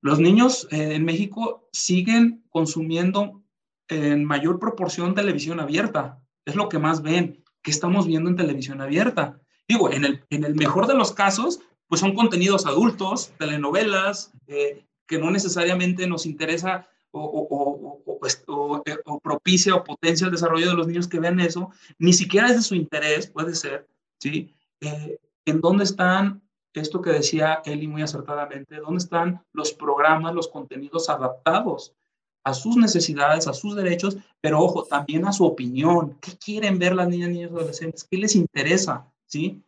los 0.00 0.18
niños 0.18 0.66
eh, 0.70 0.94
en 0.94 1.04
México 1.04 1.68
siguen 1.72 2.44
consumiendo 2.48 3.42
en 3.88 4.24
mayor 4.24 4.58
proporción 4.58 5.14
televisión 5.14 5.60
abierta. 5.60 6.20
Es 6.44 6.56
lo 6.56 6.68
que 6.68 6.78
más 6.78 7.02
ven, 7.02 7.44
que 7.62 7.70
estamos 7.70 8.06
viendo 8.06 8.30
en 8.30 8.36
televisión 8.36 8.80
abierta. 8.80 9.40
Digo, 9.68 9.92
en 9.92 10.04
el, 10.04 10.24
en 10.30 10.44
el 10.44 10.54
mejor 10.54 10.86
de 10.86 10.94
los 10.94 11.12
casos, 11.12 11.60
pues 11.86 12.00
son 12.00 12.14
contenidos 12.14 12.66
adultos, 12.66 13.32
telenovelas, 13.38 14.32
eh, 14.46 14.84
que 15.06 15.18
no 15.18 15.30
necesariamente 15.30 16.06
nos 16.06 16.26
interesa 16.26 16.88
pues, 17.12 18.42
eh, 18.86 18.96
o, 19.04 19.20
propicia 19.20 19.74
o 19.74 19.84
potencia 19.84 20.24
el 20.24 20.32
desarrollo 20.32 20.70
de 20.70 20.74
los 20.74 20.86
niños 20.86 21.06
que 21.06 21.20
vean 21.20 21.40
eso, 21.40 21.70
ni 21.98 22.12
siquiera 22.12 22.48
es 22.48 22.56
de 22.56 22.62
su 22.62 22.74
interés, 22.74 23.26
puede 23.28 23.54
ser, 23.54 23.86
¿sí? 24.18 24.54
Eh, 24.80 25.18
¿En 25.44 25.60
dónde 25.60 25.84
están, 25.84 26.42
esto 26.72 27.02
que 27.02 27.10
decía 27.10 27.60
Eli 27.64 27.86
muy 27.86 28.02
acertadamente, 28.02 28.76
dónde 28.76 28.98
están 28.98 29.44
los 29.52 29.72
programas, 29.72 30.34
los 30.34 30.48
contenidos 30.48 31.10
adaptados 31.10 31.94
a 32.44 32.54
sus 32.54 32.76
necesidades, 32.76 33.46
a 33.46 33.52
sus 33.52 33.76
derechos, 33.76 34.16
pero 34.40 34.60
ojo, 34.60 34.84
también 34.84 35.26
a 35.26 35.32
su 35.32 35.44
opinión? 35.44 36.18
¿Qué 36.20 36.32
quieren 36.38 36.78
ver 36.78 36.94
las 36.94 37.08
niñas, 37.08 37.30
niños, 37.30 37.52
adolescentes? 37.52 38.04
¿Qué 38.10 38.16
les 38.16 38.34
interesa? 38.34 39.06
¿Sí? 39.26 39.62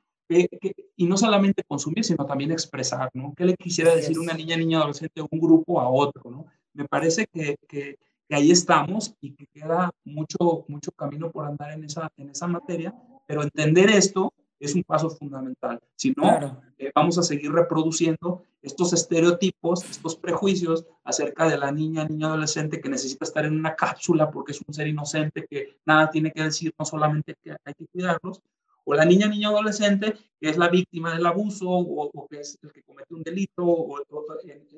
y 0.97 1.07
no 1.07 1.18
solamente 1.18 1.62
consumir, 1.64 2.03
sino 2.03 2.24
también 2.24 2.51
expresar, 2.51 3.11
¿no? 3.12 3.34
¿Qué 3.36 3.45
le 3.45 3.57
quisiera 3.57 3.95
decir 3.95 4.18
una 4.18 4.32
niña, 4.32 4.57
niña, 4.57 4.78
adolescente, 4.78 5.20
un 5.20 5.38
grupo 5.38 5.78
a 5.78 5.88
otro, 5.88 6.30
¿no? 6.30 6.47
Me 6.75 6.87
parece 6.87 7.27
que, 7.27 7.57
que, 7.68 7.99
ahí 8.31 8.51
estamos 8.51 9.14
y 9.20 9.33
que 9.33 9.47
queda 9.47 9.93
mucho, 10.05 10.64
mucho 10.66 10.91
camino 10.93 11.31
por 11.31 11.47
andar 11.47 11.72
en 11.72 11.85
esa, 11.85 12.11
en 12.16 12.31
esa 12.31 12.49
materia, 12.49 12.93
pero 13.27 13.43
entender 13.43 13.91
esto 13.91 14.33
es 14.59 14.75
un 14.75 14.83
paso 14.83 15.11
fundamental. 15.11 15.81
Si 15.95 16.12
no, 16.16 16.61
eh, 16.79 16.91
vamos 16.95 17.18
a 17.18 17.22
seguir 17.22 17.53
reproduciendo 17.53 18.43
estos 18.62 18.93
estereotipos, 18.93 19.85
estos 19.85 20.16
prejuicios 20.16 20.87
acerca 21.05 21.49
de 21.49 21.59
la 21.59 21.70
niña, 21.70 22.05
niña 22.07 22.29
adolescente 22.29 22.81
que 22.81 22.89
necesita 22.89 23.25
estar 23.25 23.45
en 23.45 23.57
una 23.59 23.77
cápsula 23.77 24.31
porque 24.31 24.53
es 24.53 24.61
un 24.66 24.72
ser 24.72 24.89
inocente 24.89 25.47
que 25.49 25.77
nada 25.85 26.11
tiene 26.11 26.33
que 26.33 26.43
decir, 26.43 26.75
no 26.79 26.85
solamente 26.85 27.37
que 27.43 27.53
hay 27.64 27.75
que 27.75 27.87
cuidarlos, 27.87 28.41
o 28.85 28.95
la 28.95 29.05
niña, 29.05 29.26
niño 29.26 29.49
adolescente 29.51 30.14
que 30.45 30.51
es 30.51 30.59
la 30.59 30.68
víctima 30.68 31.14
del 31.14 31.24
abuso 31.24 31.66
o, 31.70 32.28
que 32.28 32.41
es 32.41 32.59
el 32.62 32.70
que 32.70 32.82
comete 32.82 33.14
un 33.14 33.22
delito, 33.22 33.64
o, 33.64 33.99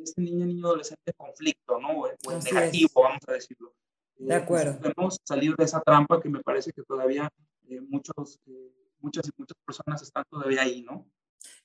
este 0.00 0.20
niño, 0.20 0.46
niño 0.46 0.66
adolescente 0.66 1.12
conflicto, 1.16 1.80
¿no? 1.80 2.02
O, 2.02 2.06
el 2.06 2.44
negativo, 2.44 3.02
vamos 3.02 3.22
a 3.26 3.32
decirlo. 3.32 3.74
De 4.16 4.32
eh, 4.32 4.36
acuerdo. 4.36 4.78
Podemos 4.80 5.20
salir 5.24 5.56
de 5.56 5.64
esa 5.64 5.80
trampa 5.80 6.20
que 6.20 6.28
me 6.28 6.40
parece 6.40 6.72
que 6.72 6.82
todavía 6.82 7.28
eh, 7.68 7.80
muchos, 7.80 8.38
eh, 8.46 8.72
muchas 9.00 9.26
y 9.26 9.30
muchas 9.36 9.56
personas 9.66 10.02
están 10.02 10.24
todavía 10.30 10.62
ahí, 10.62 10.82
¿no? 10.82 11.04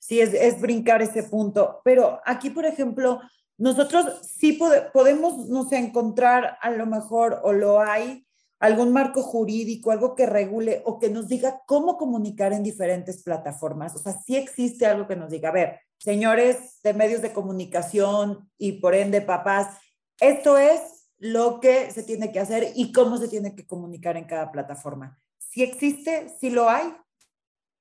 Sí, 0.00 0.20
es, 0.20 0.34
es 0.34 0.60
brincar 0.60 1.00
ese 1.00 1.22
punto. 1.22 1.80
Pero 1.84 2.20
aquí, 2.24 2.50
por 2.50 2.66
ejemplo, 2.66 3.20
nosotros 3.56 4.18
sí 4.22 4.58
podemos, 4.92 5.48
no 5.48 5.62
sé, 5.68 5.78
encontrar 5.78 6.58
a 6.60 6.70
lo 6.72 6.86
mejor, 6.86 7.40
o 7.44 7.52
lo 7.52 7.80
hay, 7.80 8.26
algún 8.62 8.92
marco 8.92 9.22
jurídico, 9.22 9.90
algo 9.90 10.14
que 10.14 10.24
regule 10.24 10.82
o 10.84 11.00
que 11.00 11.10
nos 11.10 11.26
diga 11.26 11.62
cómo 11.66 11.98
comunicar 11.98 12.52
en 12.52 12.62
diferentes 12.62 13.24
plataformas. 13.24 13.96
O 13.96 13.98
sea, 13.98 14.12
sí 14.12 14.36
existe 14.36 14.86
algo 14.86 15.08
que 15.08 15.16
nos 15.16 15.30
diga, 15.30 15.48
a 15.48 15.52
ver, 15.52 15.80
señores 15.98 16.80
de 16.84 16.94
medios 16.94 17.22
de 17.22 17.32
comunicación 17.32 18.48
y 18.56 18.74
por 18.74 18.94
ende 18.94 19.20
papás, 19.20 19.78
esto 20.20 20.58
es 20.58 21.10
lo 21.18 21.58
que 21.58 21.90
se 21.90 22.04
tiene 22.04 22.30
que 22.30 22.38
hacer 22.38 22.68
y 22.76 22.92
cómo 22.92 23.18
se 23.18 23.26
tiene 23.26 23.56
que 23.56 23.66
comunicar 23.66 24.16
en 24.16 24.26
cada 24.26 24.52
plataforma. 24.52 25.20
¿Sí 25.38 25.64
existe? 25.64 26.28
¿Sí 26.40 26.48
lo 26.48 26.70
hay? 26.70 26.94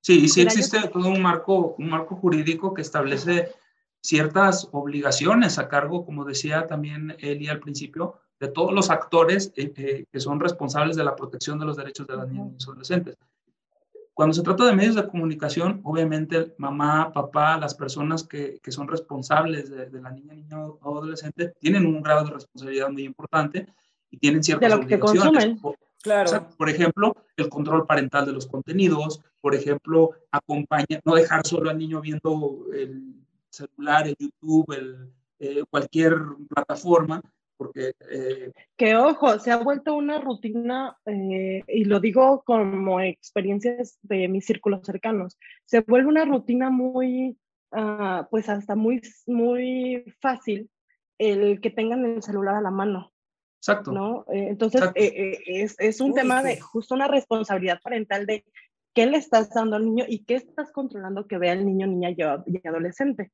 Sí, 0.01 0.27
sí 0.27 0.41
existe 0.41 0.79
todo 0.87 1.09
un 1.09 1.21
marco, 1.21 1.75
un 1.77 1.91
marco 1.91 2.15
jurídico 2.15 2.73
que 2.73 2.81
establece 2.81 3.51
ciertas 4.01 4.67
obligaciones 4.71 5.59
a 5.59 5.69
cargo, 5.69 6.07
como 6.07 6.25
decía 6.25 6.65
también 6.65 7.15
Eli 7.19 7.49
al 7.49 7.59
principio, 7.59 8.19
de 8.41 8.47
todos 8.47 8.73
los 8.73 8.89
actores 8.89 9.53
eh, 9.55 9.71
eh, 9.77 10.05
que 10.11 10.19
son 10.19 10.39
responsables 10.39 10.95
de 10.97 11.03
la 11.03 11.15
protección 11.15 11.59
de 11.59 11.65
los 11.65 11.77
derechos 11.77 12.07
de 12.07 12.17
las 12.17 12.27
niñas 12.27 12.55
y 12.57 12.63
adolescentes. 12.63 13.15
Cuando 14.15 14.33
se 14.33 14.41
trata 14.41 14.65
de 14.65 14.73
medios 14.73 14.95
de 14.95 15.07
comunicación, 15.07 15.79
obviamente 15.83 16.55
mamá, 16.57 17.13
papá, 17.13 17.57
las 17.59 17.75
personas 17.75 18.23
que, 18.23 18.59
que 18.61 18.71
son 18.71 18.87
responsables 18.87 19.69
de, 19.69 20.01
la 20.01 20.11
niña, 20.11 20.33
niño 20.33 20.79
o 20.81 20.97
adolescente 20.97 21.53
tienen 21.59 21.85
un 21.85 22.01
grado 22.01 22.25
de 22.25 22.31
responsabilidad 22.31 22.89
muy 22.89 23.03
importante 23.03 23.67
y 24.09 24.17
tienen 24.17 24.43
ciertas 24.43 24.71
de 24.71 24.75
lo 24.75 24.87
que 24.87 24.99
consumen. 24.99 25.59
claro. 26.01 26.47
por 26.57 26.67
ejemplo, 26.67 27.15
el 27.37 27.47
control 27.47 27.85
parental 27.85 28.25
de 28.25 28.33
los 28.33 28.47
contenidos, 28.47 29.21
por 29.39 29.53
ejemplo, 29.53 30.11
acompaña, 30.31 30.99
no 31.05 31.13
dejar 31.13 31.45
solo 31.45 31.69
al 31.69 31.77
niño 31.77 32.01
viendo 32.01 32.65
el 32.73 33.13
celular, 33.49 34.07
el 34.07 34.15
YouTube, 34.19 34.73
el, 34.73 35.11
eh, 35.39 35.63
cualquier 35.69 36.15
plataforma, 36.49 37.21
porque... 37.61 37.93
Eh, 38.09 38.51
que 38.75 38.95
ojo, 38.95 39.37
se 39.37 39.51
ha 39.51 39.57
vuelto 39.57 39.93
una 39.93 40.19
rutina, 40.19 40.97
eh, 41.05 41.61
y 41.67 41.83
lo 41.83 41.99
digo 41.99 42.41
como 42.43 42.99
experiencias 42.99 43.99
de 44.01 44.27
mis 44.27 44.45
círculos 44.45 44.81
cercanos, 44.83 45.37
se 45.65 45.81
vuelve 45.81 46.09
una 46.09 46.25
rutina 46.25 46.71
muy, 46.71 47.37
ah, 47.71 48.27
pues 48.31 48.49
hasta 48.49 48.75
muy, 48.75 49.01
muy 49.27 50.03
fácil 50.19 50.71
el 51.19 51.61
que 51.61 51.69
tengan 51.69 52.03
el 52.03 52.23
celular 52.23 52.55
a 52.55 52.61
la 52.61 52.71
mano. 52.71 53.13
Exacto. 53.59 53.91
¿no? 53.91 54.25
Eh, 54.33 54.47
entonces, 54.49 54.81
eh, 54.95 55.37
es, 55.45 55.75
es, 55.77 56.01
un 56.01 56.15
tema 56.15 56.41
de 56.41 56.59
justo 56.59 56.95
una 56.95 57.07
responsabilidad 57.07 57.79
parental 57.79 58.25
de 58.25 58.43
qué 58.91 59.05
le 59.05 59.17
estás 59.17 59.51
dando 59.51 59.75
al 59.75 59.85
niño 59.85 60.05
y 60.07 60.23
qué 60.25 60.33
estás 60.33 60.71
controlando 60.71 61.27
que 61.27 61.37
vea 61.37 61.53
el 61.53 61.63
niño, 61.63 61.85
niña 61.85 62.09
y 62.09 62.67
adolescente. 62.67 63.31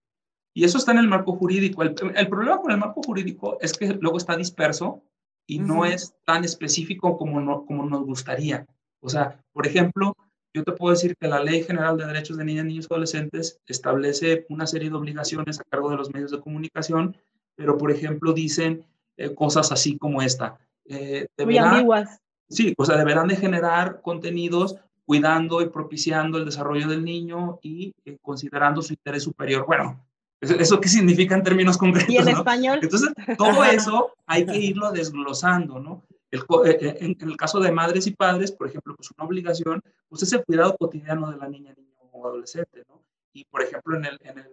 Y 0.58 0.64
eso 0.64 0.80
está 0.80 0.92
en 0.92 0.98
el 0.98 1.08
marco 1.08 1.34
jurídico. 1.34 1.84
El, 1.84 1.94
el, 2.16 2.28
problema 2.30 2.60
con 2.60 2.72
el 2.72 2.80
marco 2.80 3.04
jurídico 3.04 3.60
es 3.62 3.74
que 3.74 3.94
luego 3.94 4.18
está 4.18 4.36
disperso 4.36 5.04
y 5.46 5.60
no 5.60 5.86
es 5.86 6.16
tan 6.26 6.44
específico 6.44 7.16
como, 7.16 7.40
no, 7.40 7.64
como 7.64 7.86
nos 7.86 8.04
gustaría. 8.04 8.66
O 9.00 9.08
sea, 9.08 9.40
por 9.54 9.68
ejemplo, 9.68 10.16
yo 10.56 10.64
te 10.64 10.72
puedo 10.72 10.96
decir 10.96 11.16
que 11.16 11.28
la 11.28 11.44
Ley 11.44 11.62
General 11.62 11.96
de 11.96 12.08
Derechos 12.08 12.38
de 12.38 12.44
Niñas, 12.44 12.66
Niños 12.66 12.88
y 12.90 12.92
Adolescentes 12.92 13.60
establece 13.68 14.48
una 14.50 14.66
serie 14.66 14.90
de 14.90 14.96
obligaciones 14.96 15.60
a 15.60 15.64
cargo 15.70 15.92
de 15.92 15.98
los 15.98 16.12
medios 16.12 16.32
de 16.32 16.40
comunicación, 16.40 17.16
pero 17.56 17.78
por 17.78 17.92
ejemplo 17.92 18.34
dicen 18.34 18.84
eh, 19.16 19.36
cosas 19.36 19.72
así 19.72 19.96
como 20.00 20.24
esta. 20.24 20.58
Eh, 20.86 21.28
Muy 21.38 21.60
ambiguas. 21.60 22.20
Sí, 22.50 22.74
o 22.76 22.84
sea, 22.84 22.98
deberán 22.98 23.28
de 23.28 23.36
generar 23.36 24.02
contenidos 24.02 24.76
cuidando 25.06 25.62
y 25.62 25.70
propiciando 25.70 26.40
el 26.40 26.46
desarrollo 26.46 26.88
del 26.88 27.06
niño 27.06 27.60
y 27.62 27.94
eh, 28.06 28.18
considerando 28.24 28.82
su 28.82 28.94
interés 28.94 29.22
superior. 29.22 29.64
Bueno, 29.68 30.07
¿Eso 30.40 30.80
qué 30.80 30.88
significa 30.88 31.36
en 31.36 31.44
términos 31.44 31.78
concretos? 31.78 32.14
Y 32.14 32.18
en 32.18 32.28
español. 32.28 32.80
Entonces, 32.82 33.10
todo 33.38 33.64
eso 33.64 34.14
hay 34.28 34.46
que 34.46 34.58
irlo 34.58 34.92
desglosando, 34.92 35.80
¿no? 35.80 36.04
El, 36.30 36.42
eh, 36.42 36.78
eh, 36.82 36.98
en, 37.00 37.18
el 37.22 37.38
caso 37.38 37.60
de 37.60 37.72
madres 37.72 38.06
y 38.06 38.12
padres, 38.12 38.52
por 38.52 38.68
ejemplo, 38.68 38.96
pues 38.96 39.10
una 39.18 39.26
obligación, 39.26 39.82
pues 40.10 40.24
es 40.24 40.34
el 40.34 40.44
cuidado 40.44 40.76
cotidiano 40.78 41.32
de 41.32 41.38
la 41.38 41.48
niña, 41.48 41.74
niño 41.76 41.94
o 42.12 42.28
adolescente, 42.28 42.84
¿no? 42.88 43.02
Y, 43.34 43.46
por 43.46 43.64
ejemplo, 43.64 43.98
en, 43.98 44.06
el, 44.06 44.20
en, 44.22 44.38
el, 44.38 44.52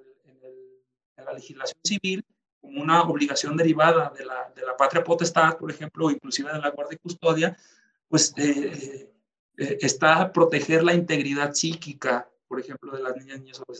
en 1.17 1.25
la 1.25 1.33
legislación 1.33 1.81
civil, 1.83 2.25
como 2.61 2.81
una 2.81 3.03
obligación 3.03 3.57
derivada 3.57 4.13
de 4.17 4.25
la, 4.25 4.53
de 4.55 4.65
la 4.65 4.77
patria 4.77 5.05
potestad, 5.05 5.59
por 5.59 5.71
ejemplo, 5.71 6.07
o 6.07 6.11
inclusive 6.11 6.51
de 6.51 6.61
la 6.61 6.71
guardia 6.71 6.95
y 6.95 6.99
custodia, 6.99 7.57
pues 8.09 8.33
eh, 8.37 9.11
está 9.57 10.33
proteger 10.33 10.83
la 10.83 10.95
integridad 10.95 11.53
psíquica 11.53 12.29
por 12.55 12.61
ejemplo, 12.61 12.93
de 12.93 13.03
las 13.03 13.17
niñas, 13.17 13.41
niños 13.41 13.61
o 13.61 13.65
por 13.65 13.75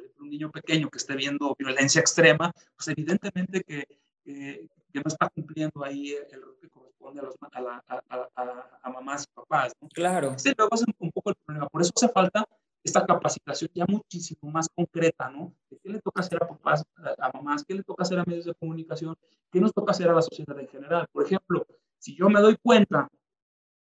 ejemplo, 0.00 0.22
un 0.22 0.30
niño 0.30 0.50
pequeño 0.50 0.88
que 0.88 0.96
esté 0.96 1.14
viendo 1.14 1.54
violencia 1.58 2.00
extrema, 2.00 2.50
pues 2.74 2.88
evidentemente 2.88 3.62
que, 3.62 3.86
que, 4.24 4.66
no 4.94 5.02
está 5.04 5.28
cumpliendo 5.28 5.84
ahí 5.84 6.16
el 6.32 6.40
rol 6.40 6.56
que 6.58 6.70
corresponde 6.70 7.20
a, 7.20 7.24
los, 7.24 7.34
a, 7.42 8.80
a, 8.82 8.90
mamás 8.90 9.24
y 9.24 9.34
papás. 9.34 9.74
¿no? 9.78 9.88
Claro. 9.90 10.32
Ese 10.34 10.54
luego 10.56 10.74
es 10.74 10.84
un 10.98 11.10
poco 11.10 11.30
el 11.30 11.36
problema. 11.44 11.68
Por 11.68 11.82
eso 11.82 11.92
hace 11.94 12.08
falta 12.08 12.48
esta 12.82 13.04
capacitación 13.04 13.70
ya 13.74 13.84
muchísimo 13.86 14.50
más 14.50 14.70
concreta, 14.74 15.28
¿no? 15.28 15.52
¿Qué 15.68 15.90
le 15.90 16.00
toca 16.00 16.22
hacer 16.22 16.42
a 16.42 16.48
papás, 16.48 16.82
a, 17.18 17.30
mamás? 17.34 17.62
¿Qué 17.62 17.74
le 17.74 17.82
toca 17.82 18.04
hacer 18.04 18.18
a 18.18 18.24
medios 18.24 18.46
de 18.46 18.54
comunicación? 18.54 19.14
¿Qué 19.52 19.60
nos 19.60 19.74
toca 19.74 19.90
hacer 19.90 20.08
a 20.08 20.14
la 20.14 20.22
sociedad 20.22 20.58
en 20.58 20.68
general? 20.68 21.06
Por 21.12 21.26
ejemplo, 21.26 21.66
si 21.98 22.16
yo 22.16 22.30
me 22.30 22.40
doy 22.40 22.56
cuenta, 22.62 23.10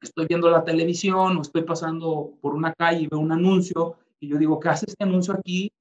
estoy 0.01 0.27
viendo 0.27 0.49
la 0.49 0.65
televisión 0.65 1.37
o 1.37 1.43
estoy 1.43 1.65
pasando 1.65 2.33
por 2.41 2.55
una 2.55 2.73
calle 2.73 3.03
y 3.03 3.07
veo 3.09 3.21
un 3.21 3.33
anuncio 3.33 3.99
y 4.23 4.29
yo 4.29 4.39
digo, 4.39 4.61
¿qué 4.61 4.69
hace 4.69 4.87
este 4.87 5.03
anuncio 5.03 5.35
aquí? 5.35 5.73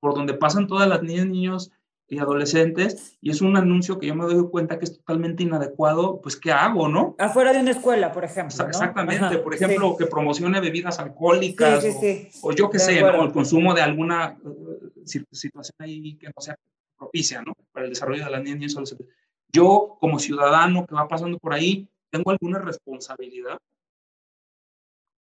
Por 0.00 0.12
donde 0.14 0.34
pasan 0.34 0.66
todas 0.66 0.88
las 0.88 1.02
niñas, 1.02 1.26
niños 1.26 1.72
y 2.08 2.18
adolescentes, 2.18 3.16
y 3.20 3.30
es 3.30 3.40
un 3.40 3.56
anuncio 3.56 3.98
que 4.00 4.08
yo 4.08 4.14
me 4.16 4.24
doy 4.24 4.48
cuenta 4.50 4.78
que 4.78 4.86
es 4.86 4.98
totalmente 4.98 5.44
inadecuado, 5.44 6.20
pues 6.20 6.36
¿qué 6.36 6.50
hago, 6.50 6.88
no? 6.88 7.14
Afuera 7.18 7.52
de 7.52 7.60
una 7.60 7.70
escuela, 7.70 8.12
por 8.12 8.24
ejemplo. 8.24 8.56
¿no? 8.58 8.68
Exactamente, 8.68 9.38
por 9.38 9.54
ejemplo, 9.54 9.96
que 9.96 10.06
promocione 10.06 10.60
bebidas 10.60 10.98
alcohólicas, 10.98 11.82
sí, 11.82 12.28
o, 12.42 12.52
yo 12.52 12.70
qué 12.70 12.80
sé, 12.80 12.98
el 12.98 13.32
consumo 13.32 13.72
de 13.72 13.82
alguna 13.82 14.36
uh, 14.42 14.90
situación 15.04 15.74
ahí 15.78 16.16
que 16.16 16.26
no 16.26 16.40
sea 16.40 16.56
propicia, 16.98 17.42
¿no? 17.42 17.52
Para 17.70 17.84
el 17.84 17.90
desarrollo 17.90 18.24
de 18.24 18.30
las 18.32 18.42
niñas, 18.42 18.58
niños 18.58 18.72
y 18.72 18.74
adolescentes. 18.74 19.08
Yo, 19.52 19.96
como 20.00 20.18
ciudadano 20.18 20.84
que 20.86 20.94
va 20.94 21.06
pasando 21.06 21.38
por 21.38 21.54
ahí, 21.54 21.88
tengo 22.10 22.32
alguna 22.32 22.58
responsabilidad 22.58 23.58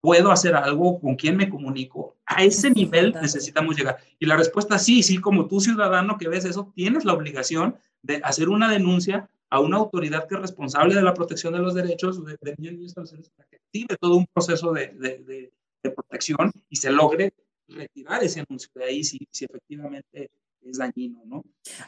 ¿Puedo 0.04 0.34
hacer 0.34 0.54
algo? 0.54 0.99
¿Con 0.99 1.16
quién 1.16 1.38
me 1.38 1.49
comunico? 1.49 2.18
A 2.26 2.43
ese 2.43 2.70
nivel 2.70 3.14
necesitamos 3.22 3.78
llegar. 3.78 3.99
Y 4.20 4.26
la 4.26 4.36
respuesta 4.36 4.78
sí, 4.78 5.01
sí, 5.01 5.18
como 5.18 5.47
tú 5.47 5.62
ciudadano 5.62 6.18
que 6.18 6.28
ves 6.28 6.43
eso, 6.43 6.74
tienes 6.76 7.06
la 7.06 7.14
obligación 7.14 7.78
de 8.01 8.20
hacer 8.22 8.49
una 8.49 8.70
denuncia 8.70 9.30
a 9.49 9.62
una 9.62 9.78
autoridad 9.78 10.28
que 10.28 10.36
es 10.36 10.41
responsable 10.41 10.93
de 10.93 11.04
la 11.04 11.14
protección 11.14 11.54
de 11.54 11.60
los 11.60 11.74
derechos 11.74 12.22
de, 12.26 12.38
niños 12.58 12.74
y 12.74 12.78
niños 12.80 12.93
para 13.34 13.47
que 13.49 13.56
active 13.56 13.95
todo 13.97 14.18
un 14.18 14.28
proceso 14.34 14.74
de, 14.74 14.88
de, 14.89 15.51
de, 15.82 15.91
protección 15.91 16.51
y 16.70 16.76
se 16.76 16.91
logre 16.91 17.34
retirar 17.70 18.22
ese 18.26 18.41
anuncio 18.41 18.70
de 18.76 18.84
ahí 18.84 19.06
si, 19.06 19.26
si 19.32 19.45
efectivamente 19.45 20.32
es 20.62 20.78
dañino, 20.80 21.22
¿no? 21.26 21.43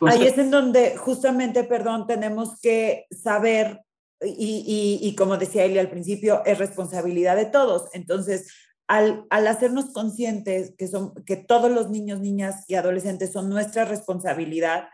ahí 0.07 0.25
es 0.25 0.37
en 0.37 0.51
donde 0.51 0.95
justamente, 0.95 1.65
perdón, 1.65 2.07
tenemos 2.07 2.61
que 2.61 3.07
saber 3.11 3.81
y, 4.25 5.15
como 5.17 5.37
decía 5.37 5.65
Eli 5.65 5.79
al 5.79 5.89
principio, 5.89 6.43
es 6.45 6.57
responsabilidad 6.57 7.35
de 7.35 7.45
todos. 7.45 7.89
Entonces, 7.93 8.51
al, 8.87 9.25
hacernos 9.29 9.91
conscientes 9.91 10.73
que, 10.77 10.87
son, 10.87 11.13
que 11.25 11.35
todos 11.35 11.71
los 11.71 11.89
niños, 11.89 12.19
niñas 12.19 12.65
y 12.67 12.75
adolescentes 12.75 13.31
son 13.31 13.49
nuestra 13.49 13.85
responsabilidad, 13.85 14.89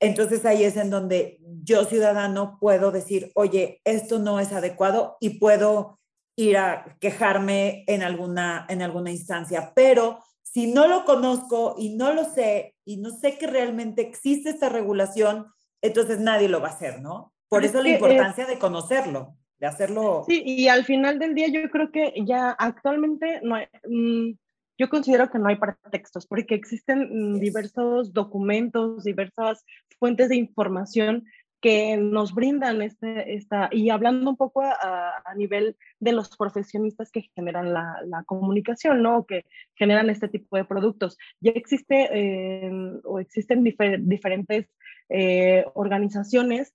entonces 0.00 0.44
ahí 0.44 0.64
es 0.64 0.76
en 0.76 0.90
donde 0.90 1.38
yo 1.62 1.84
ciudadano 1.84 2.58
puedo 2.60 2.90
decir, 2.90 3.30
oye, 3.34 3.80
esto 3.84 4.18
no 4.18 4.40
es 4.40 4.52
adecuado 4.52 5.16
y 5.20 5.38
puedo 5.38 6.00
ir 6.36 6.56
a 6.56 6.96
quejarme 7.00 7.84
en 7.86 8.02
alguna, 8.02 8.66
en 8.68 8.82
alguna 8.82 9.10
instancia. 9.10 9.72
Pero 9.74 10.18
si 10.42 10.72
no 10.72 10.86
lo 10.86 11.04
conozco 11.04 11.76
y 11.78 11.96
no 11.96 12.12
lo 12.12 12.24
sé 12.24 12.74
y 12.84 12.96
no 12.96 13.10
sé 13.10 13.38
que 13.38 13.46
realmente 13.46 14.02
existe 14.02 14.50
esta 14.50 14.68
regulación, 14.68 15.46
entonces 15.80 16.20
nadie 16.20 16.48
lo 16.48 16.60
va 16.60 16.68
a 16.68 16.72
hacer, 16.72 17.00
¿no? 17.00 17.31
Por 17.52 17.66
eso 17.66 17.82
la 17.82 17.90
importancia 17.90 18.46
de 18.46 18.58
conocerlo, 18.58 19.36
de 19.58 19.66
hacerlo. 19.66 20.24
Sí, 20.26 20.42
y 20.42 20.68
al 20.68 20.86
final 20.86 21.18
del 21.18 21.34
día 21.34 21.48
yo 21.48 21.68
creo 21.68 21.92
que 21.92 22.14
ya 22.24 22.48
actualmente 22.50 23.40
no 23.42 23.56
hay, 23.56 23.66
mm, 23.86 24.38
yo 24.78 24.88
considero 24.88 25.30
que 25.30 25.38
no 25.38 25.48
hay 25.48 25.56
pretextos, 25.56 26.26
porque 26.26 26.54
existen 26.54 27.38
diversos 27.38 28.14
documentos, 28.14 29.04
diversas 29.04 29.66
fuentes 29.98 30.30
de 30.30 30.36
información 30.36 31.24
que 31.60 31.98
nos 31.98 32.34
brindan 32.34 32.80
este, 32.80 33.34
esta, 33.34 33.68
y 33.70 33.90
hablando 33.90 34.30
un 34.30 34.36
poco 34.38 34.62
a, 34.62 35.22
a 35.22 35.34
nivel 35.36 35.76
de 36.00 36.12
los 36.12 36.34
profesionistas 36.34 37.10
que 37.10 37.28
generan 37.34 37.74
la, 37.74 37.98
la, 38.06 38.24
comunicación, 38.24 39.02
¿no? 39.02 39.26
Que 39.26 39.44
generan 39.74 40.08
este 40.08 40.28
tipo 40.28 40.56
de 40.56 40.64
productos. 40.64 41.18
Ya 41.40 41.52
existe 41.54 42.08
eh, 42.10 42.72
o 43.04 43.20
existen 43.20 43.62
diferentes 43.62 44.70
eh, 45.10 45.66
organizaciones 45.74 46.72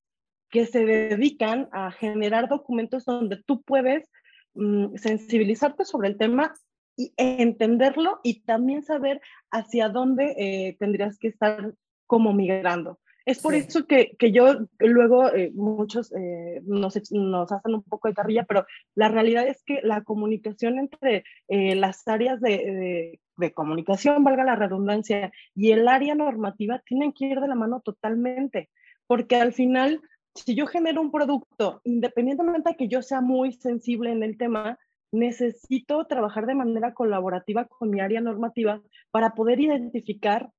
que 0.50 0.66
se 0.66 0.86
dedican 0.86 1.70
a 1.72 1.92
generar 1.92 2.48
documentos 2.48 3.06
donde 3.06 3.42
tú 3.46 3.62
puedes 3.62 4.10
mm, 4.54 4.96
sensibilizarte 4.96 5.86
sobre 5.86 6.10
el 6.10 6.18
tema 6.18 6.54
y 6.98 7.14
entenderlo 7.18 8.20
y 8.24 8.42
también 8.42 8.84
saber 8.84 9.22
hacia 9.52 9.90
dónde 9.90 10.34
eh, 10.38 10.78
tendrías 10.80 11.20
que 11.20 11.28
estar 11.28 11.74
como 12.08 12.34
migrando. 12.34 13.00
Es 13.26 13.42
por 13.42 13.56
eso 13.56 13.86
que, 13.86 14.16
que, 14.18 14.32
yo 14.32 14.68
luego 14.80 15.30
eh, 15.34 15.52
muchos 15.54 16.14
eh, 16.14 16.62
nos, 16.64 16.98
nos, 17.12 17.52
hacen 17.52 17.76
un 17.76 17.84
poco 17.84 18.08
de 18.08 18.14
carrilla, 18.14 18.46
pero 18.46 18.66
la 18.96 19.10
realidad 19.10 19.46
es 19.46 19.62
que 19.66 19.82
la 19.84 20.02
comunicación 20.02 20.80
entre 20.80 21.26
las 21.50 22.08
áreas 22.08 22.40
de, 22.40 22.50
de, 22.50 23.20
de, 23.36 23.52
comunicación, 23.52 24.24
valga 24.24 24.46
la 24.46 24.56
redundancia, 24.56 25.34
y 25.54 25.72
el 25.72 25.90
área 25.90 26.16
normativa 26.16 26.82
tienen 26.86 27.12
que 27.12 27.26
ir 27.26 27.42
de 27.42 27.50
la 27.50 27.56
mano 27.56 27.82
totalmente, 27.82 28.70
porque 29.08 29.36
al 29.36 29.52
final 29.52 30.02
si 30.46 30.56
yo 30.56 30.68
genero 30.68 31.02
un 31.02 31.12
producto, 31.12 31.82
independientemente 31.84 32.72
de 32.72 32.76
que 32.76 32.88
yo 32.88 33.02
sea 33.02 33.22
muy 33.22 33.54
sensible 33.54 34.12
en 34.12 34.24
el 34.24 34.38
tema, 34.38 34.80
necesito 35.12 36.06
trabajar 36.06 36.46
de 36.46 36.56
manera 36.56 36.94
colaborativa 36.94 37.66
con 37.66 37.90
mi 37.90 38.00
área 38.02 38.22
normativa 38.22 38.82
para 39.12 39.34
poder 39.36 39.60
identificar 39.60 40.52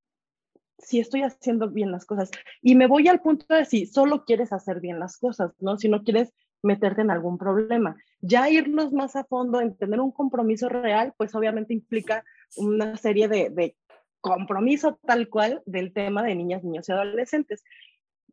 si 0.79 1.01
estoy 1.01 1.22
haciendo 1.22 1.68
bien 1.68 1.91
las 1.91 2.07
cosas. 2.07 2.31
Y 2.62 2.74
me 2.74 2.87
voy 2.87 3.09
al 3.09 3.20
punto 3.20 3.53
de 3.55 3.64
si 3.64 3.87
solo 3.87 4.24
quieres 4.24 4.53
hacer 4.53 4.81
bien 4.81 5.01
las 5.01 5.18
cosas, 5.18 5.53
¿no? 5.59 5.76
Si 5.76 5.89
no 5.89 6.03
quieres 6.05 6.33
meterte 6.62 7.03
en 7.03 7.11
algún 7.11 7.39
problema. 7.39 7.97
Ya 8.20 8.49
irnos 8.49 8.93
más 8.93 9.16
a 9.16 9.24
fondo 9.24 9.61
en 9.61 9.76
tener 9.76 10.01
un 10.01 10.12
compromiso 10.12 10.68
real, 10.68 11.14
pues 11.16 11.35
obviamente 11.35 11.74
implica 11.74 12.24
una 12.57 12.97
serie 12.97 13.29
de, 13.29 13.51
de 13.51 13.76
compromiso 14.20 14.99
tal 15.07 15.29
cual 15.29 15.62
del 15.66 15.93
tema 15.93 16.22
de 16.22 16.35
niñas, 16.35 16.64
niños 16.64 16.89
y 16.89 16.93
adolescentes 16.93 17.64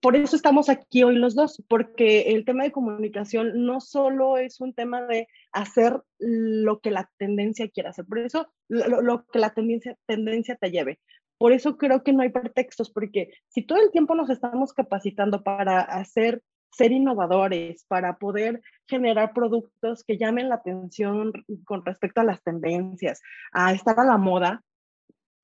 por 0.02 0.16
eso 0.16 0.36
estamos 0.36 0.70
aquí 0.70 1.04
hoy 1.04 1.16
los 1.16 1.36
dos, 1.36 1.64
porque 1.68 2.34
el 2.34 2.46
tema 2.46 2.64
de 2.64 2.72
comunicación 2.72 3.66
no 3.66 3.80
solo 3.80 4.38
es 4.38 4.60
un 4.60 4.74
tema 4.74 5.02
de 5.02 5.28
hacer 5.52 6.02
lo 6.20 6.80
que 6.80 6.92
la 6.92 7.10
tendencia 7.18 7.70
quiera 7.70 7.90
hacer, 7.90 8.06
por 8.06 8.20
eso 8.20 8.48
lo, 8.68 9.26
que 9.28 9.40
la 9.40 9.54
tendencia, 9.54 9.98
tendencia 10.06 10.56
te 10.56 10.72
lleve. 10.72 11.00
Por 11.38 11.52
eso 11.52 11.78
creo 11.78 12.04
que 12.04 12.14
no 12.14 12.22
hay 12.22 12.30
pretextos, 12.30 12.90
porque 12.92 13.32
si 13.50 13.66
todo 13.66 13.82
el 13.82 13.92
tiempo 13.92 14.16
nos 14.16 14.30
estamos 14.30 14.74
capacitando 14.74 15.44
para 15.44 15.82
hacer, 15.82 16.42
ser 16.72 16.92
innovadores, 16.92 17.86
para 17.88 18.18
poder 18.18 18.62
generar 18.88 19.34
productos 19.34 20.04
que 20.04 20.18
llamen 20.18 20.50
la 20.50 20.56
atención 20.56 21.34
con 21.66 21.86
respecto 21.86 22.22
a 22.22 22.26
las 22.26 22.42
tendencias, 22.42 23.22
a 23.52 23.74
estar 23.74 24.00
a 24.00 24.06
la 24.06 24.18
moda, 24.18 24.64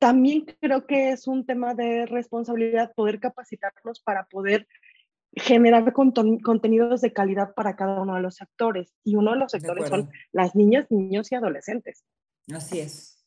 también 0.02 0.47
creo 0.60 0.88
que 0.88 1.12
es 1.12 1.28
un 1.28 1.45
tema 1.45 1.76
de 1.76 2.08
responsabilidad 2.08 2.91
poder 2.95 3.20
capacitarnos 3.20 3.99
para 3.99 4.26
poder 4.26 4.68
generar 5.34 5.93
contenidos 5.93 7.02
de 7.02 7.14
calidad 7.14 7.54
para 7.54 7.76
cada 7.76 8.02
uno 8.02 8.16
de 8.16 8.22
los 8.22 8.34
sectores. 8.34 8.95
Y 9.04 9.16
uno 9.16 9.34
de 9.34 9.38
los 9.38 9.52
sectores 9.52 9.89
son 9.89 10.10
las 10.32 10.56
niñas, 10.56 10.88
niños 10.89 11.32
y 11.32 11.36
adolescentes. 11.36 12.04
Así 12.52 12.80
es, 12.80 13.24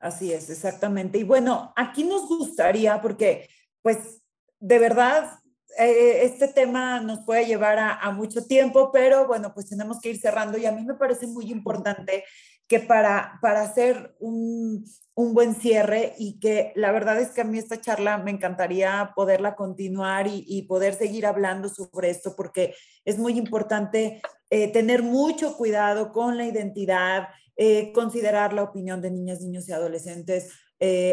así 0.00 0.30
es, 0.30 0.50
exactamente. 0.50 1.16
Y 1.16 1.24
bueno, 1.24 1.72
aquí 1.76 2.04
nos 2.04 2.28
gustaría, 2.28 3.00
porque 3.00 3.48
pues 3.80 4.22
de 4.60 4.78
verdad 4.78 5.40
eh, 5.78 6.24
este 6.24 6.48
tema 6.48 7.00
nos 7.00 7.20
puede 7.20 7.46
llevar 7.46 7.78
a, 7.78 8.10
mucho 8.10 8.44
tiempo, 8.44 8.92
pero 8.92 9.26
bueno, 9.26 9.54
pues 9.54 9.70
tenemos 9.70 9.98
que 9.98 10.10
ir 10.10 10.20
cerrando 10.20 10.58
y 10.58 10.66
a 10.66 10.72
mí 10.72 10.84
me 10.84 10.94
parece 10.94 11.26
muy 11.26 11.50
importante 11.50 12.24
que 12.68 12.80
para, 12.80 13.38
para 13.40 13.62
hacer 13.62 14.14
un, 14.20 14.84
un, 15.14 15.34
buen 15.34 15.54
cierre 15.54 16.14
y 16.18 16.38
que 16.38 16.72
la 16.76 16.92
verdad 16.92 17.18
es 17.20 17.30
que 17.30 17.40
a 17.40 17.44
mí 17.44 17.58
esta 17.58 17.80
charla 17.80 18.18
me 18.18 18.30
encantaría 18.30 19.12
poderla 19.16 19.56
continuar 19.56 20.26
y, 20.28 20.62
poder 20.68 20.94
seguir 20.94 21.26
hablando 21.26 21.68
sobre 21.68 22.10
esto 22.10 22.36
porque 22.36 22.74
es 23.04 23.18
muy 23.18 23.38
importante 23.38 24.20
eh, 24.50 24.70
tener 24.70 25.02
mucho 25.02 25.56
cuidado 25.56 26.12
con 26.12 26.36
la 26.36 26.44
identidad, 26.44 27.28
eh, 27.56 27.90
considerar 27.92 28.52
la 28.52 28.62
opinión 28.64 29.00
de 29.00 29.10
niñas, 29.10 29.40
niños 29.40 29.68
y 29.68 29.72
adolescentes. 29.72 30.52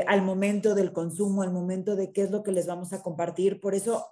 al 0.07 0.21
momento 0.21 0.75
del 0.75 0.91
consumo, 0.91 1.41
al 1.41 1.51
momento 1.51 1.95
de 1.95 2.11
qué 2.11 2.21
es 2.21 2.29
lo 2.29 2.43
que 2.43 2.51
les 2.51 2.67
vamos 2.67 2.93
a 2.93 3.01
compartir. 3.01 3.59
Por 3.59 3.73
eso 3.73 4.05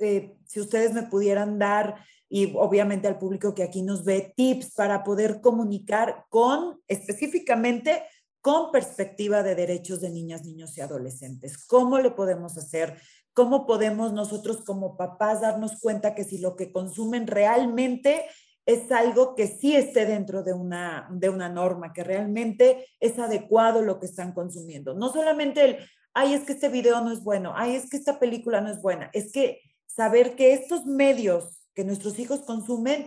eh, 0.00 0.36
si 0.46 0.60
ustedes 0.60 0.92
me 0.92 1.02
pudieran 1.02 1.58
dar, 1.58 1.96
y 2.28 2.54
obviamente 2.56 3.08
al 3.08 3.18
público 3.18 3.54
que 3.54 3.62
aquí 3.62 3.82
nos 3.82 4.04
ve, 4.04 4.32
tips 4.36 4.74
para 4.74 5.02
poder 5.02 5.40
comunicar 5.40 6.26
con, 6.28 6.80
específicamente, 6.86 8.02
con 8.40 8.70
perspectiva 8.70 9.42
de 9.42 9.54
derechos 9.54 10.00
de 10.00 10.10
niñas, 10.10 10.44
niños 10.44 10.76
y 10.76 10.80
adolescentes. 10.80 11.64
¿Cómo 11.66 11.98
le 11.98 12.10
podemos 12.10 12.56
hacer? 12.56 13.00
¿Cómo 13.32 13.66
podemos 13.66 14.12
nosotros 14.12 14.64
como 14.64 14.96
papás 14.96 15.40
darnos 15.40 15.80
cuenta 15.80 16.14
que 16.14 16.24
si 16.24 16.38
lo 16.38 16.56
que 16.56 16.72
consumen 16.72 17.26
realmente 17.26 18.24
es 18.66 18.92
algo 18.92 19.34
que 19.34 19.46
sí 19.46 19.74
esté 19.74 20.04
dentro 20.04 20.42
de 20.42 20.52
una, 20.52 21.08
de 21.10 21.30
una 21.30 21.48
norma, 21.48 21.92
que 21.92 22.04
realmente 22.04 22.86
es 23.00 23.18
adecuado 23.18 23.80
lo 23.82 23.98
que 23.98 24.06
están 24.06 24.32
consumiendo? 24.32 24.94
No 24.94 25.10
solamente 25.12 25.64
el, 25.64 25.78
ay, 26.12 26.34
es 26.34 26.44
que 26.44 26.52
este 26.52 26.68
video 26.68 27.00
no 27.00 27.10
es 27.10 27.22
bueno, 27.24 27.52
ay, 27.56 27.76
es 27.76 27.88
que 27.88 27.96
esta 27.96 28.18
película 28.18 28.60
no 28.60 28.70
es 28.70 28.82
buena, 28.82 29.10
es 29.14 29.32
que 29.32 29.62
saber 29.86 30.36
que 30.36 30.52
estos 30.52 30.84
medios 30.84 31.57
que 31.78 31.84
nuestros 31.84 32.18
hijos 32.18 32.40
consumen, 32.40 33.06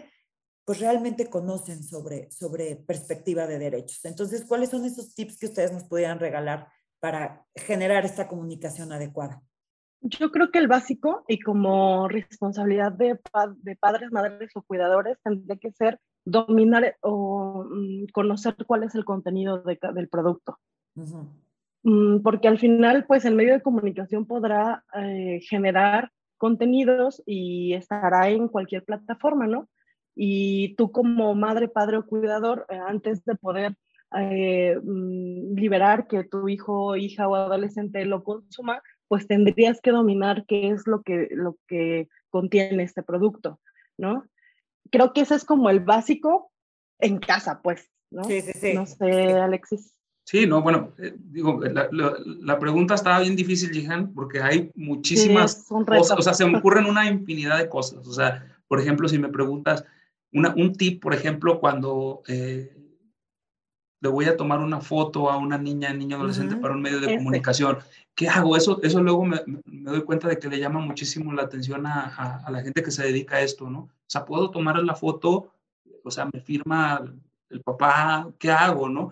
pues 0.63 0.79
realmente 0.79 1.29
conocen 1.29 1.83
sobre, 1.83 2.31
sobre 2.31 2.77
perspectiva 2.77 3.45
de 3.45 3.59
derechos. 3.59 4.05
Entonces, 4.05 4.45
¿cuáles 4.45 4.69
son 4.69 4.85
esos 4.85 5.13
tips 5.13 5.37
que 5.37 5.47
ustedes 5.47 5.73
nos 5.73 5.83
pudieran 5.83 6.19
regalar 6.19 6.69
para 7.01 7.45
generar 7.53 8.05
esta 8.05 8.29
comunicación 8.29 8.93
adecuada? 8.93 9.41
Yo 9.99 10.31
creo 10.31 10.51
que 10.51 10.59
el 10.59 10.69
básico 10.69 11.25
y 11.27 11.41
como 11.41 12.07
responsabilidad 12.07 12.93
de, 12.93 13.19
de 13.57 13.75
padres, 13.75 14.09
madres 14.13 14.51
o 14.55 14.61
cuidadores 14.61 15.17
tendría 15.21 15.57
que 15.57 15.73
ser 15.73 15.99
dominar 16.23 16.95
o 17.01 17.65
mm, 17.69 18.05
conocer 18.13 18.55
cuál 18.65 18.83
es 18.83 18.95
el 18.95 19.03
contenido 19.03 19.61
del 19.63 20.07
producto. 20.07 20.59
Mm, 21.83 22.21
porque 22.21 22.47
al 22.47 22.57
final, 22.57 23.03
pues 23.05 23.25
el 23.25 23.35
medio 23.35 23.51
de 23.51 23.61
comunicación 23.61 24.25
podrá 24.25 24.85
eh, 24.95 25.41
generar 25.49 26.09
contenidos 26.41 27.21
y 27.27 27.75
estará 27.75 28.27
en 28.29 28.47
cualquier 28.47 28.83
plataforma, 28.83 29.45
¿no? 29.45 29.69
Y 30.15 30.73
tú 30.75 30.91
como 30.91 31.35
madre, 31.35 31.67
padre 31.67 31.97
o 31.97 32.07
cuidador, 32.07 32.65
eh, 32.67 32.79
antes 32.83 33.23
de 33.25 33.35
poder 33.35 33.75
eh, 34.17 34.75
mm, 34.81 35.53
liberar 35.53 36.07
que 36.07 36.23
tu 36.23 36.49
hijo, 36.49 36.95
hija 36.95 37.27
o 37.27 37.35
adolescente 37.35 38.03
lo 38.05 38.23
consuma, 38.23 38.81
pues 39.07 39.27
tendrías 39.27 39.81
que 39.81 39.91
dominar 39.91 40.45
qué 40.47 40.69
es 40.69 40.87
lo 40.87 41.03
que, 41.03 41.27
lo 41.29 41.57
que 41.67 42.07
contiene 42.31 42.81
este 42.81 43.03
producto, 43.03 43.59
¿no? 43.99 44.25
Creo 44.89 45.13
que 45.13 45.21
ese 45.21 45.35
es 45.35 45.45
como 45.45 45.69
el 45.69 45.81
básico 45.81 46.51
en 46.97 47.19
casa, 47.19 47.61
pues, 47.61 47.87
¿no? 48.09 48.23
Sí, 48.23 48.41
sí, 48.41 48.53
sí. 48.53 48.73
No 48.73 48.87
sé, 48.87 49.33
Alexis. 49.33 49.93
Sí, 50.23 50.45
no, 50.45 50.61
bueno, 50.61 50.93
eh, 50.99 51.15
digo, 51.17 51.59
la, 51.61 51.89
la, 51.91 52.59
pregunta 52.59 52.93
estaba 52.93 53.19
bien 53.19 53.35
difícil, 53.35 53.71
Jihan, 53.71 54.13
porque 54.13 54.41
hay 54.41 54.71
muchísimas 54.75 55.65
cosas, 55.67 56.17
o 56.17 56.21
sea, 56.21 56.33
se 56.33 56.45
me 56.45 56.57
ocurren 56.59 56.85
una 56.85 57.09
infinidad 57.09 57.57
de 57.57 57.67
cosas. 57.67 58.07
O 58.07 58.13
sea, 58.13 58.45
por 58.67 58.79
ejemplo, 58.79 59.09
si 59.09 59.17
me 59.17 59.29
preguntas, 59.29 59.83
una, 60.31 60.53
un 60.55 60.73
tip, 60.73 61.01
por 61.01 61.13
ejemplo, 61.13 61.59
cuando 61.59 62.21
eh, 62.27 62.73
le 63.99 64.09
voy 64.09 64.25
a 64.25 64.37
tomar 64.37 64.59
una 64.59 64.79
foto 64.79 65.29
a 65.29 65.37
una 65.37 65.57
niña, 65.57 65.93
niño, 65.93 66.17
adolescente 66.17 66.55
para 66.55 66.73
un 66.73 66.81
medio 66.81 66.99
de 66.99 67.17
comunicación, 67.17 67.79
¿qué 68.15 68.29
hago? 68.29 68.55
Eso, 68.55 68.79
eso 68.83 69.01
luego 69.01 69.25
me, 69.25 69.41
me, 69.65 69.91
doy 69.91 70.03
cuenta 70.03 70.27
de 70.27 70.39
que 70.39 70.49
le 70.49 70.59
llama 70.59 70.79
muchísimo 70.79 71.33
la 71.33 71.43
atención 71.43 71.85
a, 71.85 72.05
a, 72.05 72.37
a, 72.45 72.51
la 72.51 72.61
gente 72.61 72.83
que 72.83 72.91
se 72.91 73.03
dedica 73.03 73.37
a 73.37 73.41
esto, 73.41 73.69
¿no? 73.69 73.79
O 73.79 73.89
sea, 74.07 74.25
puedo 74.25 74.49
tomar 74.49 74.81
la 74.81 74.95
foto, 74.95 75.53
o 76.03 76.11
sea, 76.11 76.29
me 76.31 76.39
firma 76.39 77.03
el 77.49 77.61
papá, 77.61 78.31
¿qué 78.39 78.51
hago, 78.51 78.87
no? 78.87 79.11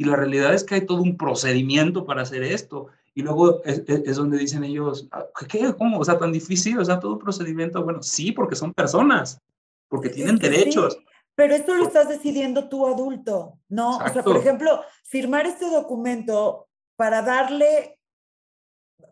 Y 0.00 0.04
la 0.04 0.16
realidad 0.16 0.54
es 0.54 0.64
que 0.64 0.76
hay 0.76 0.86
todo 0.86 1.02
un 1.02 1.18
procedimiento 1.18 2.06
para 2.06 2.22
hacer 2.22 2.42
esto. 2.42 2.86
Y 3.14 3.20
luego 3.20 3.62
es, 3.64 4.16
donde 4.16 4.38
dicen 4.38 4.64
ellos, 4.64 5.06
ah, 5.12 5.26
¿qué? 5.46 5.74
¿Cómo? 5.76 5.98
O 5.98 6.04
sea, 6.06 6.18
tan 6.18 6.32
difícil, 6.32 6.78
o 6.78 6.84
sea, 6.86 6.98
todo 6.98 7.12
un 7.12 7.18
procedimiento. 7.18 7.84
Bueno, 7.84 8.02
sí, 8.02 8.32
porque 8.32 8.56
son 8.56 8.72
personas, 8.72 9.42
porque 9.90 10.08
tienen 10.08 10.36
derechos. 10.36 10.96
pero 11.34 11.54
esto 11.54 11.74
lo 11.74 11.84
estás 11.86 12.08
decidiendo 12.08 12.70
tú 12.70 12.86
adulto, 12.86 13.58
¿no? 13.68 13.98
O 13.98 14.08
sea, 14.08 14.22
por 14.22 14.38
ejemplo, 14.38 14.80
firmar 15.04 15.44
este 15.44 15.68
documento 15.68 16.66
para 16.96 17.20
darle, 17.20 17.98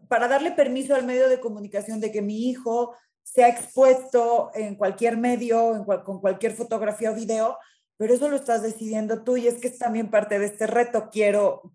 para 0.09 0.27
darle 0.27 0.53
permiso 0.53 0.95
al 0.95 1.05
medio 1.05 1.29
de 1.29 1.39
comunicación 1.39 2.01
de 2.01 2.11
que 2.11 2.23
mi 2.23 2.49
hijo 2.49 2.95
sea 3.23 3.49
expuesto 3.49 4.53
en 4.55 4.75
cualquier 4.75 5.19
medio, 5.19 5.77
en 5.77 5.85
con 5.85 6.19
cualquier 6.19 6.55
fotografía 6.55 7.11
o 7.11 7.15
video, 7.15 7.59
pero 7.99 8.15
eso 8.15 8.29
lo 8.29 8.37
estás 8.37 8.63
decidiendo 8.63 9.23
tú 9.23 9.37
y 9.37 9.49
es 9.49 9.61
que 9.61 9.69
es 9.69 9.79
también 9.79 10.09
parte 10.09 10.39
de 10.39 10.47
este 10.47 10.69
reto, 10.69 11.11
quiero, 11.13 11.73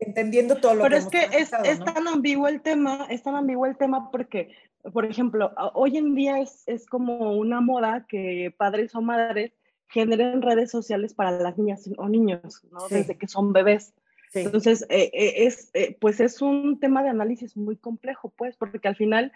entendiendo 0.00 0.56
todo 0.56 0.74
lo 0.74 0.82
pero 0.82 0.96
que 1.08 1.28
Pero 1.30 1.38
es 1.38 1.50
que 1.50 1.70
es, 1.70 1.78
tan 1.78 2.08
ambiguo 2.08 2.48
el 2.48 2.60
tema, 2.60 3.06
es 3.08 3.22
tan 3.22 3.36
ambiguo 3.36 3.66
el 3.66 3.76
tema 3.76 4.10
porque, 4.10 4.52
por 4.92 5.04
ejemplo, 5.04 5.52
hoy 5.74 5.96
en 5.96 6.16
día 6.16 6.40
es, 6.40 6.64
es 6.66 6.86
como 6.86 7.38
una 7.38 7.60
moda 7.60 8.04
que 8.08 8.52
padres 8.56 8.96
o 8.96 9.00
madres 9.00 9.52
generen 9.86 10.42
redes 10.42 10.72
sociales 10.72 11.14
para 11.14 11.30
las 11.30 11.56
niñas 11.56 11.88
o 11.96 12.08
niños, 12.08 12.64
¿no? 12.72 12.88
Desde 12.88 13.16
que 13.16 13.28
son 13.28 13.52
bebés. 13.52 13.94
Entonces, 14.34 14.86
eh, 14.88 15.10
eh, 15.12 15.46
es, 15.46 15.70
eh, 15.74 15.96
pues 16.00 16.18
es 16.20 16.42
un 16.42 16.80
tema 16.80 17.02
de 17.02 17.10
análisis 17.10 17.56
muy 17.56 17.76
complejo, 17.76 18.32
pues, 18.36 18.56
porque 18.56 18.88
al 18.88 18.96
final, 18.96 19.32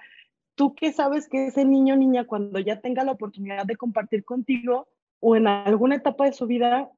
tú 0.56 0.74
qué 0.74 0.92
sabes 0.92 1.28
que 1.28 1.46
ese 1.46 1.64
niño 1.64 1.94
o 1.94 1.96
niña, 1.96 2.26
cuando 2.26 2.58
ya 2.58 2.80
tenga 2.80 3.04
la 3.04 3.12
oportunidad 3.12 3.66
de 3.66 3.76
compartir 3.76 4.24
contigo, 4.24 4.88
o 5.26 5.36
en 5.36 5.46
alguna 5.46 5.96
etapa 5.96 6.26
de 6.26 6.34
su 6.34 6.46
vida 6.46 6.90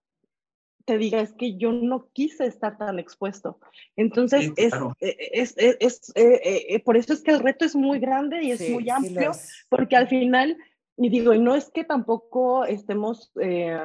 te 0.84 0.98
diga 0.98 1.20
es 1.20 1.32
que 1.32 1.56
yo 1.56 1.70
no 1.70 2.08
quise 2.12 2.44
estar 2.44 2.76
tan 2.76 2.98
expuesto. 2.98 3.60
Entonces, 3.94 4.52
es, 4.56 4.74
es, 4.98 5.54
es, 5.56 6.12
eh, 6.16 6.66
eh, 6.70 6.80
por 6.80 6.96
eso 6.96 7.12
es 7.12 7.22
que 7.22 7.30
el 7.30 7.38
reto 7.38 7.64
es 7.64 7.76
muy 7.76 8.00
grande 8.00 8.42
y 8.42 8.50
es 8.50 8.68
muy 8.70 8.90
amplio, 8.90 9.30
porque 9.68 9.94
al 9.94 10.08
final, 10.08 10.56
y 10.96 11.08
digo, 11.08 11.34
y 11.34 11.38
no 11.38 11.54
es 11.54 11.70
que 11.70 11.84
tampoco 11.84 12.64
estemos 12.64 13.30
eh, 13.40 13.78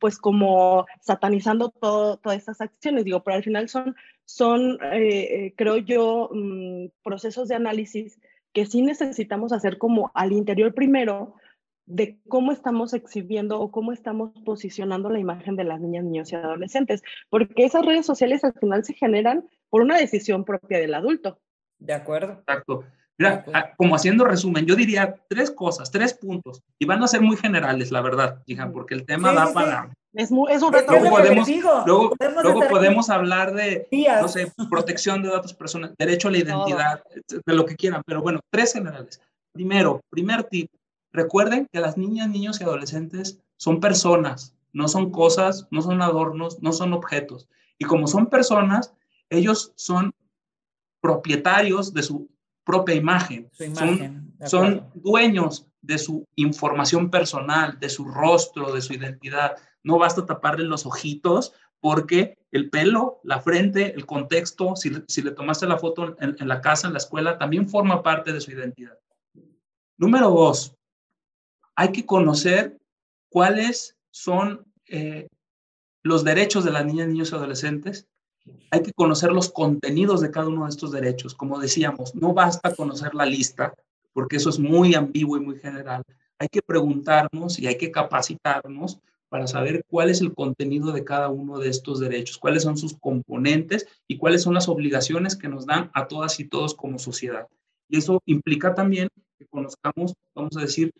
pues 0.00 0.16
como 0.16 0.86
satanizando 1.02 1.68
todo, 1.68 2.16
todas 2.16 2.38
estas 2.38 2.62
acciones, 2.62 3.04
digo, 3.04 3.22
pero 3.22 3.36
al 3.36 3.44
final 3.44 3.68
son, 3.68 3.94
son 4.24 4.78
creo 5.56 5.76
yo, 5.76 6.30
mm, 6.32 6.86
procesos 7.02 7.48
de 7.48 7.56
análisis 7.56 8.18
que 8.54 8.64
sí 8.64 8.80
necesitamos 8.80 9.52
hacer 9.52 9.76
como 9.76 10.10
al 10.14 10.32
interior 10.32 10.72
primero, 10.72 11.36
de 11.86 12.18
cómo 12.28 12.52
estamos 12.52 12.94
exhibiendo 12.94 13.60
o 13.60 13.70
cómo 13.70 13.92
estamos 13.92 14.30
posicionando 14.44 15.10
la 15.10 15.18
imagen 15.18 15.56
de 15.56 15.64
las 15.64 15.80
niñas, 15.80 16.04
niños 16.04 16.32
y 16.32 16.36
adolescentes, 16.36 17.02
porque 17.28 17.64
esas 17.64 17.84
redes 17.84 18.06
sociales 18.06 18.44
al 18.44 18.54
final 18.54 18.84
se 18.84 18.94
generan 18.94 19.48
por 19.68 19.82
una 19.82 19.98
decisión 19.98 20.44
propia 20.44 20.78
del 20.78 20.94
adulto. 20.94 21.38
De 21.78 21.92
acuerdo. 21.92 22.34
Exacto. 22.34 22.84
Mira, 23.18 23.44
ah, 23.52 23.72
como 23.76 23.94
haciendo 23.94 24.24
resumen, 24.24 24.66
yo 24.66 24.74
diría 24.74 25.14
tres 25.28 25.50
cosas, 25.50 25.90
tres 25.90 26.14
puntos, 26.14 26.62
y 26.78 26.86
van 26.86 27.02
a 27.02 27.08
ser 27.08 27.20
muy 27.20 27.36
generales, 27.36 27.90
la 27.90 28.00
verdad, 28.00 28.42
hija, 28.46 28.70
porque 28.72 28.94
el 28.94 29.04
tema 29.04 29.32
da 29.32 29.52
para... 29.52 29.92
Es, 30.14 30.30
es, 30.30 30.62
un 30.62 30.72
reto. 30.72 30.92
Luego, 30.92 31.10
podemos, 31.10 31.48
luego, 31.86 32.14
luego 32.42 32.68
podemos 32.68 33.10
hablar 33.10 33.54
de, 33.54 33.88
no 34.20 34.28
sé, 34.28 34.52
protección 34.70 35.22
de 35.22 35.30
datos 35.30 35.54
personales, 35.54 35.96
derecho 35.98 36.28
a 36.28 36.32
la 36.32 36.38
identidad, 36.38 37.02
de 37.28 37.54
lo 37.54 37.64
que 37.64 37.76
quieran, 37.76 38.02
pero 38.04 38.20
bueno, 38.20 38.40
tres 38.50 38.72
generales. 38.74 39.20
Primero, 39.52 40.00
primer 40.10 40.44
tip, 40.44 40.70
Recuerden 41.12 41.68
que 41.70 41.80
las 41.80 41.96
niñas, 41.96 42.28
niños 42.28 42.60
y 42.60 42.64
adolescentes 42.64 43.40
son 43.56 43.80
personas, 43.80 44.56
no 44.72 44.88
son 44.88 45.10
cosas, 45.10 45.68
no 45.70 45.82
son 45.82 46.00
adornos, 46.00 46.62
no 46.62 46.72
son 46.72 46.92
objetos. 46.92 47.48
Y 47.78 47.84
como 47.84 48.06
son 48.06 48.26
personas, 48.26 48.94
ellos 49.28 49.72
son 49.76 50.14
propietarios 51.00 51.92
de 51.92 52.02
su 52.02 52.30
propia 52.64 52.94
imagen. 52.94 53.50
son, 53.74 54.36
son 54.46 54.90
dueños 54.94 55.66
de 55.82 55.98
su 55.98 56.26
información 56.36 57.10
personal, 57.10 57.78
de 57.78 57.88
su 57.88 58.04
rostro, 58.04 58.72
de 58.72 58.80
su 58.80 58.94
identidad. 58.94 59.56
No 59.82 59.98
basta 59.98 60.24
taparle 60.24 60.64
los 60.64 60.86
ojitos 60.86 61.52
porque 61.80 62.38
el 62.52 62.70
pelo, 62.70 63.20
la 63.24 63.40
frente, 63.40 63.92
el 63.94 64.06
contexto, 64.06 64.76
si, 64.76 64.90
le 64.90 65.30
tomaste 65.32 65.66
la 65.66 65.78
foto 65.78 66.16
en, 66.20 66.36
en, 66.38 66.48
la 66.48 66.60
casa, 66.60 66.86
en 66.86 66.92
la 66.92 67.00
escuela, 67.00 67.36
también 67.36 67.68
forma 67.68 68.02
parte 68.02 68.32
de 68.32 68.40
su 68.40 68.52
identidad. 68.52 68.96
Número 69.98 70.30
dos, 70.30 70.76
hay 71.76 71.92
que 71.92 72.06
conocer 72.06 72.78
cuáles 73.28 73.96
son 74.10 74.66
eh, 74.88 75.28
los 76.02 76.24
derechos 76.24 76.64
de 76.64 76.72
las 76.72 76.84
niñas, 76.84 77.08
niños 77.08 77.32
y 77.32 77.34
adolescentes. 77.34 78.06
Hay 78.70 78.82
que 78.82 78.92
conocer 78.92 79.32
los 79.32 79.50
contenidos 79.50 80.20
de 80.20 80.30
cada 80.30 80.48
uno 80.48 80.64
de 80.64 80.70
estos 80.70 80.90
derechos. 80.92 81.34
Como 81.34 81.58
decíamos, 81.58 82.14
no 82.14 82.34
basta 82.34 82.74
conocer 82.74 83.14
la 83.14 83.24
lista, 83.24 83.74
porque 84.12 84.36
eso 84.36 84.50
es 84.50 84.58
muy 84.58 84.94
ambiguo 84.94 85.36
y 85.36 85.40
muy 85.40 85.58
general. 85.58 86.02
Hay 86.38 86.48
que 86.48 86.60
preguntarnos 86.60 87.58
y 87.58 87.66
hay 87.68 87.78
que 87.78 87.92
capacitarnos 87.92 88.98
para 89.28 89.46
saber 89.46 89.84
cuál 89.88 90.10
es 90.10 90.20
el 90.20 90.34
contenido 90.34 90.92
de 90.92 91.04
cada 91.04 91.30
uno 91.30 91.58
de 91.58 91.70
estos 91.70 92.00
derechos, 92.00 92.36
cuáles 92.36 92.64
son 92.64 92.76
sus 92.76 92.98
componentes 92.98 93.86
y 94.06 94.18
cuáles 94.18 94.42
son 94.42 94.52
las 94.52 94.68
obligaciones 94.68 95.36
que 95.36 95.48
nos 95.48 95.64
dan 95.64 95.90
a 95.94 96.06
todas 96.06 96.38
y 96.38 96.44
todos 96.44 96.74
como 96.74 96.98
sociedad. 96.98 97.46
Y 97.88 97.96
eso 97.96 98.20
implica 98.26 98.74
también 98.74 99.08
que 99.38 99.46
conozcamos, 99.46 100.14
vamos 100.34 100.56
a 100.58 100.60
decir, 100.60 100.92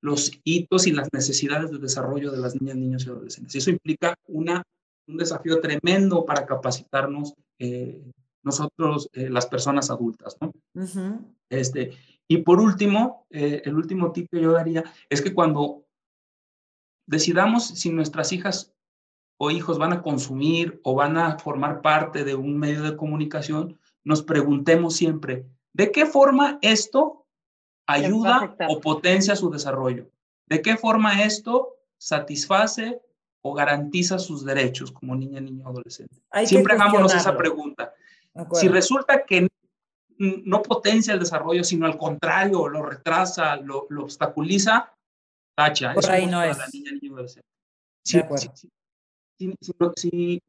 los 0.00 0.32
hitos 0.44 0.86
y 0.86 0.92
las 0.92 1.12
necesidades 1.12 1.70
de 1.70 1.78
desarrollo 1.78 2.30
de 2.30 2.38
las 2.38 2.60
niñas, 2.60 2.76
niños 2.76 3.06
y 3.06 3.10
adolescentes. 3.10 3.54
Y 3.54 3.58
eso 3.58 3.70
implica 3.70 4.14
una, 4.26 4.62
un 5.08 5.16
desafío 5.16 5.60
tremendo 5.60 6.24
para 6.24 6.46
capacitarnos 6.46 7.34
eh, 7.58 8.02
nosotros, 8.42 9.08
eh, 9.12 9.28
las 9.28 9.46
personas 9.46 9.90
adultas. 9.90 10.36
¿no? 10.40 10.52
este, 11.50 11.92
y 12.28 12.38
por 12.38 12.60
último, 12.60 13.26
eh, 13.30 13.62
el 13.64 13.74
último 13.74 14.12
tip 14.12 14.28
que 14.30 14.40
yo 14.40 14.52
daría 14.52 14.84
es 15.08 15.20
que 15.20 15.34
cuando 15.34 15.84
decidamos 17.06 17.66
si 17.66 17.90
nuestras 17.90 18.32
hijas 18.32 18.72
o 19.38 19.50
hijos 19.50 19.78
van 19.78 19.92
a 19.92 20.02
consumir 20.02 20.80
o 20.82 20.94
van 20.94 21.18
a 21.18 21.38
formar 21.38 21.82
parte 21.82 22.24
de 22.24 22.34
un 22.34 22.56
medio 22.58 22.82
de 22.82 22.96
comunicación, 22.96 23.78
nos 24.04 24.22
preguntemos 24.22 24.94
siempre, 24.94 25.46
¿de 25.72 25.90
qué 25.90 26.06
forma 26.06 26.58
esto 26.62 27.25
ayuda 27.86 28.56
o 28.68 28.80
potencia 28.80 29.36
su 29.36 29.50
desarrollo? 29.50 30.10
¿De 30.46 30.62
qué 30.62 30.76
forma 30.76 31.22
esto 31.24 31.76
satisface 31.98 33.00
o 33.42 33.54
garantiza 33.54 34.18
sus 34.18 34.44
derechos 34.44 34.92
como 34.92 35.14
niña, 35.14 35.40
niño, 35.40 35.68
adolescente? 35.68 36.16
Siempre 36.44 36.74
hagámonos 36.74 37.14
esa 37.14 37.36
pregunta. 37.36 37.92
Si 38.52 38.68
resulta 38.68 39.24
que 39.24 39.48
no 40.18 40.62
potencia 40.62 41.14
el 41.14 41.20
desarrollo, 41.20 41.64
sino 41.64 41.86
al 41.86 41.98
contrario, 41.98 42.68
lo 42.68 42.82
retrasa, 42.82 43.56
lo, 43.56 43.86
lo 43.90 44.04
obstaculiza, 44.04 44.94
tacha. 45.54 45.94
Por 45.94 46.10
ahí 46.10 46.26
no 46.26 46.42
es. 46.42 46.56
Si, 48.02 48.22
si, 49.96 50.40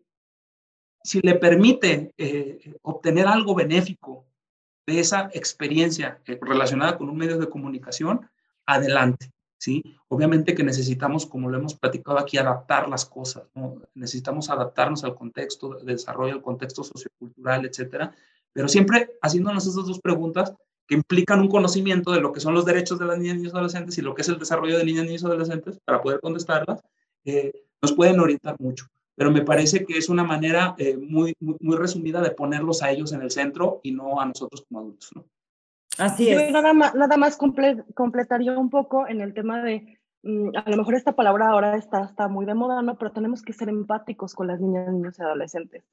si, 1.03 1.21
le 1.21 1.35
permite 1.35 2.13
eh, 2.17 2.75
obtener 2.83 3.27
algo 3.27 3.55
benéfico 3.55 4.25
de 4.87 4.99
esa 4.99 5.29
experiencia 5.33 6.19
eh, 6.25 6.39
relacionada 6.41 6.97
con 6.97 7.09
un 7.09 7.17
medio 7.17 7.37
de 7.37 7.49
comunicación, 7.49 8.27
adelante. 8.65 9.31
¿sí? 9.57 9.83
Obviamente 10.07 10.55
que 10.55 10.63
necesitamos, 10.63 11.25
como 11.25 11.49
lo 11.49 11.57
hemos 11.57 11.75
platicado 11.75 12.17
aquí, 12.17 12.37
adaptar 12.37 12.87
las 12.87 13.05
cosas. 13.05 13.43
Necesitamos 13.93 14.49
adaptarnos 14.49 15.03
al 15.03 15.13
contexto 15.13 15.75
de 15.75 15.93
desarrollo, 15.93 16.35
al 16.35 16.41
contexto 16.41 16.83
sociocultural, 16.83 17.65
etcétera, 17.65 18.15
pero 18.53 18.67
siempre 18.67 19.17
haciéndonos 19.21 19.67
esas 19.67 19.85
dos 19.85 19.99
preguntas 19.99 20.53
que 20.87 20.95
implican 20.95 21.41
un 21.41 21.49
conocimiento 21.49 22.11
de 22.11 22.21
lo 22.21 22.31
que 22.31 22.39
son 22.39 22.53
los 22.53 22.65
derechos 22.65 22.97
de 22.97 23.05
las 23.05 23.19
niñas, 23.19 23.35
niños 23.35 23.53
y 23.53 23.57
adolescentes 23.57 23.97
y 23.97 24.01
lo 24.01 24.15
que 24.15 24.21
es 24.21 24.29
el 24.29 24.39
desarrollo 24.39 24.77
de 24.77 24.85
niñas, 24.85 25.05
niños 25.05 25.21
y 25.21 25.25
adolescentes 25.25 25.79
para 25.83 26.01
poder 26.01 26.21
contestarlas, 26.21 26.81
eh, 27.25 27.51
nos 27.81 27.91
pueden 27.91 28.19
orientar 28.21 28.55
mucho. 28.59 28.87
Pero 29.17 29.31
me 29.31 29.41
parece 29.41 29.83
que 29.83 29.97
es 29.97 30.09
una 30.09 30.23
manera 30.23 30.75
eh, 30.77 30.95
muy, 30.95 31.33
muy, 31.39 31.75
resumida 31.75 32.21
de 32.21 32.31
ponerlos 32.31 32.83
a 32.83 32.91
ellos 32.91 33.11
en 33.13 33.23
el 33.23 33.31
centro 33.31 33.81
y 33.83 33.91
no 33.91 34.21
a 34.21 34.25
nosotros 34.25 34.63
como 34.67 34.81
adultos. 34.81 35.09
¿no? 35.15 35.25
Así 35.97 36.29
es. 36.29 36.39
Yo 36.39 36.51
nada 36.51 36.73
más, 36.73 36.93
nada 36.93 37.17
más 37.17 37.35
completaría 37.35 38.57
un 38.57 38.69
poco 38.69 39.07
en 39.07 39.21
el 39.21 39.33
tema 39.33 39.63
de, 39.63 39.97
mm, 40.21 40.49
a 40.55 40.69
lo 40.69 40.77
mejor 40.77 40.93
esta 40.93 41.15
palabra 41.15 41.49
ahora 41.49 41.75
está, 41.75 42.03
está 42.03 42.27
muy 42.27 42.45
de 42.45 42.53
moda, 42.53 42.81
¿no? 42.83 42.95
Pero 42.97 43.11
tenemos 43.11 43.41
que 43.41 43.53
ser 43.53 43.69
empáticos 43.69 44.35
con 44.35 44.47
las 44.47 44.61
niñas, 44.61 44.93
niños 44.93 45.17
y 45.17 45.23
adolescentes 45.23 45.83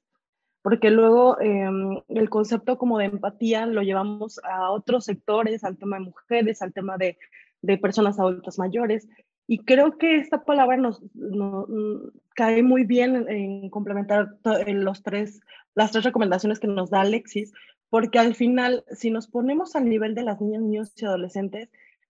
porque 0.65 0.89
luego 0.89 1.39
em, 1.41 2.01
el 2.07 2.27
concepto 2.31 2.79
como 2.79 2.97
de 2.97 3.05
empatía 3.05 3.67
lo 3.67 3.83
llevamos 3.83 4.39
a 4.43 4.71
otros 4.71 5.05
sectores, 5.05 5.63
al 5.63 5.77
tema 5.77 5.97
de 5.97 6.05
mujeres, 6.05 6.63
al 6.63 6.73
tema 6.73 6.97
de, 6.97 7.19
de 7.61 7.77
personas 7.77 8.19
adultas 8.19 8.57
mayores, 8.57 9.07
y 9.47 9.59
creo 9.59 9.97
que 9.97 10.17
esta 10.17 10.43
palabra 10.43 10.77
nos, 10.77 11.03
mm, 11.13 12.07
cae 12.35 12.61
muy 12.61 12.83
bien 12.83 13.25
en, 13.27 13.69
complementar 13.69 14.37
en 14.67 14.85
los 14.85 15.01
tres, 15.01 15.41
las 15.73 15.91
tres 15.91 16.03
recomendaciones 16.03 16.59
que 16.59 16.67
nos 16.67 16.91
da 16.91 17.01
Alexis, 17.01 17.53
porque 17.89 18.19
al 18.19 18.35
final, 18.35 18.83
si 18.91 19.09
nos 19.09 19.27
ponemos 19.27 19.75
al 19.75 19.89
nivel 19.89 20.13
de 20.13 20.23
las 20.23 20.39
niñas, 20.41 20.61
niños 20.61 20.93
y 20.97 21.05
adolescentes, 21.05 21.69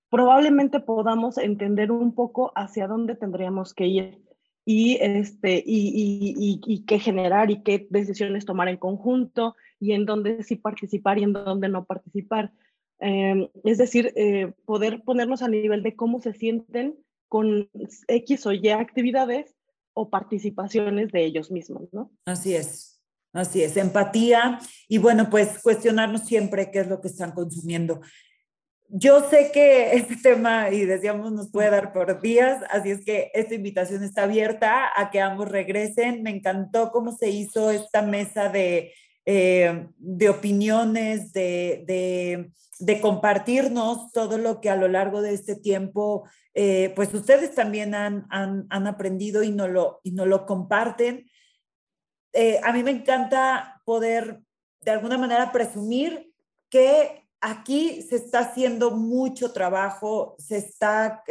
probablemente 0.09 0.79
podamos 0.79 1.37
entender 1.37 1.91
un 1.91 2.13
poco 2.13 2.51
hacia 2.55 2.87
dónde 2.87 3.15
tendríamos 3.15 3.73
que 3.73 3.87
ir 3.87 4.21
y, 4.65 4.97
este, 4.99 5.63
y, 5.65 6.33
y, 6.35 6.59
y, 6.65 6.85
qué 6.85 6.97
generar 6.97 7.51
y 7.51 7.61
qué 7.61 7.85
decisiones 7.89 8.45
tomar 8.45 8.67
en 8.67 8.77
conjunto 8.77 9.55
y 9.79 9.93
en 9.93 10.05
dónde 10.05 10.41
sí 10.41 10.55
participar 10.55 11.19
y 11.19 11.23
en 11.23 11.33
dónde 11.33 11.69
no 11.69 11.85
participar. 11.85 12.51
Em, 12.99 13.47
es 13.63 13.77
decir, 13.77 14.11
eh, 14.15 14.53
poder 14.65 15.03
ponernos 15.03 15.43
a 15.43 15.49
nivel 15.49 15.83
de 15.83 15.95
cómo 15.95 16.19
se 16.19 16.33
sienten 16.33 16.95
con 17.27 17.69
X 18.07 18.45
o 18.47 18.53
Y 18.53 18.69
actividades 18.69 19.54
o 19.95 20.09
participaciones 20.09 21.11
de 21.11 21.25
ellos 21.25 21.49
mismos, 21.49 21.91
¿no? 21.91 22.11
Así 22.25 22.53
es, 22.53 23.01
así 23.33 23.63
es, 23.63 23.75
empatía 23.77 24.59
y 24.87 24.99
bueno, 24.99 25.29
pues 25.31 25.59
cuestionarnos 25.63 26.21
siempre 26.21 26.69
qué 26.69 26.81
es 26.81 26.87
lo 26.87 27.01
que 27.01 27.07
están 27.07 27.31
consumiendo. 27.31 28.01
Yo 28.89 29.27
sé 29.29 29.49
que 29.51 29.91
este 29.95 30.17
tema, 30.17 30.69
y 30.69 30.85
decíamos, 30.85 31.31
nos 31.31 31.49
puede 31.49 31.71
dar 31.71 31.93
por 31.93 32.21
días, 32.21 32.61
así 32.69 32.91
es 32.91 33.03
que 33.03 33.31
esta 33.33 33.55
invitación 33.55 34.03
está 34.03 34.23
abierta 34.23 34.91
a 34.95 35.09
que 35.09 35.21
ambos 35.21 35.49
regresen. 35.49 36.21
Me 36.21 36.29
encantó 36.29 36.91
cómo 36.91 37.11
se 37.11 37.29
hizo 37.29 37.71
esta 37.71 38.01
mesa 38.01 38.49
de, 38.49 38.93
eh, 39.27 39.87
de 39.97 40.29
opiniones, 40.29 41.33
de, 41.33 42.51
de, 42.79 43.01
compartirnos 43.01 44.11
todo 44.11 44.37
lo 44.37 44.61
que 44.61 44.69
a 44.69 44.75
lo 44.75 44.87
largo 44.87 45.23
de 45.23 45.33
este 45.33 45.55
tiempo, 45.55 46.29
eh, 46.53 46.93
pues 46.95 47.11
ustedes 47.11 47.55
también 47.55 47.95
han, 47.95 48.27
han, 48.29 48.67
han, 48.69 48.85
aprendido 48.85 49.41
y 49.41 49.49
no 49.49 49.67
lo, 49.67 49.99
y 50.03 50.11
no 50.11 50.27
lo 50.27 50.45
comparten. 50.45 51.27
Eh, 52.33 52.59
a 52.63 52.71
mí 52.71 52.83
me 52.83 52.91
encanta 52.91 53.81
poder, 53.83 54.41
de 54.81 54.91
alguna 54.91 55.17
manera, 55.17 55.51
presumir 55.51 56.31
que 56.69 57.27
aquí 57.41 58.03
se 58.03 58.17
está 58.17 58.39
haciendo 58.39 58.91
mucho 58.91 59.53
trabajo, 59.53 60.35
se 60.37 60.57
está, 60.57 61.23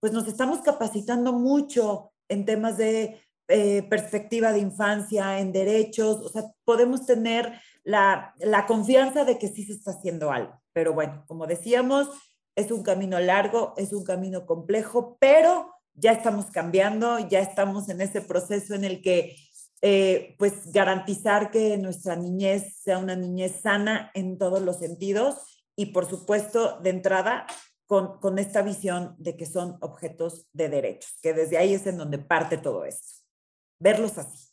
pues 0.00 0.12
nos 0.12 0.26
estamos 0.26 0.60
capacitando 0.60 1.34
mucho 1.34 2.12
en 2.28 2.46
temas 2.46 2.78
de 2.78 3.20
eh, 3.48 3.82
perspectiva 3.84 4.52
de 4.52 4.58
infancia, 4.60 5.38
en 5.38 5.52
derechos, 5.52 6.20
o 6.20 6.28
sea, 6.28 6.44
podemos 6.64 7.06
tener 7.06 7.60
la, 7.84 8.34
la 8.38 8.66
confianza 8.66 9.24
de 9.24 9.38
que 9.38 9.48
sí 9.48 9.64
se 9.64 9.74
está 9.74 9.92
haciendo 9.92 10.30
algo. 10.30 10.60
Pero 10.72 10.92
bueno, 10.92 11.24
como 11.26 11.46
decíamos, 11.46 12.08
es 12.56 12.70
un 12.70 12.82
camino 12.82 13.20
largo, 13.20 13.74
es 13.76 13.92
un 13.92 14.04
camino 14.04 14.46
complejo, 14.46 15.16
pero 15.20 15.72
ya 15.94 16.12
estamos 16.12 16.46
cambiando, 16.46 17.18
ya 17.18 17.40
estamos 17.40 17.88
en 17.88 18.00
ese 18.00 18.20
proceso 18.20 18.74
en 18.74 18.84
el 18.84 19.02
que 19.02 19.36
eh, 19.82 20.34
pues 20.38 20.72
garantizar 20.72 21.50
que 21.50 21.76
nuestra 21.76 22.16
niñez 22.16 22.78
sea 22.82 22.98
una 22.98 23.14
niñez 23.14 23.60
sana 23.60 24.10
en 24.14 24.38
todos 24.38 24.62
los 24.62 24.78
sentidos 24.78 25.64
y 25.76 25.86
por 25.86 26.08
supuesto 26.08 26.80
de 26.80 26.90
entrada 26.90 27.46
con, 27.86 28.18
con 28.18 28.38
esta 28.38 28.62
visión 28.62 29.14
de 29.18 29.36
que 29.36 29.46
son 29.46 29.76
objetos 29.80 30.48
de 30.52 30.70
derechos, 30.70 31.18
que 31.22 31.34
desde 31.34 31.58
ahí 31.58 31.74
es 31.74 31.86
en 31.86 31.98
donde 31.98 32.18
parte 32.18 32.56
todo 32.56 32.84
esto, 32.84 33.22
verlos 33.78 34.18
así. 34.18 34.50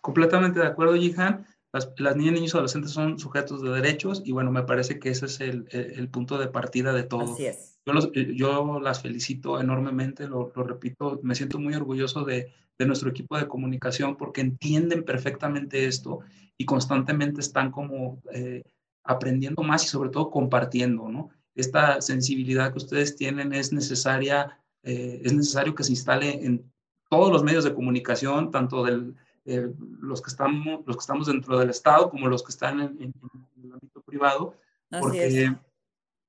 Completamente 0.00 0.60
de 0.60 0.66
acuerdo, 0.66 0.94
Jihan. 0.94 1.46
Las, 1.72 1.92
las, 1.96 2.14
niñas, 2.16 2.34
niños 2.34 2.54
y 2.54 2.56
adolescentes 2.56 2.92
son 2.92 3.18
sujetos 3.18 3.60
de 3.60 3.70
derechos 3.70 4.22
y 4.24 4.30
bueno, 4.30 4.52
me 4.52 4.62
parece 4.62 5.00
que 5.00 5.08
ese 5.08 5.26
es 5.26 5.40
el, 5.40 5.66
el 5.72 6.08
punto 6.08 6.38
de 6.38 6.46
partida 6.46 6.92
de 6.92 7.02
todo. 7.02 7.32
Así 7.34 7.46
es. 7.46 7.80
Yo, 7.84 7.92
los, 7.92 8.12
yo 8.12 8.78
las 8.80 9.02
felicito 9.02 9.60
enormemente, 9.60 10.28
lo, 10.28 10.52
lo, 10.54 10.62
repito, 10.62 11.18
me 11.24 11.34
siento 11.34 11.58
muy 11.58 11.74
orgulloso 11.74 12.24
de, 12.24 12.52
de 12.78 12.86
nuestro 12.86 13.10
equipo 13.10 13.36
de 13.36 13.48
comunicación 13.48 14.16
porque 14.16 14.40
entienden 14.40 15.04
perfectamente 15.04 15.86
esto 15.86 16.20
y 16.56 16.64
constantemente 16.64 17.40
están 17.40 17.70
como 17.70 18.22
eh, 18.32 18.62
aprendiendo 19.04 19.62
más 19.62 19.84
y 19.84 19.88
sobre 19.88 20.10
todo 20.10 20.30
compartiendo, 20.30 21.08
¿no? 21.08 21.30
Esta 21.54 22.00
sensibilidad 22.00 22.72
que 22.72 22.78
ustedes 22.78 23.16
tienen 23.16 23.52
es 23.52 23.72
necesaria, 23.72 24.58
eh, 24.82 25.20
es 25.24 25.32
necesario 25.32 25.74
que 25.74 25.84
se 25.84 25.92
instale 25.92 26.44
en 26.44 26.72
todos 27.14 27.30
los 27.30 27.44
medios 27.44 27.62
de 27.62 27.74
comunicación, 27.74 28.50
tanto 28.50 28.82
de 28.82 29.12
eh, 29.44 29.70
los, 30.00 30.20
que 30.20 30.30
estamos, 30.30 30.84
los 30.84 30.96
que 30.96 31.00
estamos 31.00 31.28
dentro 31.28 31.58
del 31.58 31.70
Estado 31.70 32.10
como 32.10 32.26
los 32.26 32.42
que 32.42 32.50
están 32.50 32.80
en, 32.80 32.90
en, 33.00 33.14
el 33.62 33.72
ámbito 33.72 34.00
privado, 34.02 34.56
porque 34.88 35.52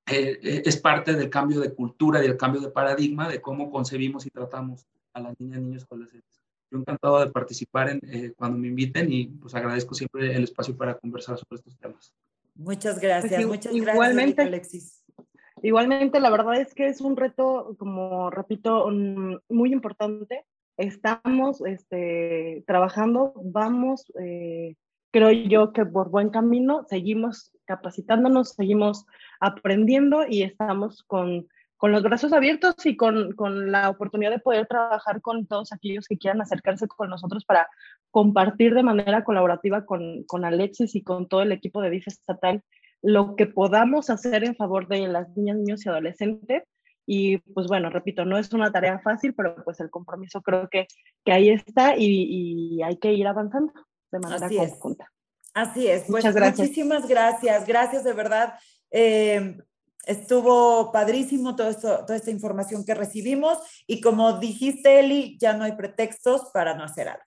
es. 0.06 0.68
es. 0.68 0.78
parte 0.78 1.14
del 1.14 1.30
cambio 1.32 1.60
de 1.60 1.74
cultura 1.74 2.24
y 2.24 2.28
del 2.28 2.38
cambio 2.38 2.62
de 2.62 2.70
paradigma 2.70 3.28
de 3.28 3.42
cómo 3.42 3.72
concebimos 3.72 4.28
y 4.28 4.30
tratamos 4.30 4.86
a 5.14 5.22
las 5.22 5.40
niñas, 5.40 5.62
niños 5.62 5.82
y 5.82 5.86
adolescentes. 5.86 6.42
Yo 6.70 6.78
encantado 6.78 7.20
de 7.20 7.32
participar 7.32 7.90
en, 7.90 8.00
eh, 8.04 8.34
cuando 8.38 8.60
me 8.60 8.68
inviten 8.68 9.12
y 9.12 9.26
pues 9.26 9.56
agradezco 9.56 9.96
siempre 9.96 10.36
el 10.36 10.44
espacio 10.44 10.78
para 10.78 10.96
conversar 11.00 11.38
sobre 11.40 11.56
estos 11.56 11.76
temas. 11.78 12.14
Muchas 12.54 13.00
gracias, 13.00 13.34
Pues, 13.34 13.48
muchas 13.48 13.74
igualmente. 13.74 14.44
gracias, 14.44 14.48
Alexis. 14.48 15.06
Igualmente, 15.62 16.20
la 16.20 16.30
verdad 16.30 16.62
es 16.62 16.76
que 16.76 16.88
es 16.88 17.02
un 17.02 17.16
reto, 17.18 17.76
como 17.80 18.30
repito, 18.30 18.88
muy 19.50 19.74
importante. 19.74 20.46
Estamos 20.78 21.62
este, 21.66 22.64
trabajando, 22.68 23.34
vamos, 23.44 24.12
eh, 24.22 24.76
creo 25.12 25.32
yo 25.32 25.72
que 25.72 25.86
por 25.86 26.10
buen 26.10 26.30
camino, 26.30 26.84
seguimos 26.90 27.52
capacitándonos, 27.66 28.54
seguimos 28.54 29.06
aprendiendo 29.40 30.26
y 30.28 30.44
estamos 30.44 31.04
con, 31.04 31.48
con 31.78 31.92
los 31.92 32.04
brazos 32.04 32.34
abiertos 32.34 32.76
y 32.86 32.98
con, 32.98 33.34
con 33.34 33.72
la 33.72 33.90
oportunidad 33.90 34.32
de 34.32 34.40
poder 34.40 34.68
trabajar 34.68 35.22
con 35.22 35.48
todos 35.48 35.72
aquellos 35.72 36.08
que 36.08 36.18
quieran 36.18 36.42
acercarse 36.42 36.88
con 36.88 37.10
nosotros 37.10 37.46
para 37.46 37.68
compartir 38.12 38.74
de 38.74 38.84
manera 38.84 39.24
colaborativa 39.24 39.86
con, 39.86 40.24
con 40.26 40.46
Alexis 40.46 40.96
y 40.96 41.04
con 41.04 41.28
todo 41.28 41.42
el 41.42 41.52
equipo 41.52 41.82
de 41.82 41.90
DIF 41.90 42.08
estatal 42.08 42.64
lo 43.06 43.36
que 43.36 43.46
podamos 43.46 44.10
hacer 44.10 44.44
en 44.44 44.56
favor 44.56 44.88
de 44.88 45.08
las 45.08 45.30
niñas, 45.38 45.58
niños 45.58 45.86
y 45.86 45.90
adolescentes. 45.90 46.64
Y 47.06 47.38
pues 47.38 47.68
bueno, 47.68 47.90
repito, 47.90 48.26
no 48.26 48.38
es 48.38 48.52
una 48.54 48.72
tarea 48.72 49.00
fácil, 49.00 49.34
pero 49.36 49.56
pues 49.64 49.80
el 49.80 49.90
compromiso 49.90 50.42
creo 50.42 50.68
que, 50.70 50.88
que 51.24 51.32
ahí 51.32 51.50
está 51.50 51.96
y, 51.98 52.78
y 52.78 52.84
hay 52.84 52.98
que 52.98 53.14
ir 53.14 53.28
avanzando 53.28 53.74
de 54.12 54.20
manera 54.20 54.46
Así 54.46 54.58
es. 54.58 54.72
conjunta. 54.72 55.12
Así 55.54 55.88
es, 55.88 56.02
pues 56.02 56.24
Muchas 56.24 56.36
gracias. 56.36 56.60
muchísimas 56.60 57.08
gracias, 57.08 57.66
gracias 57.66 58.04
de 58.04 58.14
verdad. 58.14 58.56
Eh, 58.92 59.58
estuvo 60.06 60.92
padrísimo 60.92 61.56
todo 61.56 61.70
esto, 61.70 62.06
toda 62.06 62.16
esta 62.16 62.32
información 62.32 62.84
que 62.86 62.94
recibimos 62.94 63.58
y 63.88 64.02
como 64.02 64.40
dijiste, 64.40 65.00
Eli, 65.00 65.38
ya 65.40 65.54
no 65.54 65.64
hay 65.64 65.72
pretextos 65.74 66.50
para 66.54 66.76
no 66.76 66.84
hacer 66.84 67.08
algo. 67.10 67.24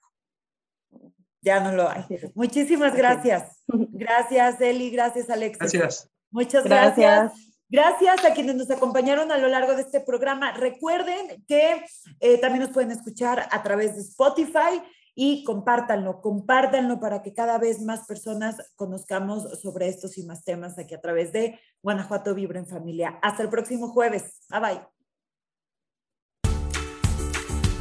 Ya 1.41 1.59
no 1.61 1.71
lo 1.71 1.89
hay. 1.89 2.05
Es. 2.09 2.35
Muchísimas 2.35 2.91
es. 2.91 2.97
gracias. 2.97 3.63
Gracias, 3.67 4.59
Eli, 4.61 4.89
gracias, 4.91 5.29
Alexis. 5.29 5.71
Gracias. 5.71 6.09
Muchas 6.31 6.63
gracias. 6.65 6.97
Gracias. 6.97 7.48
Gracias 7.69 8.25
a 8.25 8.33
quienes 8.33 8.55
nos 8.55 8.71
acompañaron 8.71 9.31
a 9.31 9.37
lo 9.37 9.47
largo 9.47 9.75
de 9.75 9.83
este 9.83 10.01
programa. 10.01 10.51
Recuerden 10.53 11.43
que 11.47 11.85
eh, 12.19 12.37
también 12.39 12.63
nos 12.63 12.73
pueden 12.73 12.91
escuchar 12.91 13.47
a 13.51 13.61
través 13.61 13.95
de 13.95 14.01
Spotify 14.01 14.81
y 15.13 15.43
compártanlo, 15.43 16.21
compártanlo 16.21 16.99
para 16.99 17.21
que 17.21 17.33
cada 17.33 17.59
vez 17.59 17.81
más 17.81 18.07
personas 18.07 18.55
conozcamos 18.75 19.61
sobre 19.61 19.87
estos 19.87 20.17
y 20.17 20.23
más 20.23 20.43
temas 20.43 20.79
aquí 20.79 20.95
a 20.95 21.01
través 21.01 21.31
de 21.31 21.59
Guanajuato 21.83 22.33
Vibra 22.33 22.59
en 22.59 22.67
Familia. 22.67 23.19
Hasta 23.21 23.43
el 23.43 23.49
próximo 23.49 23.89
jueves. 23.89 24.39
Bye 24.49 24.59
bye. 24.59 24.81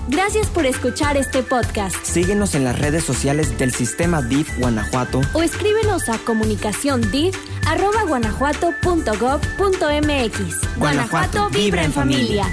Gracias 0.09 0.49
por 0.49 0.65
escuchar 0.65 1.19
este 1.19 1.43
podcast. 1.43 1.95
Síguenos 2.03 2.55
en 2.55 2.65
las 2.65 2.79
redes 2.79 3.05
sociales 3.05 3.59
del 3.59 3.73
Sistema 3.73 4.23
DIF 4.23 4.59
Guanajuato 4.59 5.21
o 5.35 5.43
escríbenos 5.43 6.09
a 6.09 6.19
comunicaciondif 6.25 7.37
arroba 7.69 8.05
guanajuato.gov.mx. 8.05 10.77
Guanajuato 10.77 11.51
vibra 11.51 11.85
en 11.85 11.93
familia. 11.93 12.47